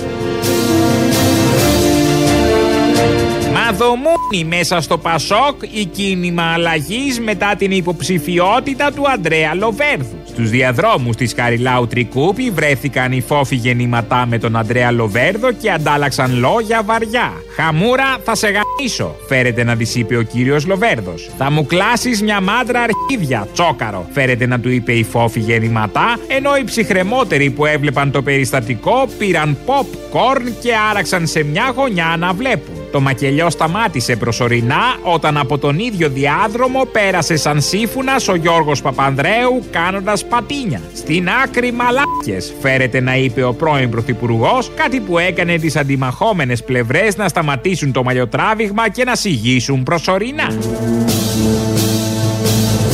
Μαδομούνι 3.53 4.43
μέσα 4.47 4.81
στο 4.81 4.97
Πασόκ 4.97 5.61
η 5.71 5.85
κίνημα 5.85 6.43
αλλαγής 6.43 7.19
μετά 7.19 7.55
την 7.55 7.71
υποψηφιότητα 7.71 8.91
του 8.91 9.09
Αντρέα 9.09 9.53
Λοβέρδου. 9.53 10.22
Στους 10.33 10.49
διαδρόμους 10.49 11.15
της 11.15 11.33
Χαριλάου 11.37 11.87
Τρικούπη 11.87 12.49
βρέθηκαν 12.49 13.11
οι 13.11 13.21
φόφοι 13.21 13.55
γεννηματά 13.55 14.25
με 14.25 14.37
τον 14.37 14.55
Αντρέα 14.55 14.91
Λοβέρδο 14.91 15.51
και 15.51 15.71
αντάλλαξαν 15.71 16.39
λόγια 16.39 16.83
βαριά. 16.83 17.33
Χαμούρα 17.55 18.17
θα 18.23 18.35
σε 18.35 18.47
γαμίσω, 18.47 19.15
φέρεται 19.27 19.63
να 19.63 19.75
της 19.75 19.95
είπε 19.95 20.17
ο 20.17 20.21
κύριος 20.21 20.65
Λοβέρδος. 20.65 21.29
Θα 21.37 21.51
μου 21.51 21.65
κλάσεις 21.65 22.21
μια 22.21 22.41
μάντρα 22.41 22.81
αρχίδια, 22.81 23.47
τσόκαρο, 23.53 24.07
φέρεται 24.11 24.45
να 24.45 24.59
του 24.59 24.69
είπε 24.69 24.93
η 24.93 25.03
φόφη 25.03 25.39
γεννηματά, 25.39 26.17
ενώ 26.27 26.55
οι 26.55 26.63
ψυχρεμότεροι 26.63 27.49
που 27.49 27.65
έβλεπαν 27.65 28.11
το 28.11 28.21
περιστατικό 28.21 29.07
πήραν 29.17 29.57
popcorn 29.65 30.51
και 30.61 30.71
άραξαν 30.89 31.27
σε 31.27 31.43
μια 31.43 31.73
γωνιά 31.75 32.15
να 32.19 32.33
βλέπουν. 32.33 32.82
Το 32.93 33.01
μακελιό 33.01 33.49
σταμάτησε 33.49 34.15
προσωρινά 34.15 34.95
όταν 35.03 35.37
από 35.37 35.57
τον 35.57 35.79
ίδιο 35.79 36.09
διάδρομο 36.09 36.85
πέρασε 36.91 37.35
σαν 37.35 37.61
σύμφωνας 37.61 38.27
ο 38.27 38.35
Γιώργος 38.35 38.81
Παπανδρέου 38.81 39.63
κάνοντας 39.71 40.25
πατίνια. 40.25 40.81
Στην 40.95 41.29
άκρη 41.43 41.71
μαλάκες 41.71 42.53
φέρεται 42.61 42.99
να 42.99 43.15
είπε 43.15 43.43
ο 43.43 43.53
πρώην 43.53 43.89
Πρωθυπουργός, 43.89 44.71
κάτι 44.75 44.99
που 44.99 45.17
έκανε 45.17 45.57
τις 45.57 45.75
αντιμαχόμενες 45.75 46.63
πλευρές 46.63 47.17
να 47.17 47.27
σταματήσουν 47.27 47.91
το 47.91 48.03
μαλλιοτράβηγμα 48.03 48.89
και 48.89 49.03
να 49.03 49.15
συγγύσουν 49.15 49.83
προσωρινά. 49.83 50.47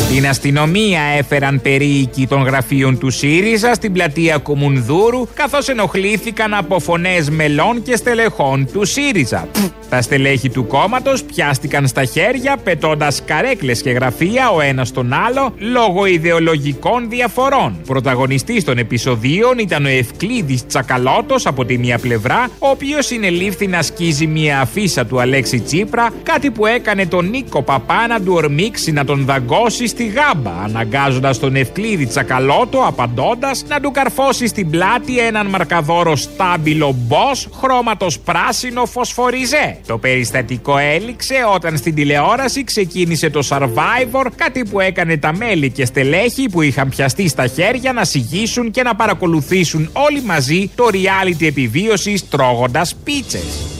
Την 0.09 0.27
αστυνομία 0.27 1.01
έφεραν 1.17 1.61
περίοικοι 1.61 2.27
των 2.27 2.41
γραφείων 2.41 2.97
του 2.97 3.09
ΣΥΡΙΖΑ 3.09 3.73
στην 3.73 3.93
πλατεία 3.93 4.37
Κουμουνδούρου, 4.37 5.27
καθώς 5.33 5.67
ενοχλήθηκαν 5.67 6.53
από 6.53 6.79
φωνές 6.79 7.29
μελών 7.29 7.83
και 7.83 7.95
στελεχών 7.95 8.69
του 8.73 8.85
ΣΥΡΙΖΑ. 8.85 9.47
Τα 9.89 10.01
στελέχη 10.01 10.49
του 10.49 10.67
κόμματος 10.67 11.23
πιάστηκαν 11.23 11.87
στα 11.87 12.05
χέρια, 12.05 12.57
πετώντας 12.63 13.21
καρέκλες 13.25 13.81
και 13.81 13.89
γραφεία 13.89 14.49
ο 14.49 14.61
ένας 14.61 14.91
τον 14.91 15.13
άλλο, 15.13 15.53
λόγω 15.57 16.05
ιδεολογικών 16.05 17.09
διαφορών. 17.09 17.77
Πρωταγωνιστής 17.87 18.63
των 18.63 18.77
επεισοδίων 18.77 19.57
ήταν 19.57 19.85
ο 19.85 19.89
Ευκλήδης 19.89 20.65
Τσακαλώτος 20.65 21.45
από 21.45 21.65
τη 21.65 21.77
μία 21.77 21.97
πλευρά, 21.97 22.49
ο 22.59 22.69
οποίος 22.69 23.05
συνελήφθη 23.05 23.67
να 23.67 23.81
σκίζει 23.81 24.27
μια 24.27 24.59
αφίσα 24.59 25.05
του 25.05 25.21
Αλέξη 25.21 25.59
Τσίπρα, 25.59 26.09
κάτι 26.23 26.51
που 26.51 26.65
έκανε 26.65 27.05
τον 27.05 27.29
Νίκο 27.29 27.61
Παπά 27.61 28.07
να 28.07 28.21
του 28.21 28.33
ορμήξει 28.33 28.91
να 28.91 29.05
τον 29.05 29.25
δαγκώσει 29.25 29.87
στη 29.99 30.07
γάμπα, 30.07 30.51
αναγκάζοντας 30.63 31.39
τον 31.39 31.55
Ευκλήδη 31.55 32.05
Τσακαλώτο 32.05 32.83
απαντώντας 32.85 33.63
να 33.67 33.79
του 33.79 33.91
καρφώσει 33.91 34.47
στην 34.47 34.69
πλάτη 34.69 35.19
έναν 35.19 35.47
μαρκαδόρο 35.47 36.15
στάμπιλο 36.15 36.95
μπό 36.97 37.31
χρώματος 37.61 38.19
πράσινο 38.19 38.85
φωσφοριζέ. 38.85 39.77
Το 39.87 39.97
περιστατικό 39.97 40.77
έληξε 40.77 41.35
όταν 41.55 41.77
στην 41.77 41.95
τηλεόραση 41.95 42.63
ξεκίνησε 42.63 43.29
το 43.29 43.47
Survivor, 43.49 44.25
κάτι 44.35 44.63
που 44.63 44.79
έκανε 44.79 45.17
τα 45.17 45.33
μέλη 45.33 45.69
και 45.69 45.85
στελέχη 45.85 46.49
που 46.49 46.61
είχαν 46.61 46.89
πιαστεί 46.89 47.27
στα 47.27 47.47
χέρια 47.47 47.93
να 47.93 48.03
συγγύσουν 48.03 48.71
και 48.71 48.83
να 48.83 48.95
παρακολουθήσουν 48.95 49.89
όλοι 49.93 50.21
μαζί 50.21 50.69
το 50.75 50.87
reality 50.91 51.45
επιβίωσης 51.45 52.29
τρώγοντας 52.29 52.95
πίτσες. 53.03 53.78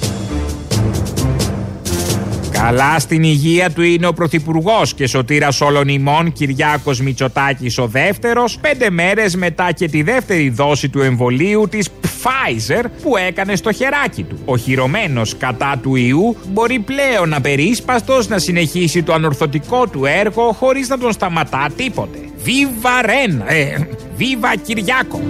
Καλά 2.62 3.00
στην 3.00 3.24
υγεία 3.24 3.72
του 3.72 3.82
είναι 3.82 4.08
ο 4.08 4.13
Πρωθυπουργός 4.13 4.93
και 4.93 5.08
σωτήρας 5.08 5.62
όλων 5.62 5.88
ημών 5.88 6.32
Κυριάκος 6.32 7.02
Μητσοτάκης 7.02 7.78
ο 7.78 7.88
δεύτερος, 7.88 8.58
πέντε 8.58 8.89
μέρες 8.89 9.36
μετά 9.36 9.72
και 9.72 9.88
τη 9.88 10.02
δεύτερη 10.02 10.50
δόση 10.50 10.89
του 10.89 11.02
εμβολίου 11.02 11.67
της 11.69 11.89
Pfizer 12.04 12.84
που 13.02 13.17
έκανε 13.17 13.56
στο 13.56 13.72
χεράκι 13.72 14.24
του. 14.24 14.39
Ο 14.45 14.58
χειρωμένος 14.58 15.38
κατά 15.38 15.80
του 15.82 15.95
ιού 15.95 16.36
μπορεί 16.48 16.80
πλέον 16.80 17.34
απερίσπαστος 17.34 18.28
να 18.28 18.38
συνεχίσει 18.38 19.04
το 19.04 19.13
ανορθωτικό 19.13 19.88
του 19.88 20.06
έργο 20.06 20.52
χωρίς 20.52 20.88
να 20.88 20.98
τον 20.98 21.12
σταματά 21.12 21.67
τίποτε. 21.76 22.17
Βίβα 22.38 23.02
Ρεν! 23.06 23.43
Ε, 23.45 23.88
Βίβα 24.15 24.56
Κυριάκο! 24.56 25.22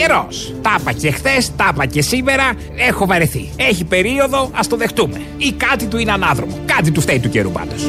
Καιρός. 0.00 0.54
Τα 0.62 0.76
είπα 0.80 0.92
και 0.92 1.10
χθες, 1.10 1.56
τα 1.56 1.70
είπα 1.72 1.86
και 1.86 2.02
σήμερα. 2.02 2.52
Έχω 2.88 3.06
βαρεθεί. 3.06 3.50
Έχει 3.56 3.84
περίοδο, 3.84 4.50
ας 4.54 4.66
το 4.66 4.76
δεχτούμε. 4.76 5.20
Ή 5.36 5.52
κάτι 5.52 5.86
του 5.86 5.98
είναι 5.98 6.12
ανάδρομο. 6.12 6.58
Κάτι 6.66 6.90
του 6.90 7.00
φταίει 7.00 7.18
του 7.18 7.28
καιρού 7.28 7.50
πάντως. 7.50 7.86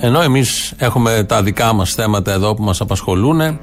Ενώ 0.00 0.20
εμείς 0.20 0.72
έχουμε 0.76 1.24
τα 1.28 1.42
δικά 1.42 1.72
μας 1.72 1.94
θέματα 1.94 2.32
εδώ 2.32 2.54
που 2.54 2.62
μας 2.62 2.80
απασχολούν, 2.80 3.40
ε, 3.40 3.58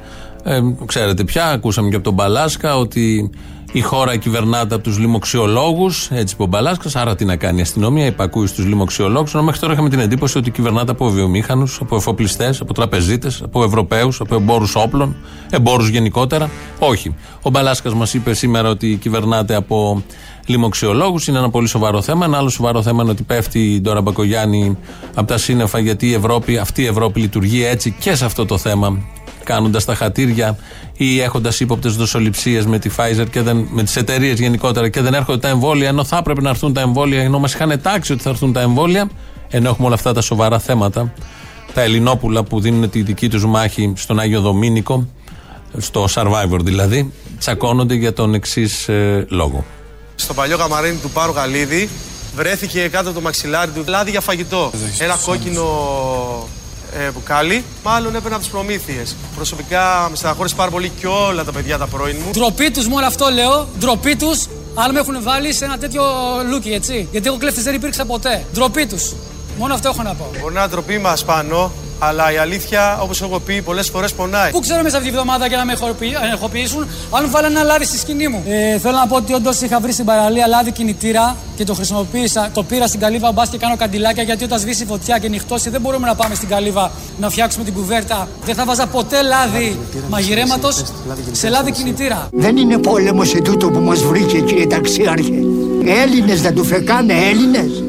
ξέρετε 0.85 1.23
πια, 1.23 1.45
ακούσαμε 1.45 1.89
και 1.89 1.95
από 1.95 2.03
τον 2.03 2.13
Μπαλάσκα 2.13 2.77
ότι 2.77 3.29
η 3.71 3.81
χώρα 3.81 4.17
κυβερνάται 4.17 4.75
από 4.75 4.83
τους 4.83 4.97
λοιμοξιολόγους, 4.97 6.09
έτσι 6.11 6.33
είπε 6.33 6.43
ο 6.43 6.45
Μπαλάσκας. 6.45 6.95
Άρα 6.95 7.15
τι 7.15 7.25
να 7.25 7.35
κάνει 7.35 7.59
η 7.59 7.61
αστυνομία, 7.61 8.05
υπακούει 8.05 8.47
στους 8.47 8.65
λοιμοξιολόγους. 8.65 9.33
Ενώ 9.33 9.43
μέχρι 9.43 9.59
τώρα 9.59 9.73
είχαμε 9.73 9.89
την 9.89 9.99
εντύπωση 9.99 10.37
ότι 10.37 10.51
κυβερνάται 10.51 10.91
από 10.91 11.09
βιομήχανους, 11.09 11.79
από 11.81 11.95
εφοπλιστές, 11.95 12.61
από 12.61 12.73
τραπεζίτες, 12.73 13.41
από 13.41 13.63
Ευρωπαίους, 13.63 14.19
από 14.19 14.35
εμπόρους 14.35 14.75
όπλων, 14.75 15.15
εμπόρους 15.49 15.87
γενικότερα. 15.87 16.49
Όχι. 16.79 17.15
Ο 17.41 17.49
Μπαλάσκας 17.49 17.93
μας 17.93 18.13
είπε 18.13 18.33
σήμερα 18.33 18.69
ότι 18.69 18.97
κυβερνάται 19.01 19.55
από 19.55 20.03
λοιμοξιολόγους. 20.45 21.27
Είναι 21.27 21.37
ένα 21.37 21.49
πολύ 21.49 21.67
σοβαρό 21.67 22.01
θέμα. 22.01 22.25
Ένα 22.25 22.37
άλλο 22.37 22.49
σοβαρό 22.49 22.81
θέμα 22.81 23.01
είναι 23.01 23.11
ότι 23.11 23.23
πέφτει 23.23 23.73
η 23.73 23.81
Ντόρα 23.81 24.01
Μπακογιάννη 24.01 24.77
από 25.15 25.27
τα 25.27 25.37
σύννεφα 25.37 25.79
γιατί 25.79 26.07
η 26.07 26.13
Ευρώπη, 26.13 26.57
αυτή 26.57 26.81
η 26.81 26.85
Ευρώπη 26.85 27.19
λειτουργεί 27.19 27.65
έτσι 27.65 27.95
και 27.99 28.15
σε 28.15 28.25
αυτό 28.25 28.45
το 28.45 28.57
θέμα 28.57 28.97
κάνοντας 29.43 29.85
τα 29.85 29.95
χατήρια 29.95 30.57
ή 30.97 31.21
έχοντας 31.21 31.59
ύποπτες 31.59 31.95
δοσοληψίες 31.95 32.65
με 32.65 32.79
τη 32.79 32.89
Pfizer 32.97 33.25
και 33.31 33.41
δεν, 33.41 33.67
με 33.71 33.83
τις 33.83 33.95
εταιρείες 33.95 34.39
γενικότερα 34.39 34.89
και 34.89 35.01
δεν 35.01 35.13
έρχονται 35.13 35.39
τα 35.39 35.47
εμβόλια, 35.47 35.87
ενώ 35.87 36.03
θα 36.03 36.17
έπρεπε 36.17 36.41
να 36.41 36.49
έρθουν 36.49 36.73
τα 36.73 36.81
εμβόλια, 36.81 37.21
ενώ 37.21 37.39
μας 37.39 37.53
είχαν 37.53 37.81
τάξει 37.81 38.11
ότι 38.11 38.21
θα 38.21 38.29
έρθουν 38.29 38.53
τα 38.53 38.61
εμβόλια, 38.61 39.09
ενώ 39.49 39.69
έχουμε 39.69 39.85
όλα 39.85 39.95
αυτά 39.95 40.13
τα 40.13 40.21
σοβαρά 40.21 40.59
θέματα. 40.59 41.13
Τα 41.73 41.81
Ελληνόπουλα 41.81 42.43
που 42.43 42.59
δίνουν 42.59 42.89
τη 42.89 43.01
δική 43.01 43.29
τους 43.29 43.45
μάχη 43.45 43.93
στον 43.95 44.19
Άγιο 44.19 44.41
Δομήνικο, 44.41 45.07
στο 45.77 46.07
Survivor 46.13 46.59
δηλαδή, 46.61 47.13
τσακώνονται 47.39 47.93
για 47.93 48.13
τον 48.13 48.33
εξής 48.33 48.87
ε, 48.87 49.25
λόγο. 49.29 49.65
Στο 50.15 50.33
παλιό 50.33 50.57
καμαρίνι 50.57 50.97
του 51.01 51.09
Πάρου 51.09 51.31
Γαλίδη 51.31 51.89
βρέθηκε 52.35 52.87
κάτω 52.87 53.09
από 53.09 53.17
το 53.17 53.23
μαξιλάρι 53.23 53.71
του 53.71 53.83
λάδι 53.87 54.11
για 54.11 54.21
φαγητό. 54.21 54.71
Ένα 54.99 55.17
κόκκινο 55.25 55.63
ε, 56.97 57.11
μπουκάλι. 57.11 57.63
Μάλλον 57.83 58.15
έπαιρνα 58.15 58.35
από 58.35 58.43
τις 58.43 58.53
προμήθειες. 58.53 59.15
Προσωπικά 59.35 60.07
με 60.09 60.15
στεναχώρησε 60.15 60.55
πάρα 60.55 60.71
πολύ 60.71 60.91
και 60.99 61.07
όλα 61.07 61.43
τα 61.43 61.51
παιδιά 61.51 61.77
τα 61.77 61.87
πρώην 61.87 62.15
μου. 62.25 62.31
Ντροπή 62.31 62.71
τους, 62.71 62.87
μόνο 62.87 63.05
αυτό 63.05 63.29
λέω. 63.29 63.67
Ντροπή 63.79 64.15
τους, 64.15 64.47
αν 64.75 64.91
με 64.91 64.99
έχουν 64.99 65.23
βάλει 65.23 65.53
σε 65.53 65.65
ένα 65.65 65.77
τέτοιο 65.77 66.03
λούκι, 66.49 66.71
έτσι. 66.71 67.07
Γιατί 67.11 67.27
εγώ 67.27 67.37
κλέφτη 67.37 67.61
δεν 67.61 67.73
υπήρξα 67.75 68.05
ποτέ. 68.05 68.45
Ντροπή 68.53 68.85
τους. 68.85 69.13
Μόνο 69.57 69.73
αυτό 69.73 69.89
έχω 69.89 70.03
να 70.03 70.13
πω. 70.13 70.29
Μπορεί 70.41 70.53
να 70.53 70.69
ντροπή 70.69 70.97
μας 70.97 71.25
πάνω, 71.25 71.71
αλλά 71.99 72.31
η 72.33 72.37
αλήθεια, 72.37 72.99
όπως 73.01 73.21
έχω 73.21 73.39
πει, 73.39 73.61
πολλές 73.61 73.89
φορές 73.89 74.13
πονάει. 74.13 74.51
Πού 74.51 74.59
ξέρω 74.59 74.83
μέσα 74.83 74.97
αυτή 74.97 75.09
τη 75.09 75.15
βδομάδα 75.15 75.47
για 75.47 75.57
να 75.57 75.65
με 75.65 75.73
ενεχοποιήσουν, 76.23 76.87
αν 77.11 77.29
βάλανε 77.29 77.59
ένα 77.59 77.63
λάδι 77.63 77.85
στη 77.85 77.97
σκηνή 77.97 78.27
μου. 78.27 78.43
Ε, 78.47 78.77
θέλω 78.77 78.97
να 78.97 79.07
πω 79.07 79.15
ότι 79.15 79.33
όντως 79.33 79.61
είχα 79.61 79.79
βρει 79.79 79.91
στην 79.91 80.05
παραλία 80.05 80.47
λάδι 80.47 80.71
κινητήρα 80.71 81.35
και 81.55 81.63
το 81.63 81.73
χρησιμοποίησα. 81.73 82.49
Το 82.53 82.63
πήρα 82.63 82.87
στην 82.87 82.99
καλύβα 82.99 83.31
μπας 83.31 83.49
και 83.49 83.57
κάνω 83.57 83.75
καντιλάκια 83.75 84.23
γιατί 84.23 84.43
όταν 84.43 84.59
σβήσει 84.59 84.85
φωτιά 84.85 85.17
και 85.17 85.27
νυχτώσει 85.27 85.69
δεν 85.69 85.81
μπορούμε 85.81 86.07
να 86.07 86.15
πάμε 86.15 86.35
στην 86.35 86.47
καλύβα 86.47 86.91
να 87.19 87.29
φτιάξουμε 87.29 87.63
την 87.63 87.73
κουβέρτα. 87.73 88.27
Δεν 88.45 88.55
θα 88.55 88.65
βάζα 88.65 88.87
ποτέ 88.87 89.21
λάδι 89.21 89.79
μαγειρέματος 90.09 90.83
σε 91.31 91.49
λάδι 91.49 91.71
κινητήρα. 91.71 92.27
Δεν 92.31 92.57
είναι 92.57 92.77
πόλεμος 92.77 93.29
σε 93.29 93.41
τούτο 93.41 93.69
που 93.69 93.79
μας 93.79 94.03
βρήκε, 94.03 94.39
κύριε 94.39 94.67
Ταξίαρχε. 94.67 95.33
Έλληνες 95.85 96.41
δεν 96.41 96.55
του 96.55 96.63
φεκάνε, 96.63 97.13
Έλληνες. 97.13 97.83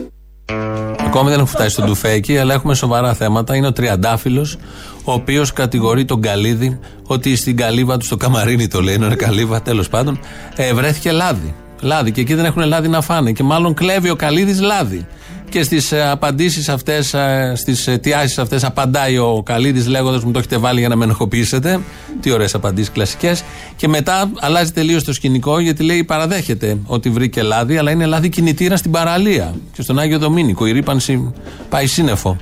Ακόμη 1.15 1.31
δεν 1.31 1.39
έχουν 1.39 1.51
φτάσει 1.51 1.71
στον 1.71 1.87
τουφέκι, 1.87 2.39
αλλά 2.39 2.55
έχουμε 2.55 2.75
σοβαρά 2.75 3.15
θέματα. 3.15 3.57
Είναι 3.57 3.67
ο 3.67 3.73
Τριαντάφυλλος, 3.73 4.57
ο 5.05 5.13
οποίος 5.13 5.53
κατηγορεί 5.53 6.05
τον 6.05 6.21
Καλίδη 6.21 6.79
ότι 7.07 7.37
στην 7.37 7.57
καλύβα 7.57 7.97
του, 7.97 8.05
στο 8.05 8.17
καμαρίνι 8.17 8.69
το 8.69 8.81
λέει, 8.81 8.95
είναι 8.95 9.15
καλύβα 9.15 9.63
τέλος 9.63 9.89
πάντων, 9.89 10.21
ε, 10.57 10.75
βρέθηκε 10.75 11.11
λάδι. 11.11 11.55
Λάδι 11.81 12.13
και 12.13 12.21
εκεί 12.21 12.35
δεν 12.35 12.45
έχουν 12.45 12.63
λάδι 12.63 12.89
να 12.89 13.01
φάνε. 13.01 13.33
Και 13.33 13.43
μάλλον 13.43 13.75
κλέβει 13.75 14.11
ο 14.11 14.17
Καλίδη 14.17 14.61
λάδι. 14.61 15.07
Και 15.53 15.63
στις 15.63 15.93
ε, 15.93 16.09
απαντήσεις 16.09 16.69
αυτές, 16.69 17.15
ε, 17.15 17.53
στις 17.57 17.87
αιτιάσεις 17.87 18.39
αυτές, 18.39 18.65
απαντάει 18.65 19.19
ο 19.19 19.43
Καλίδης 19.45 19.87
λέγοντας 19.87 20.25
μου 20.25 20.31
το 20.31 20.39
έχετε 20.39 20.57
βάλει 20.57 20.79
για 20.79 20.89
να 20.89 20.97
με 20.97 21.05
ενοχοποιήσετε. 21.05 21.81
Τι 22.21 22.31
ωραίες 22.31 22.55
απαντήσεις 22.55 22.91
κλασικές. 22.91 23.45
Και 23.77 23.89
μετά 23.89 24.31
αλλάζει 24.41 24.71
τελείως 24.73 25.05
το 25.05 25.13
σκηνικό 25.13 25.59
γιατί 25.59 25.83
λέει 25.83 26.05
παραδέχεται 26.05 26.79
ότι 26.87 27.11
βρήκε 27.11 27.43
λάδι, 27.43 27.77
αλλά 27.77 27.91
είναι 27.91 28.07
λάδι 28.07 28.29
κινητήρα 28.29 28.77
στην 28.77 28.91
παραλία 28.91 29.55
και 29.73 29.83
στον 29.83 29.99
Άγιο 29.99 30.19
Δομήνικο. 30.19 30.67
Η 30.67 30.73
ρήπανση 30.73 31.33
πάει 31.69 31.87
σύννεφο. 31.87 32.37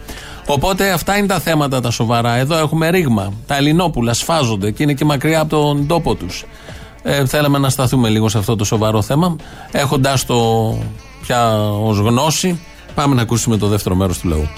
Οπότε 0.47 0.91
αυτά 0.91 1.17
είναι 1.17 1.27
τα 1.27 1.41
θέματα 1.41 1.81
τα 1.81 1.91
σοβαρά. 1.91 2.37
Εδώ 2.37 2.59
έχουμε 2.59 2.91
ρήγμα. 2.91 3.33
Τα 3.47 3.57
Ελληνόπουλα 3.57 4.15
σφάζονται 4.15 4.71
και 4.71 4.83
είναι 4.83 4.95
και 4.95 5.05
μακριά 5.05 5.41
από 5.41 5.51
τον 5.51 5.87
τόπο 5.87 6.15
τους. 6.15 6.45
Ε, 7.03 7.27
θέλαμε 7.27 7.59
να 7.59 7.69
σταθούμε 7.69 8.09
λίγο 8.09 8.29
σε 8.29 8.39
αυτό 8.39 8.57
το 8.57 8.65
σοβαρό 8.65 9.03
θέμα, 9.03 9.37
έχοντας 9.71 10.25
το 10.27 10.79
πια 11.23 11.61
ως 11.63 11.99
γνώση 11.99 12.59
Πάμε 12.95 13.15
να 13.15 13.23
ακούσουμε 13.23 13.57
το 13.57 13.67
δεύτερο 13.67 13.95
μέρος 13.95 14.19
του 14.19 14.29
λαού. 14.29 14.49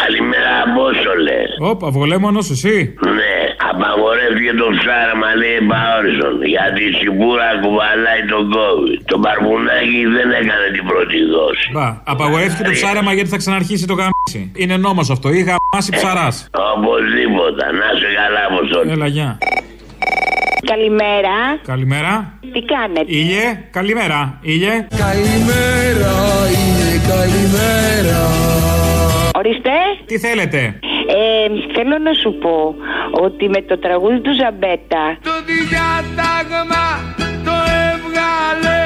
Καλημέρα, 0.00 0.52
Απόστολε. 0.66 1.38
Όπα, 1.70 1.90
βολέμονος 1.90 2.50
εσύ; 2.50 2.94
Ναι, 3.18 3.34
απαγορεύτηκε 3.70 4.52
το 4.62 4.66
ψάραμα, 4.78 5.28
λέει 5.40 5.58
Μπαόρισον. 5.68 6.34
Γιατί 6.54 6.80
η 6.90 6.92
σιμπούρα 6.98 7.48
κουβαλάει 7.62 8.22
τον 8.32 8.44
κόβι. 8.54 8.94
Το 9.10 9.16
παρμουνάκι 9.24 10.00
δεν 10.16 10.28
έκανε 10.40 10.66
την 10.76 10.84
πρώτη 10.90 11.16
δόση. 11.34 11.66
Μπα, 11.74 11.88
απαγορεύτηκε 12.14 12.62
το 12.68 12.74
ψάραμα 12.78 13.10
γιατί 13.16 13.28
θα 13.34 13.38
ξαναρχίσει 13.42 13.84
το 13.90 13.94
γαμίσι. 14.00 14.40
Είναι 14.62 14.76
νόμος 14.86 15.08
αυτό. 15.14 15.26
Ή 15.38 15.40
γαμάσει 15.48 15.90
ψαράς. 15.98 16.36
Οπωσδήποτε. 16.76 17.62
Να 17.80 17.88
σε 18.00 18.08
καλά, 18.18 18.42
Απόστολε. 18.50 18.92
Έλα, 18.92 19.06
γεια. 19.16 19.38
Καλημέρα. 20.72 21.36
Καλημέρα. 21.66 22.38
Τι 22.52 22.62
κάνετε; 22.62 23.04
Ήλιε, 23.06 23.46
καλημέρα. 23.70 24.38
Ήλιε. 24.42 24.86
Καλημέρα, 25.04 26.10
Τι 30.06 30.18
θέλετε; 30.18 30.58
Ε, 31.08 31.46
θέλω 31.74 31.98
να 31.98 32.12
σου 32.12 32.38
πω 32.38 32.74
ότι 33.10 33.48
με 33.48 33.62
το 33.62 33.78
τραγούδι 33.78 34.20
του 34.20 34.34
Ζαμπέτα. 34.34 35.18
Το 35.22 35.30
διάταγμα 35.50 36.86
το 37.44 37.52
έβγαλε 37.90 38.80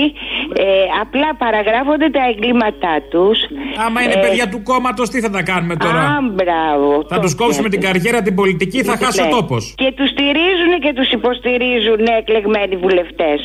Ε, 0.54 0.64
Απλά 1.02 1.30
παραγράφονται 1.38 2.10
τα 2.10 2.22
εγκλήματά 2.30 2.96
τους. 3.12 3.38
Άμα 3.86 4.02
είναι 4.02 4.14
ε, 4.14 4.22
παιδιά 4.26 4.50
του 4.50 4.64
κόμματος 4.64 5.10
τι 5.10 5.20
θα 5.20 5.30
τα 5.30 5.42
κάνουμε 5.44 5.76
τώρα; 5.76 6.00
Α, 6.00 6.18
μπράβο. 6.38 7.06
Θα 7.08 7.20
τους 7.20 7.36
κόψουμε 7.36 7.70
την 7.70 7.82
καριέρα 7.82 8.22
την 8.22 8.36
πολιτική 8.36 8.84
θα 8.84 8.98
χάσει 9.02 9.22
ο 9.22 9.28
τόπος. 9.28 9.74
Και 9.78 9.94
τους 9.96 10.10
στηρίζουν 10.10 10.74
και 10.84 10.94
τους 10.94 11.12
υποστηρίζουν 11.12 12.02
εκλεγμένοι 12.20 12.76
βουλευτές. 12.76 13.40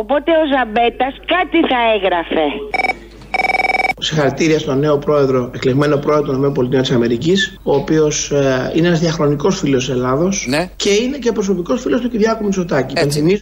Οπότε 0.00 0.30
ο 0.42 0.44
Ζαμπέτας 0.52 1.14
κάτι 1.34 1.58
θα 1.70 1.78
έγραφε 1.94 2.46
Συγχαρητήρια 4.06 4.58
στον 4.58 4.78
νέο 4.78 4.98
πρόεδρο, 4.98 5.50
εκλεγμένο 5.54 5.96
πρόεδρο 5.96 6.32
των 6.32 6.44
ΗΠΑ 6.44 6.80
της 6.80 6.90
Αμερικής, 6.90 7.58
ο 7.62 7.74
οποίος 7.74 8.30
ε, 8.30 8.72
είναι 8.74 8.86
ένας 8.86 9.00
διαχρονικός 9.00 9.58
φίλος 9.58 9.90
Ελλάδος 9.90 10.46
ναι. 10.48 10.70
και 10.76 10.90
είναι 10.90 11.18
και 11.18 11.32
προσωπικός 11.32 11.80
φίλος 11.82 12.00
του 12.00 12.08
Κυριάκου 12.08 12.44
Μητσοτάκη. 12.44 12.94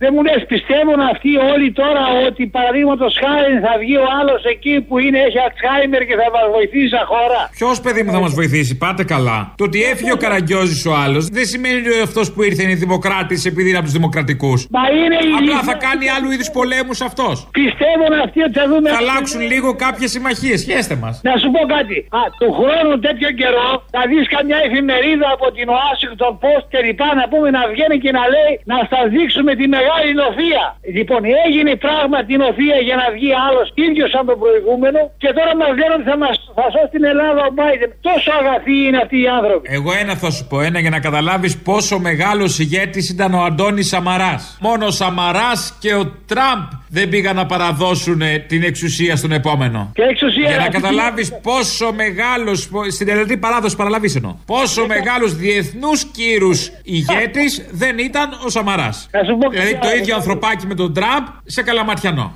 Δεν 0.05 0.13
μου 0.15 0.23
λες, 0.23 0.45
πιστεύουν 0.49 1.01
αυτοί 1.13 1.31
όλοι 1.53 1.73
τώρα 1.73 2.05
ότι 2.27 2.47
παραδείγματος 2.47 3.13
χάρη 3.23 3.55
θα 3.67 3.73
βγει 3.81 3.97
ο 3.97 4.07
άλλος 4.21 4.45
εκεί 4.45 4.75
που 4.89 4.99
είναι, 4.99 5.19
έχει 5.19 5.39
Αλτσχάιμερ 5.47 6.03
και 6.09 6.17
θα 6.21 6.29
μας 6.37 6.47
βοηθήσει 6.57 6.89
σαν 6.95 7.05
χώρα; 7.13 7.41
Ποιος 7.59 7.81
παιδί 7.81 8.03
μου 8.03 8.11
θα 8.17 8.21
μας 8.25 8.33
βοηθήσει, 8.39 8.73
πάτε 8.77 9.05
καλά. 9.15 9.39
Το 9.57 9.65
ότι 9.65 9.79
έφυγε 9.93 10.13
ο 10.13 10.17
Καραγκιόζης 10.17 10.87
ο 10.87 10.95
άλλος 11.05 11.23
δεν 11.37 11.47
σημαίνει 11.53 11.79
ότι 11.89 12.01
αυτός 12.09 12.33
που 12.33 12.43
ήρθε 12.43 12.63
είναι 12.63 12.75
δημοκράτης 12.75 13.45
επειδή 13.51 13.69
είναι 13.69 13.79
από 13.81 13.87
τους 13.89 13.97
δημοκρατικούς. 13.99 14.59
Μα 14.77 14.83
είναι 15.01 15.17
Απλά 15.39 15.61
θα 15.71 15.75
κάνει 15.87 16.05
άλλου 16.17 16.31
είδους 16.35 16.51
πολέμους 16.51 17.01
αυτός. 17.09 17.37
Πιστεύουν 17.61 18.13
αυτοί 18.25 18.39
ότι 18.47 18.55
θα 18.61 18.67
δούμε. 18.71 18.87
Θα 18.91 19.01
αλλάξουν 19.05 19.41
λίγο 19.53 19.69
κάποιες 19.85 20.11
συμμαχίες. 20.11 20.54
Σχέστε 20.65 20.95
μας. 21.03 21.15
Να 21.29 21.35
σου 21.41 21.49
πω 21.55 21.61
κάτι. 21.77 21.97
Α, 22.21 22.23
του 22.41 22.51
χρόνου 22.59 22.95
τέτοιο 23.07 23.31
καιρό 23.41 23.69
θα 23.95 24.03
δεις 24.11 24.25
καμιά 24.37 24.59
εφημερίδα 24.67 25.29
από 25.37 25.47
την 25.57 25.67
Washington 25.79 26.33
Post 26.43 26.67
και 26.73 26.81
λοιπά 26.87 27.09
να 27.21 27.25
πούμε 27.33 27.49
να 27.57 27.63
βγαίνει 27.73 27.97
και 28.05 28.13
να 28.19 28.25
λέει 28.35 28.53
να 28.73 28.79
σας 28.93 29.05
δείξουμε 29.15 29.53
τη 29.61 29.65
μεγάλη 29.77 30.11
νοθεία. 30.23 30.65
Λοιπόν, 30.97 31.21
έγινε 31.47 31.73
πράγμα 31.87 32.19
την 32.29 32.39
νοθεία 32.45 32.79
για 32.89 32.97
να 33.03 33.07
βγει 33.15 33.31
άλλος 33.47 33.67
ίδιος 33.87 34.09
σαν 34.15 34.25
τον 34.31 34.39
προηγούμενο 34.43 35.01
και 35.23 35.31
τώρα 35.39 35.53
μας 35.61 35.73
λένε 35.81 35.95
ότι 35.99 36.07
θα 36.13 36.17
μας 36.23 36.35
θα 36.59 36.65
σώσει 36.75 36.91
την 36.97 37.05
Ελλάδα 37.13 37.43
ο 37.51 37.53
Biden. 37.61 37.91
Τόσο 38.09 38.31
αγαθοί 38.41 38.77
είναι 38.87 38.99
αυτοί 39.05 39.17
οι 39.25 39.29
άνθρωποι. 39.39 39.65
Εγώ 39.79 39.91
ένα 40.03 40.15
θα 40.23 40.31
σου 40.35 40.43
πω, 40.51 40.57
ένα 40.69 40.79
για 40.85 40.93
να 40.97 41.01
καταλάβεις 41.07 41.53
πόσο 41.71 41.95
μεγάλος 42.09 42.53
ηγέτης 42.59 43.05
ήταν 43.15 43.31
ο 43.35 43.41
Αντώνη 43.49 43.83
Σαμαράς. 43.83 44.43
Μόνο 44.61 44.85
ο 44.87 44.91
Σαμαράς 45.01 45.61
και 45.83 45.95
ο 46.01 46.05
Τραμπ 46.31 46.63
δεν 46.89 47.09
πήγαν 47.09 47.37
να 47.37 47.47
παραδώσουν 47.47 48.21
ε, 48.21 48.39
την 48.39 48.63
εξουσία 48.63 49.17
στον 49.17 49.33
επόμενο. 49.33 49.91
Και 49.95 50.03
εξουσία 50.03 50.34
Για 50.41 50.57
να 50.57 50.63
αυτή- 50.63 50.81
καταλάβεις 50.81 51.33
πόσο 51.43 51.93
μεγάλος. 51.93 52.69
Στην 52.89 53.07
τελευταία 53.07 53.39
παράδοση 53.39 53.77
παραλαβή 53.77 54.13
εννοώ. 54.17 54.35
Πόσο 54.47 54.87
μεγάλος 54.87 55.37
διεθνούς 55.37 56.05
κύρους 56.05 56.71
ηγέτης 56.83 57.65
δεν 57.71 57.99
ήταν 57.99 58.29
ο 58.47 58.49
Σαμαράς. 58.49 59.09
Δηλαδή 59.51 59.79
το 59.81 59.89
ίδιο 60.01 60.15
ανθρωπάκι 60.15 60.67
με 60.67 60.75
τον 60.75 60.95
Τραμπ 60.95 61.25
σε 61.45 61.63
καλαματιανό. 61.63 62.35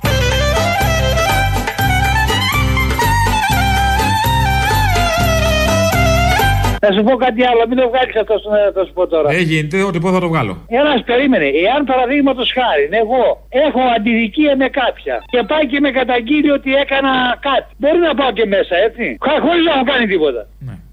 Θα 6.83 6.89
σου 6.95 7.01
πω 7.07 7.13
κάτι 7.25 7.41
άλλο, 7.49 7.61
μην 7.69 7.77
το 7.81 7.85
βγάλεις 7.91 8.15
αυτό 8.23 8.33
που 8.41 8.49
θα 8.77 8.81
σου 8.85 8.93
πω 8.97 9.03
τώρα. 9.13 9.27
Δεν 9.37 9.45
γίνεται, 9.51 9.77
ό,τι 9.89 9.97
πω 10.03 10.09
θα 10.15 10.19
το 10.25 10.27
βγάλω. 10.33 10.53
Ένας 10.81 10.99
περίμενε. 11.09 11.47
Εάν 11.65 11.79
παραδείγματος 11.91 12.47
χάρη, 12.57 12.85
εγώ 13.03 13.23
έχω 13.65 13.81
αντιδικία 13.95 14.53
με 14.61 14.67
κάποια 14.81 15.15
και 15.31 15.39
πάει 15.51 15.65
και 15.71 15.79
με 15.85 15.89
καταγγείλει 15.99 16.51
ότι 16.57 16.69
έκανα 16.83 17.13
κάτι. 17.47 17.69
Μπορεί 17.81 17.99
να 18.07 18.13
πάω 18.19 18.31
και 18.37 18.45
μέσα, 18.55 18.75
έτσι. 18.87 19.05
Χωρίς 19.45 19.63
να 19.67 19.73
έχω 19.75 19.85
κάνει 19.93 20.05
τίποτα. 20.13 20.41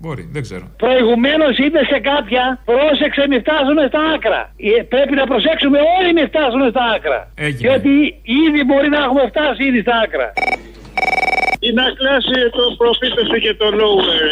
Μπορεί, 0.02 0.22
δεν 0.36 0.42
ξέρω. 0.46 0.64
Προηγουμένως 0.84 1.54
είπε 1.64 1.80
σε 1.92 1.98
κάποια, 2.10 2.42
πρόσεξε, 2.70 3.22
μην 3.30 3.40
φτάσουμε 3.44 3.82
στα 3.92 4.00
άκρα. 4.14 4.40
Ε, 4.78 4.82
Πρέπει 4.94 5.14
να 5.20 5.24
προσέξουμε 5.32 5.78
όλοι 5.96 6.10
μην 6.16 6.26
φτάσουμε 6.32 6.66
στα 6.74 6.84
άκρα. 6.96 7.18
Έγινε. 7.46 7.60
Και 7.62 7.68
ότι 7.78 7.92
ήδη 8.44 8.60
μπορεί 8.68 8.88
να 8.96 9.00
έχουμε 9.06 9.24
φτάσει 9.32 9.60
ήδη 9.68 9.80
στα 9.86 9.94
άκρα. 10.04 10.26
Ή 11.66 11.70
να 11.80 11.86
κλάσει 11.98 12.36
το 12.58 12.64
προφήτε 12.80 13.22
σου 13.28 13.38
και 13.44 13.52
το 13.60 13.66
lower. 13.80 14.28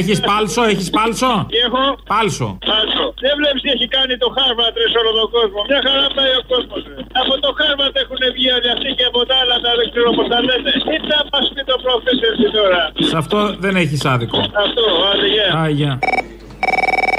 Έχεις 0.00 0.18
πάλσο, 0.28 0.62
έχεις 0.72 0.88
πάλσο; 0.96 1.32
Και 1.52 1.60
έχω; 1.68 1.84
Πάλσο. 2.12 2.48
Άσο. 2.80 3.06
Δεν 3.24 3.34
βλέπεις 3.40 3.60
τι 3.64 3.70
έχει 3.76 3.88
κάνει 3.96 4.14
το 4.22 4.28
Χάρβατ 4.36 4.72
ρε 4.80 4.86
σε 4.92 4.98
όλο 5.02 5.12
τον 5.20 5.28
κόσμο. 5.36 5.60
Μια 5.70 5.80
χαρά 5.86 6.06
πάει 6.16 6.32
ο 6.40 6.42
κόσμος. 6.52 6.82
Από 7.20 7.34
το 7.44 7.50
Χάρβατ 7.58 7.94
έχουν 8.04 8.20
βγει 8.36 8.48
όλοι 8.56 8.68
αυτοί 8.74 8.88
και 8.98 9.06
από 9.10 9.20
τα 9.28 9.34
άλλα 9.40 9.56
τα 9.64 9.70
δεν 9.80 9.86
ξέρω 9.92 10.08
πώς 10.16 10.26
τα 10.32 10.38
λένε. 10.48 10.70
Τι 10.88 10.96
θα 11.10 11.18
μα 11.32 11.40
πει 11.54 11.62
το 11.70 11.76
προφήτε 11.84 12.28
σου 12.38 12.48
τώρα; 12.58 12.82
Σε 13.10 13.16
αυτό 13.22 13.38
δεν 13.64 13.74
έχεις 13.82 14.00
άδικο. 14.12 14.38
Αυτό, 14.64 14.84
άντε 15.10 15.26
γεια. 15.80 15.92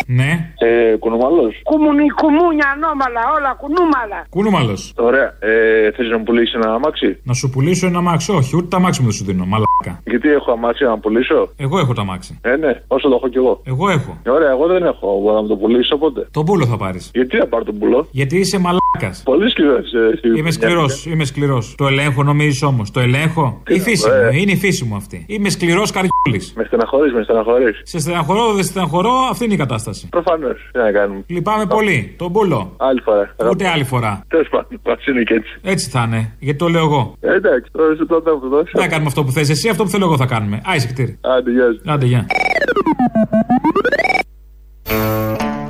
Α, 0.10 0.14
γεια. 0.16 0.26
Ναι. 0.26 0.32
Ε, 0.58 0.95
κουνούμαλο. 0.97 1.51
Κουμουνι, 1.64 2.05
κουμούνια, 2.22 2.68
ανώμαλα, 2.76 3.22
όλα 3.38 3.51
κουνούμαλα. 3.62 4.20
Κούνομαλο. 4.30 4.76
Ωραία. 4.95 5.28
Ε, 5.39 5.91
Θες 5.91 6.08
να 6.10 6.18
μου 6.18 6.24
πουλήσεις 6.24 6.53
ένα 6.53 6.74
αμάξι; 6.74 7.20
Να 7.24 7.34
σου 7.34 7.49
πουλήσω 7.49 7.88
ένα 7.88 7.97
αμάξι. 7.97 8.32
Όχι, 8.32 8.55
ούτε 8.55 8.68
τα 8.68 8.78
αμάξι 8.78 8.99
μου 9.01 9.08
δεν 9.08 9.16
σου 9.16 9.24
δίνω. 9.26 9.45
Μαλάκα. 9.45 10.01
Γιατί 10.05 10.30
έχω 10.30 10.51
αμάξι 10.51 10.84
να 10.84 10.97
πουλήσω; 10.99 11.49
Εγώ 11.58 11.80
έχω 11.80 11.93
τα 11.93 12.01
αμάξι. 12.01 12.39
Ε, 12.41 12.55
ναι, 12.55 12.82
όσο 12.88 13.10
το 13.10 13.16
έχω 13.16 13.28
κι 13.28 13.38
εγώ. 13.38 13.62
Εγώ 13.64 13.89
έχω. 13.89 14.18
Ε, 14.24 14.30
Ωραία, 14.30 14.49
εγώ 14.51 14.68
δεν 14.68 14.84
έχω. 14.84 15.20
Μπορώ 15.22 15.36
να 15.36 15.41
μου 15.41 15.47
το 15.47 15.55
πουλήσω 15.55 15.95
οπότε. 15.95 16.28
Τον 16.32 16.45
πούλο 16.45 16.66
θα 16.66 16.78
πάρεις. 16.78 17.12
Γιατί 17.14 17.38
να 17.38 17.45
πάρω 17.47 17.64
τον 17.64 17.78
πουλό. 17.80 18.08
Γιατί 18.12 18.38
είσαι 18.38 18.58
μαλάκας. 18.60 19.22
Πολύ 19.24 19.49
σκληρός. 19.49 19.91
Είμαι 20.38 20.51
σκληρός, 20.51 21.05
είμαι 21.05 21.26
σκληρός. 21.26 21.76
Το 21.78 21.88
ελέγχω 21.88 22.24
νομίζεις 22.24 22.62
όμως. 22.64 22.91
Το 22.91 22.99
ελέγχω. 22.99 23.62
Τι 23.64 23.74
Η 23.74 23.78
να 23.78 23.84
φύση 23.84 24.08
πω, 24.10 24.14
ε. 24.16 24.24
μου, 24.32 24.38
είναι 24.38 24.51
η 24.51 24.55
φύση 24.58 24.84
μου 24.86 24.95
αυτή. 24.95 25.24
Είμαι 25.28 25.49
σκληρός 25.49 25.91
καριόλης. 25.91 26.53
Με 26.55 26.64
στεναχωρείς, 26.64 27.14
με 27.14 27.24
στεναχωρείς. 27.24 27.82
Σε 27.84 27.99
στεναχωρώ, 27.99 28.53
δεν 28.53 28.64
στεναχωρώ, 28.64 29.12
αυτή 29.32 29.43
είναι 29.45 29.53
η 29.53 29.58
κατάσταση. 29.58 29.97
Προφανώς. 30.10 30.58
Τι 30.72 30.78
να 30.80 30.91
κάνουμε. 30.91 31.24
Λυπάμαι 31.28 31.66
πολύ. 31.66 32.16
Τον 32.18 32.32
πούλο. 32.32 32.76
Άλλη 32.78 33.02
φορά. 33.02 33.36
Ούτε 33.52 33.68
άλλη 33.68 33.84
φορά. 33.84 34.24
Τέλος 34.28 34.48
πάντων, 34.50 34.80
μα 34.86 34.95
είναι 35.10 35.24
και 35.24 35.34
έτσι. 35.34 35.52
Έτσι 35.64 35.89
θα 35.89 36.04
είναι. 36.08 36.36
Γιατί 36.39 36.60
το 36.60 36.68
λέω 36.68 36.84
εγώ. 36.84 37.14
Ε, 37.20 37.34
εντάξει, 37.34 37.72
τώρα 37.72 37.95
σε 37.95 38.06
τότε 38.06 38.30
θα 38.30 38.39
το 38.39 38.48
δώσω. 38.48 38.70
Δεν 38.74 38.82
θα 38.82 38.88
κάνουμε 38.88 39.08
αυτό 39.08 39.24
που 39.24 39.32
θες 39.32 39.50
εσύ, 39.50 39.70
αυτό 39.70 39.84
που 39.84 39.89
θέλω 39.89 40.06
εγώ 40.06 40.18
θα 40.18 40.26
κάνουμε. 40.26 40.62
Άισε 40.66 40.88
κτήρι. 40.88 41.20
Άντε, 41.22 41.52
γεια 41.52 41.66
σας. 41.66 41.93
Άντε, 41.93 42.06
γεια. 42.06 42.26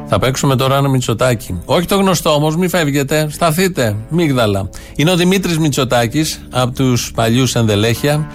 Θα 0.10 0.20
παίξουμε 0.20 0.56
τώρα 0.56 0.78
ένα 0.78 0.90
Μητσοτάκι. 0.90 1.62
Όχι 1.66 1.88
το 1.88 1.96
γνωστό 1.96 2.30
όμως, 2.34 2.58
μην 2.58 2.70
φεύγετε. 2.70 3.28
Σταθείτε. 3.30 3.96
Μίγδαλα. 4.10 4.70
Είναι 4.96 5.12
ο 5.12 5.16
Δημήτρης 5.16 5.60
Μητσοτάκης 5.60 6.48
από 6.52 6.74
τους 6.76 7.12
παλιούς 7.12 7.56
ενδελέχεια. 7.56 8.28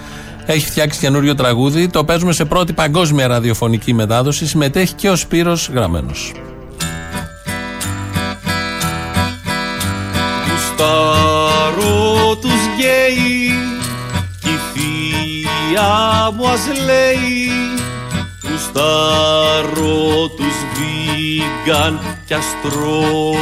Έχει 0.47 0.66
φτιάξει 0.66 0.99
καινούριο 0.99 1.34
τραγούδι. 1.34 1.88
Το 1.88 2.05
παίζουμε 2.05 2.32
σε 2.32 2.45
πρώτη 2.45 2.72
παγκόσμια 2.72 3.26
ραδιοφωνική 3.26 3.95
μετάδοση. 3.95 4.47
Συμμετέχει 4.47 4.95
και 4.95 5.11
ο 5.11 5.16
Σπύρος 5.16 5.70
Γραμμένος. 5.72 6.32
Γουστάρω 10.49 12.36
τους 12.36 12.61
γκέι 12.76 13.55
κι 14.40 14.49
η 14.49 14.59
θεία 14.72 16.30
μου 16.36 16.49
ας 16.49 16.66
λέει 16.84 17.51
Γουστάρω 18.43 20.28
τους 20.28 20.57
βίγκαν 20.74 22.01
κι 22.26 22.34
αστρό 22.34 23.34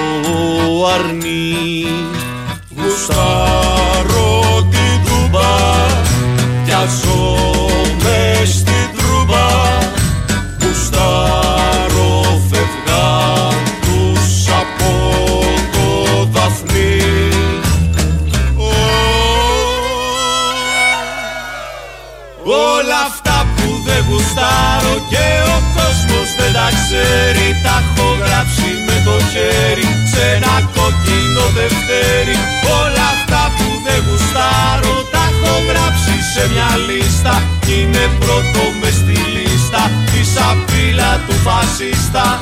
αρνί 0.95 1.87
Γουστάρω 2.77 4.69
την 4.71 5.05
τούμπα 5.05 5.89
κι 6.87 7.60
πρώτο 38.31 38.64
μες 38.81 38.95
στη 38.95 39.16
λίστα 39.35 39.91
τη 40.11 40.20
σαπίλα 40.35 41.20
του 41.26 41.33
φασίστα 41.33 42.41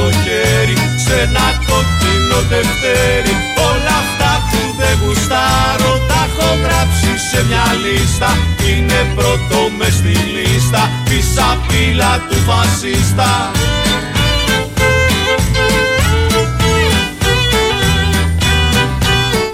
γράψει 0.00 0.08
με 0.08 0.08
το 0.08 0.12
χέρι 0.12 0.76
σε 1.04 1.20
ένα 1.20 1.46
κόκκινο 1.66 2.38
δευτέρι 2.48 3.34
Όλα 3.70 3.94
αυτά 4.04 4.32
που 4.50 4.76
δεν 4.78 4.98
γουστάρω 5.04 5.92
τα 6.08 6.20
έχω 6.28 6.48
γράψει 6.62 7.10
σε 7.30 7.44
μια 7.46 7.66
λίστα 7.84 8.30
Είναι 8.68 9.00
πρώτο 9.14 9.70
μες 9.78 9.94
στη 9.94 10.14
λίστα 10.34 10.90
τη 11.04 11.18
σαπίλα 11.34 12.12
του 12.28 12.36
φασίστα 12.36 13.50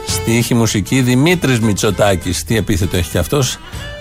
Στη 0.07 0.37
ήχη 0.37 0.55
μουσική 0.55 1.01
Δημήτρης 1.01 1.61
Μητσοτάκης. 1.61 2.45
Τι 2.45 2.57
επίθετο 2.57 2.97
έχει 2.97 3.11
και 3.11 3.19
αυτός; 3.19 3.59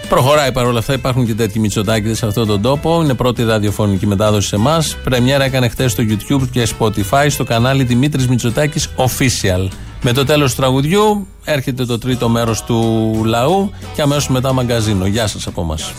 Προχωράει 0.09 0.51
παρόλα 0.51 0.79
αυτά, 0.79 0.93
υπάρχουν 0.93 1.25
και 1.25 1.33
τέτοιοι 1.33 1.59
Μητσοτάκηδες 1.59 2.17
σε 2.17 2.25
αυτόν 2.25 2.47
τον 2.47 2.61
τόπο. 2.61 3.01
Είναι 3.03 3.13
πρώτη 3.13 3.43
ραδιοφωνική 3.43 4.07
μετάδοση 4.07 4.47
σε 4.47 4.55
εμάς. 4.55 4.97
Πρεμιέρα 5.03 5.43
έκανε 5.43 5.69
χθες 5.69 5.91
στο 5.91 6.03
YouTube 6.07 6.47
και 6.51 6.67
Spotify 6.79 7.25
στο 7.29 7.43
κανάλι 7.43 7.83
Δημήτρης 7.83 8.27
Μητσοτάκης 8.27 8.89
Official. 8.95 9.67
Με 10.01 10.11
το 10.11 10.25
τέλος 10.25 10.49
του 10.49 10.61
τραγουδιού 10.61 11.27
έρχεται 11.43 11.85
το 11.85 11.97
τρίτο 11.97 12.29
μέρος 12.29 12.63
του 12.63 13.21
λαού 13.25 13.71
και 13.95 14.01
αμέσως 14.01 14.29
μετά 14.29 14.53
μαγκαζίνο. 14.53 15.05
Γεια 15.05 15.27
σας 15.27 15.47
από 15.47 15.61
εμάς. 15.61 15.93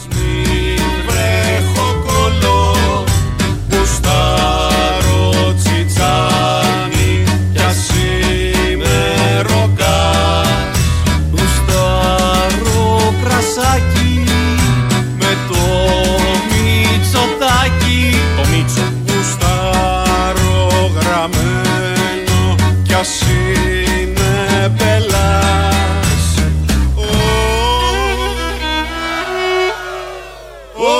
Ας 23.00 23.20
είμαι 23.20 24.74
πελάς; 24.78 26.24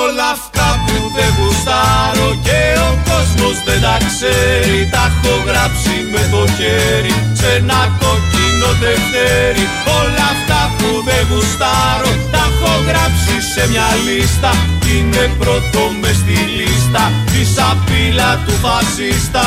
Όλα 0.03 0.27
αυτά 0.37 0.67
που 0.85 0.97
δεν 1.15 1.31
γουστάρω 1.37 2.29
και 2.45 2.61
ο 2.89 2.91
κόσμος 3.09 3.57
δεν 3.65 3.81
τα 3.85 3.97
ξέρει 4.09 4.79
Τα 4.93 5.03
έχω 5.11 5.33
γράψει 5.47 5.95
με 6.13 6.23
το 6.33 6.41
χέρι 6.57 7.15
σε 7.39 7.49
ένα 7.59 7.81
κόκκινο 8.01 8.69
τευτέρι 8.81 9.65
Όλα 9.99 10.25
αυτά 10.35 10.61
που 10.77 10.89
δεν 11.07 11.23
γουστάρω 11.29 12.11
τα 12.33 12.43
έχω 12.49 12.73
γράψει 12.87 13.35
σε 13.53 13.63
μια 13.71 13.89
λίστα 14.05 14.51
Είναι 14.91 15.23
πρώτο 15.39 15.81
μες 16.01 16.17
στη 16.21 16.37
λίστα 16.57 17.03
της 17.31 17.47
σαπίλα 17.55 18.31
του 18.45 18.53
φασίστα 18.63 19.45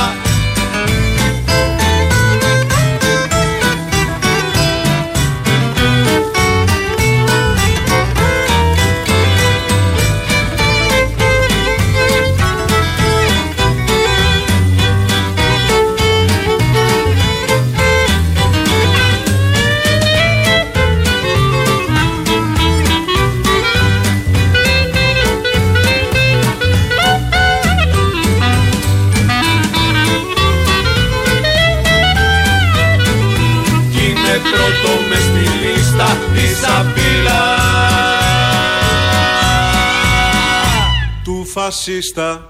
του 41.91 42.50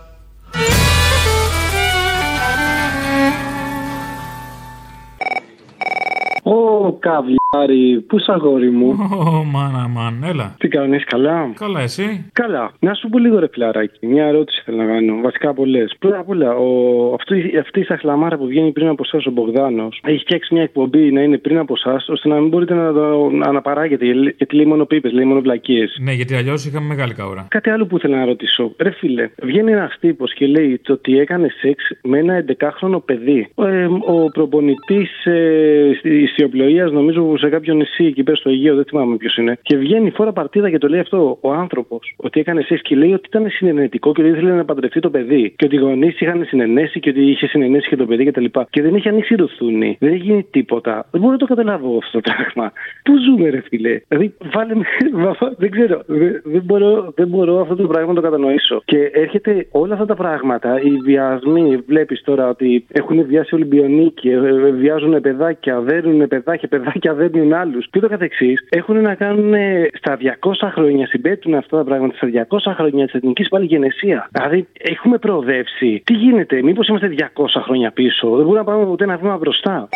καβλιάρι, 7.60 8.00
πού 8.00 8.18
σ' 8.18 8.28
αγόρι 8.28 8.70
μου; 8.70 8.88
Ω, 8.88 9.44
μάνα, 9.44 9.88
μαν, 9.88 10.24
έλα. 10.24 10.54
Τι 10.58 10.68
κάνεις, 10.68 11.04
καλά; 11.04 11.52
Καλά, 11.58 11.80
εσύ; 11.80 12.30
Καλά. 12.32 12.72
Να 12.78 12.94
σου 12.94 13.08
πω 13.08 13.18
λίγο 13.18 13.38
ρε 13.38 13.48
φιλαράκι. 13.52 14.06
Μια 14.06 14.24
ερώτηση 14.24 14.62
θέλω 14.64 14.76
να 14.76 14.86
κάνω. 14.86 15.20
Βασικά 15.22 15.54
πολλές. 15.54 15.96
Πρώτα 15.98 16.18
απ' 16.18 16.28
όλα, 16.28 16.56
ο... 16.56 16.66
αυτή, 17.14 17.58
αυτή 17.58 17.80
η 17.80 17.84
σαχλαμάρα 17.84 18.36
που 18.36 18.46
βγαίνει 18.46 18.72
πριν 18.72 18.88
από 18.88 19.02
εσάς 19.06 19.26
ο 19.26 19.30
Μπογδάνος 19.30 20.00
έχει 20.04 20.18
φτιάξει 20.18 20.54
μια 20.54 20.62
εκπομπή 20.62 21.12
να 21.12 21.20
είναι 21.22 21.38
πριν 21.38 21.58
από 21.58 21.74
εσάς, 21.76 22.08
ώστε 22.08 22.28
να 22.28 22.34
μην 22.34 22.48
μπορείτε 22.48 22.74
να 22.74 22.92
το 22.92 23.30
να 23.30 23.46
αναπαράγετε. 23.48 24.04
Γιατί 24.36 24.56
λέει 24.56 24.66
μόνο 24.66 24.84
πίπες, 24.84 25.12
λέει 25.12 25.24
μόνο 25.24 25.40
βλακίες. 25.40 25.98
Ναι, 26.00 26.12
γιατί 26.12 26.34
αλλιώς 26.34 26.64
είχαμε 26.66 26.86
μεγάλη 26.86 27.14
καούρα. 27.14 27.46
Κάτι 27.50 27.70
άλλο 27.70 27.86
που 27.86 27.96
ήθελα 27.96 28.16
να 28.16 28.24
ρωτήσω. 28.24 28.74
Ρε 28.78 28.90
φίλε, 28.90 29.30
βγαίνει 29.42 29.72
ένας 29.72 29.96
τύπος 30.00 30.34
και 30.34 30.46
λέει 30.46 30.80
το 30.82 30.92
ότι 30.92 31.18
έκανε 31.18 31.48
σεξ 31.60 31.84
με 32.02 32.18
ένα 32.18 32.44
11χρονο 32.46 33.02
παιδί. 33.04 33.48
Ε, 33.54 33.84
ο 33.84 34.30
προπονητής 34.32 35.24
ε, 35.24 35.90
ιστιοπλοείας, 36.02 36.92
νομίζω 36.92 37.36
σε 37.38 37.48
κάποιο 37.50 37.74
νησί 37.74 38.04
εκεί 38.04 38.22
πέρα 38.22 38.36
στο 38.36 38.50
Αιγαίο, 38.50 38.74
δεν 38.74 38.84
θυμάμαι 38.84 39.16
ποιος 39.16 39.36
είναι. 39.36 39.58
Και 39.62 39.76
βγαίνει 39.76 40.10
φορά 40.10 40.32
παρτίδα 40.32 40.70
και 40.70 40.78
το 40.78 40.88
λέει 40.88 41.00
αυτό 41.00 41.38
ο 41.40 41.52
άνθρωπος. 41.52 42.14
Ότι 42.16 42.40
έκανε 42.40 42.60
σεξ 42.62 42.82
και 42.82 42.96
λέει 42.96 43.12
ότι 43.12 43.28
ήταν 43.28 43.50
συνενετικό 43.50 44.12
και 44.12 44.22
ότι 44.22 44.30
ήθελε 44.30 44.52
να 44.52 44.64
παντρευτεί 44.64 45.00
το 45.00 45.10
παιδί. 45.10 45.54
Και 45.56 45.64
ότι 45.64 45.74
οι 45.74 45.78
γονείς 45.78 46.20
είχαν 46.20 46.44
συνενέσει 46.44 47.00
και 47.00 47.10
ότι 47.10 47.30
είχε 47.30 47.46
συνενέσει 47.46 47.88
και 47.88 47.96
το 47.96 48.06
παιδί 48.06 48.24
κτλ. 48.24 48.44
Και, 48.44 48.66
και 48.70 48.82
δεν 48.82 48.94
είχε 48.94 49.08
ανοίξει 49.08 49.34
ρουθούνη. 49.34 49.96
Δεν 50.00 50.12
έχει 50.12 50.22
γίνει 50.22 50.46
τίποτα. 50.50 51.06
Δεν 51.10 51.20
μπορώ 51.20 51.32
να 51.32 51.38
το 51.38 51.46
καταλάβω 51.46 51.96
αυτό 51.96 52.20
το 52.20 52.30
πράγμα. 52.30 52.72
Πού 53.04 53.12
ζούμε, 53.18 53.48
ρε 53.48 53.60
φίλε; 53.60 54.00
Δηλαδή, 54.08 54.34
βάλε 54.54 54.74
με. 54.74 54.84
δεν 55.62 55.70
ξέρω. 55.70 56.02
Δεν, 56.06 56.42
δεν, 56.44 56.62
μπορώ, 56.64 57.12
δεν 57.16 57.28
μπορώ 57.28 57.60
αυτό 57.60 57.76
το 57.76 57.86
πράγμα 57.86 58.08
να 58.08 58.14
το 58.14 58.20
κατανοήσω. 58.20 58.82
Και 58.84 59.10
έρχεται 59.12 59.66
όλα 59.70 59.92
αυτά 59.92 60.06
τα 60.06 60.14
πράγματα, 60.14 60.80
οι 60.80 60.96
βιασμοί, 61.04 61.76
βλέπεις 61.86 62.22
τώρα 62.22 62.48
ότι 62.48 62.84
έχουν 62.92 63.24
βιάσει 63.26 63.54
Ολυμπιονίκοι, 63.54 64.28
ε, 64.28 64.34
ε, 64.34 64.70
βιάζουν 64.70 65.20
παιδάκια, 65.20 65.80
δέρνουν 65.80 66.28
παιδάκια, 66.28 66.68
παιδάκια 66.68 67.14
δέρνουν 67.14 67.39
άλλους 67.52 67.90
και 67.90 68.00
το 68.00 68.08
καθεξής. 68.08 68.66
Έχουν 68.68 69.00
να 69.00 69.14
κάνουν 69.14 69.54
ε, 69.54 69.88
στα 69.94 70.18
200 70.40 70.52
χρόνια, 70.72 71.06
συμπέτουν 71.06 71.54
αυτά 71.54 71.76
τα 71.76 71.84
πράγματα 71.84 72.14
στα 72.16 72.46
200 72.48 72.72
χρόνια 72.76 73.04
της 73.04 73.14
εθνικής 73.14 73.48
πάλι 73.48 73.64
γενεσία. 73.64 74.28
Δηλαδή, 74.30 74.68
έχουμε 74.78 75.18
προοδεύσει. 75.18 76.02
Τι 76.04 76.14
γίνεται, 76.14 76.62
μήπως 76.62 76.88
είμαστε 76.88 77.14
200 77.34 77.44
χρόνια 77.62 77.90
πίσω, 77.90 78.28
δεν 78.28 78.44
μπορούμε 78.44 78.58
να 78.58 78.64
πάμε 78.64 78.84
ούτε 78.84 79.04
ένα 79.04 79.16
βήμα 79.16 79.36
μπροστά. 79.36 79.88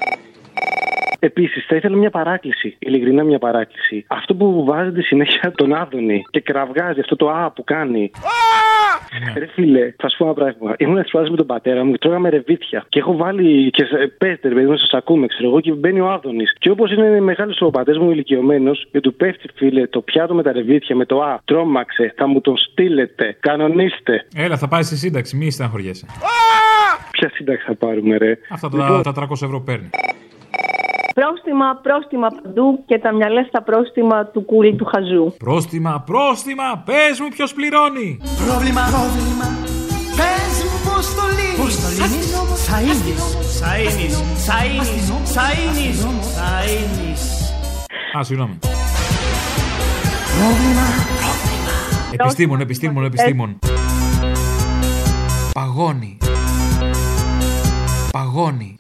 Επίσης, 1.24 1.64
θα 1.66 1.76
ήθελα 1.76 1.96
μια 1.96 2.10
παράκληση, 2.10 2.76
ειλικρινά 2.78 3.22
μια 3.24 3.38
παράκληση. 3.38 4.04
Αυτό 4.06 4.34
που 4.34 4.64
βάζετε 4.64 5.02
συνέχεια 5.02 5.52
τον 5.56 5.74
Άδωνη 5.74 6.22
και 6.30 6.40
κραυγάζει 6.40 7.00
αυτό 7.00 7.16
το 7.16 7.28
Α 7.30 7.50
που 7.50 7.64
κάνει. 7.64 8.10
Ρε 9.38 9.46
φίλε, 9.46 9.94
θα 9.98 10.08
σου 10.08 10.16
πω 10.18 10.24
ένα 10.24 10.34
πράγμα. 10.34 10.74
Ήμουν 10.78 10.98
εξπράσει 10.98 11.30
με 11.30 11.36
τον 11.36 11.46
πατέρα 11.46 11.84
μου 11.84 11.92
και 11.92 11.98
τρώγαμε 11.98 12.28
ρεβίτια. 12.28 12.84
Και 12.88 12.98
έχω 12.98 13.16
βάλει 13.16 13.70
και 13.70 13.84
σε- 13.84 14.06
πέστε, 14.18 14.48
ρε 14.48 14.54
παιδί 14.54 14.66
μου, 14.66 14.76
σας 14.76 14.90
ακούμε, 14.92 15.26
ξέρω 15.26 15.48
εγώ, 15.48 15.60
και 15.60 15.72
μπαίνει 15.72 16.00
ο 16.00 16.10
Άδωνης. 16.10 16.52
Και 16.58 16.70
όπως 16.70 16.92
είναι 16.92 17.20
μεγάλος 17.20 17.60
ο 17.60 17.70
πατέρας 17.70 18.00
μου 18.02 18.10
ηλικιωμένος, 18.10 18.86
και 18.90 19.00
του 19.00 19.14
πέφτει, 19.14 19.48
φίλε, 19.54 19.86
το 19.86 20.00
πιάτο 20.00 20.34
με 20.34 20.42
τα 20.42 20.52
ρεβίτια 20.52 20.96
με 20.96 21.04
το 21.04 21.20
Α, 21.22 21.40
τρόμαξε, 21.44 22.12
θα 22.16 22.26
μου 22.28 22.40
τον 22.40 22.56
στείλετε, 22.56 23.36
κανονίστε. 23.40 24.26
Έλα, 24.36 24.56
θα 24.56 24.68
πάει 24.68 24.82
στη 24.82 24.96
σύνταξη, 24.96 25.36
μη 25.36 25.50
στεναχωριέσαι. 25.50 26.06
Ποια 27.10 27.30
σύνταξη 27.34 27.64
θα 27.66 27.74
πάρουμε, 27.74 28.16
ρε; 28.16 28.38
Αυτά 28.50 28.68
τα, 28.68 28.76
Λοιπόν, 28.76 29.02
τα 29.02 29.12
300 29.12 29.42
ευρώ 29.42 29.60
παίρνει. 29.60 29.90
Πρόστιμα, 31.14 31.68
πρόστιμα 31.82 32.28
παντού 32.28 32.84
και 32.86 32.98
τα 32.98 33.12
μυαλά 33.12 33.44
στα 33.44 33.62
πρόστιμα 33.62 34.26
του 34.26 34.44
κούλι 34.44 34.74
του 34.76 34.84
χαζού. 34.92 35.24
Πρόστιμα, 35.38 36.02
πρόστιμα, 36.06 36.82
πες 36.84 37.20
μου 37.20 37.28
ποιος 37.28 37.54
πληρώνει. 37.54 38.08
Πρόβλημα, 38.46 38.82
πρόβλημα. 38.94 39.46
Πες 40.18 40.54
μου 40.66 40.76
πως 40.86 41.06
το 41.18 41.24
λύνεις. 41.36 41.58
Πώς 41.60 41.74
το 41.82 41.88
λύνεις; 41.96 42.26
Σαΐνεις 42.66 43.22
Σαΐνεις 43.60 44.14
Σαΐνεις 44.46 45.06
Σαΐνεις 45.34 45.98
Σαΐνεις 46.36 47.22
Α, 48.18 48.22
συγγνώμη. 48.22 48.58
Πρόβλημα. 50.38 50.86
Επιστήμον, 52.12 52.60
επιστήμον, 52.60 53.04
επιστήμον. 53.04 53.58
Παγώνει. 55.52 56.16
Παγώνει. 58.34 58.76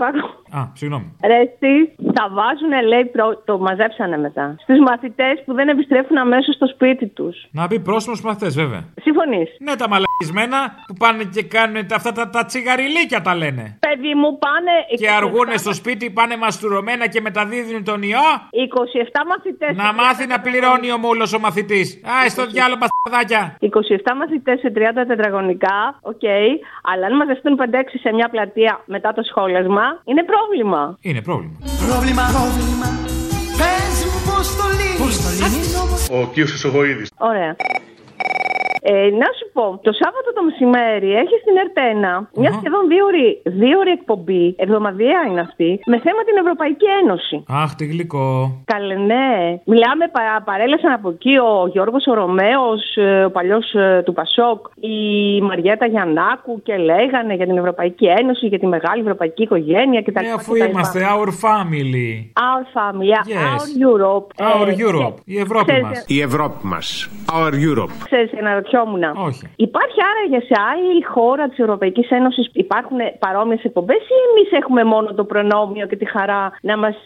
Α, 0.50 0.60
συγγνώμη. 0.72 1.16
Ρε 1.26 1.38
εσύ, 1.46 1.72
τα 2.12 2.24
βάζουν, 2.36 2.86
λέει, 2.88 3.04
προ... 3.04 3.42
το 3.44 3.58
μαζέψανε 3.58 4.16
μετά. 4.18 4.54
Στους 4.62 4.78
μαθητές 4.78 5.42
που 5.44 5.54
δεν 5.54 5.68
επιστρέφουν 5.68 6.16
αμέσως 6.16 6.54
στο 6.54 6.66
σπίτι 6.66 7.06
τους. 7.06 7.36
Να 7.50 7.66
μπει 7.66 7.80
πρόσημο 7.80 8.14
στους 8.14 8.26
μαθητές, 8.28 8.54
βέβαια. 8.54 8.82
Συμφωνείς; 9.02 9.48
Ναι, 9.58 9.74
τα 9.76 9.86
μαλακισμένα 9.88 10.58
που 10.86 10.94
πάνε 10.98 11.24
και 11.24 11.42
κάνουν 11.42 11.86
τα- 11.86 11.96
αυτά 11.96 12.12
τα, 12.12 12.30
τα 12.30 12.44
τσιγαριλίκια 12.44 13.20
τα 13.22 13.34
λένε. 13.34 13.78
Παιδί 13.80 14.14
μου 14.14 14.38
πάνε... 14.38 14.70
Και 15.00 15.10
αργούνε 15.10 15.56
στο 15.56 15.72
σπίτι, 15.74 16.10
πάνε 16.10 16.36
μαστουρωμένα 16.36 17.06
και 17.08 17.20
μεταδίδουν 17.20 17.84
τον 17.84 18.02
ιό. 18.02 18.28
27 18.50 19.20
μαθητές... 19.28 19.76
Να 19.76 19.92
μάθει 19.92 20.26
να 20.26 20.40
πληρώνει 20.40 20.90
ο 20.92 20.98
μούλος 20.98 21.32
ο 21.32 21.38
μαθητής. 21.38 22.00
Α, 22.12 22.28
στο 22.28 22.46
διάλογο 22.46 22.78
μπασταδάκια. 22.80 23.56
27 23.60 24.16
μαθητές 24.20 24.58
σε 24.60 24.72
30 24.76 24.78
τετραγωνικά, 25.06 25.98
οκ, 26.02 26.24
αλλά 26.92 27.06
αν 27.06 27.16
μαζευτούν 27.16 27.58
5-6 27.60 27.62
σε 28.00 28.12
μια 28.12 28.28
πλατεία 28.28 28.80
μετά 28.84 29.12
το 29.12 29.22
σχόλασμα, 29.44 29.82
είναι 30.04 30.24
πρόβλημα. 30.32 30.98
Είναι 31.00 31.22
πρόβλημα. 31.22 31.56
Πρόβλημα 31.88 32.22
Πρόβλημα 32.38 32.88
Πες 33.60 33.96
μου 34.10 34.18
πως 34.28 34.46
το 34.58 34.66
λύνεις 34.78 34.98
Πώς 35.02 35.14
το 35.24 35.28
λύνεις; 35.38 36.10
Ο 36.10 36.26
κύριος 36.32 36.52
Ισογοίδης. 36.54 37.10
Ωραία. 37.18 37.56
Ε, 38.86 38.92
να 39.22 39.28
σου 39.38 39.46
πω, 39.56 39.64
το 39.86 39.92
Σάββατο 40.00 40.28
το 40.36 40.42
μεσημέρι 40.48 41.10
έχεις 41.22 41.38
στην 41.44 41.56
ΕΡΤ 41.62 41.88
Ένα 41.88 42.14
μια 42.42 42.52
σχεδόν 42.58 42.82
δίωρη, 42.92 43.28
δίωρη 43.62 43.90
εκπομπή, 43.98 44.44
εβδομαδιαία 44.64 45.22
είναι 45.28 45.40
αυτή, 45.48 45.70
με 45.92 45.98
θέμα 46.06 46.20
την 46.28 46.36
Ευρωπαϊκή 46.42 46.86
Ένωση. 47.02 47.36
Αχ, 47.62 47.70
τι 47.78 47.84
γλυκό. 47.92 48.28
Καλέ, 48.72 48.94
ναι. 49.12 49.28
Μιλάμε, 49.72 50.04
πα, 50.14 50.20
παρέλασαν 50.50 50.92
από 50.98 51.08
εκεί 51.14 51.34
ο 51.48 51.52
Γιώργος 51.74 52.04
ο 52.06 52.14
Ρωμαίος, 52.14 52.82
ο 53.26 53.30
παλιός 53.30 53.66
του 54.04 54.12
Πασόκ, 54.12 54.60
η 54.80 54.96
Μαριέτα 55.48 55.86
Γιαννάκου 55.86 56.62
και 56.62 56.76
λέγανε 56.76 57.34
για 57.34 57.46
την 57.46 57.56
Ευρωπαϊκή 57.58 58.06
Ένωση, 58.20 58.46
για 58.46 58.58
τη 58.58 58.66
μεγάλη 58.66 59.00
ευρωπαϊκή 59.00 59.42
οικογένεια 59.42 60.02
κτλ. 60.02 60.20
Ναι, 60.24 60.32
αφού 60.32 60.54
είμαστε 60.54 60.98
our 61.14 61.28
family. 61.46 62.10
Our 62.48 62.62
family, 62.76 63.08
Yes. 63.14 63.44
our 63.52 63.66
Europe. 63.88 64.26
Our 64.52 64.68
Ε, 64.68 64.74
Europe. 64.86 65.14
Η 65.24 65.38
Ευρώπη 65.38 65.64
ξέρεις, 65.64 65.82
μας. 65.82 66.04
Η 66.06 66.20
Ευρώπη 66.20 66.66
μας. 66.66 67.08
Our 67.36 67.52
Europe. 67.68 67.92
Ξέρεις, 68.04 68.30
αναρωτιόμουν. 68.78 69.26
Όχι. 69.28 69.42
Υπάρχει 69.56 69.98
άραγε 70.10 70.44
σε 70.46 70.54
άλλη 70.70 71.02
χώρα 71.14 71.48
της 71.48 71.58
Ευρωπαϊκής 71.58 72.10
Ένωσης 72.10 72.50
υπάρχουν 72.52 72.98
παρόμοιες 73.18 73.62
εκπομπές 73.64 73.96
ή 73.96 74.16
εμείς 74.30 74.48
έχουμε 74.60 74.84
μόνο 74.84 75.14
το 75.14 75.24
προνόμιο 75.24 75.86
και 75.86 75.96
τη 75.96 76.04
χαρά 76.10 76.52
να 76.60 76.78
μας 76.78 76.96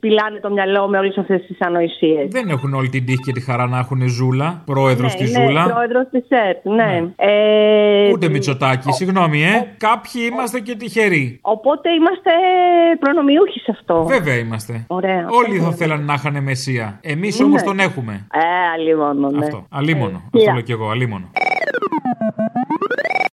πιλάνε 0.00 0.38
το 0.40 0.50
μυαλό 0.50 0.88
με 0.88 0.98
όλες 0.98 1.16
αυτές 1.18 1.46
τις 1.46 1.56
ανοησίες; 1.60 2.28
Δεν 2.30 2.48
έχουν 2.48 2.74
όλη 2.74 2.88
την 2.88 3.04
τύχη 3.06 3.22
και 3.26 3.32
τη 3.32 3.40
χαρά 3.40 3.66
να 3.66 3.78
έχουν 3.78 4.08
Ζούλα, 4.08 4.62
πρόεδρος 4.64 5.14
ναι, 5.14 5.26
στη 5.26 5.30
είναι 5.30 5.46
Ζούλα. 5.46 5.64
πρόεδρος 5.72 6.06
της 6.10 6.24
ΕΡΤ, 6.28 6.64
ναι. 6.64 7.12
Ε, 7.16 8.10
Ούτε 8.12 8.28
Μητσοτάκη, 8.28 8.92
συγγνώμη, 8.92 9.42
ε. 9.44 9.74
Κάποιοι 9.78 10.28
είμαστε 10.30 10.60
και 10.60 10.74
τυχεροί. 10.74 11.38
Οπότε 11.42 11.90
είμαστε 11.92 12.30
προνομιούχοι 13.00 13.58
σε 13.58 13.70
αυτό. 13.70 14.04
Βέβαια 14.04 14.34
είμαστε. 14.38 14.84
Ωραία. 14.86 15.26
Όλοι 15.30 15.58
θα 15.58 15.70
θέλανε 15.72 16.04
να 16.04 16.12
είχαν 16.14 16.42
μεσία. 16.42 16.98
Εμείς 17.02 17.38
Ναι. 17.38 17.44
όμως 17.44 17.62
τον 17.62 17.78
έχουμε. 17.78 18.26
Ε, 18.32 18.38
αλλήμον, 18.74 19.20
ναι. 19.20 19.44
Αυτό. 19.44 19.66
Αλίμονο. 19.70 20.22
Ε, 20.32 20.38
Αυτό 20.38 20.50
yeah. 20.50 20.52
λέω 20.54 20.62
κι 20.62 20.72
εγώ. 20.72 20.90
Αλίμονο. 21.00 21.30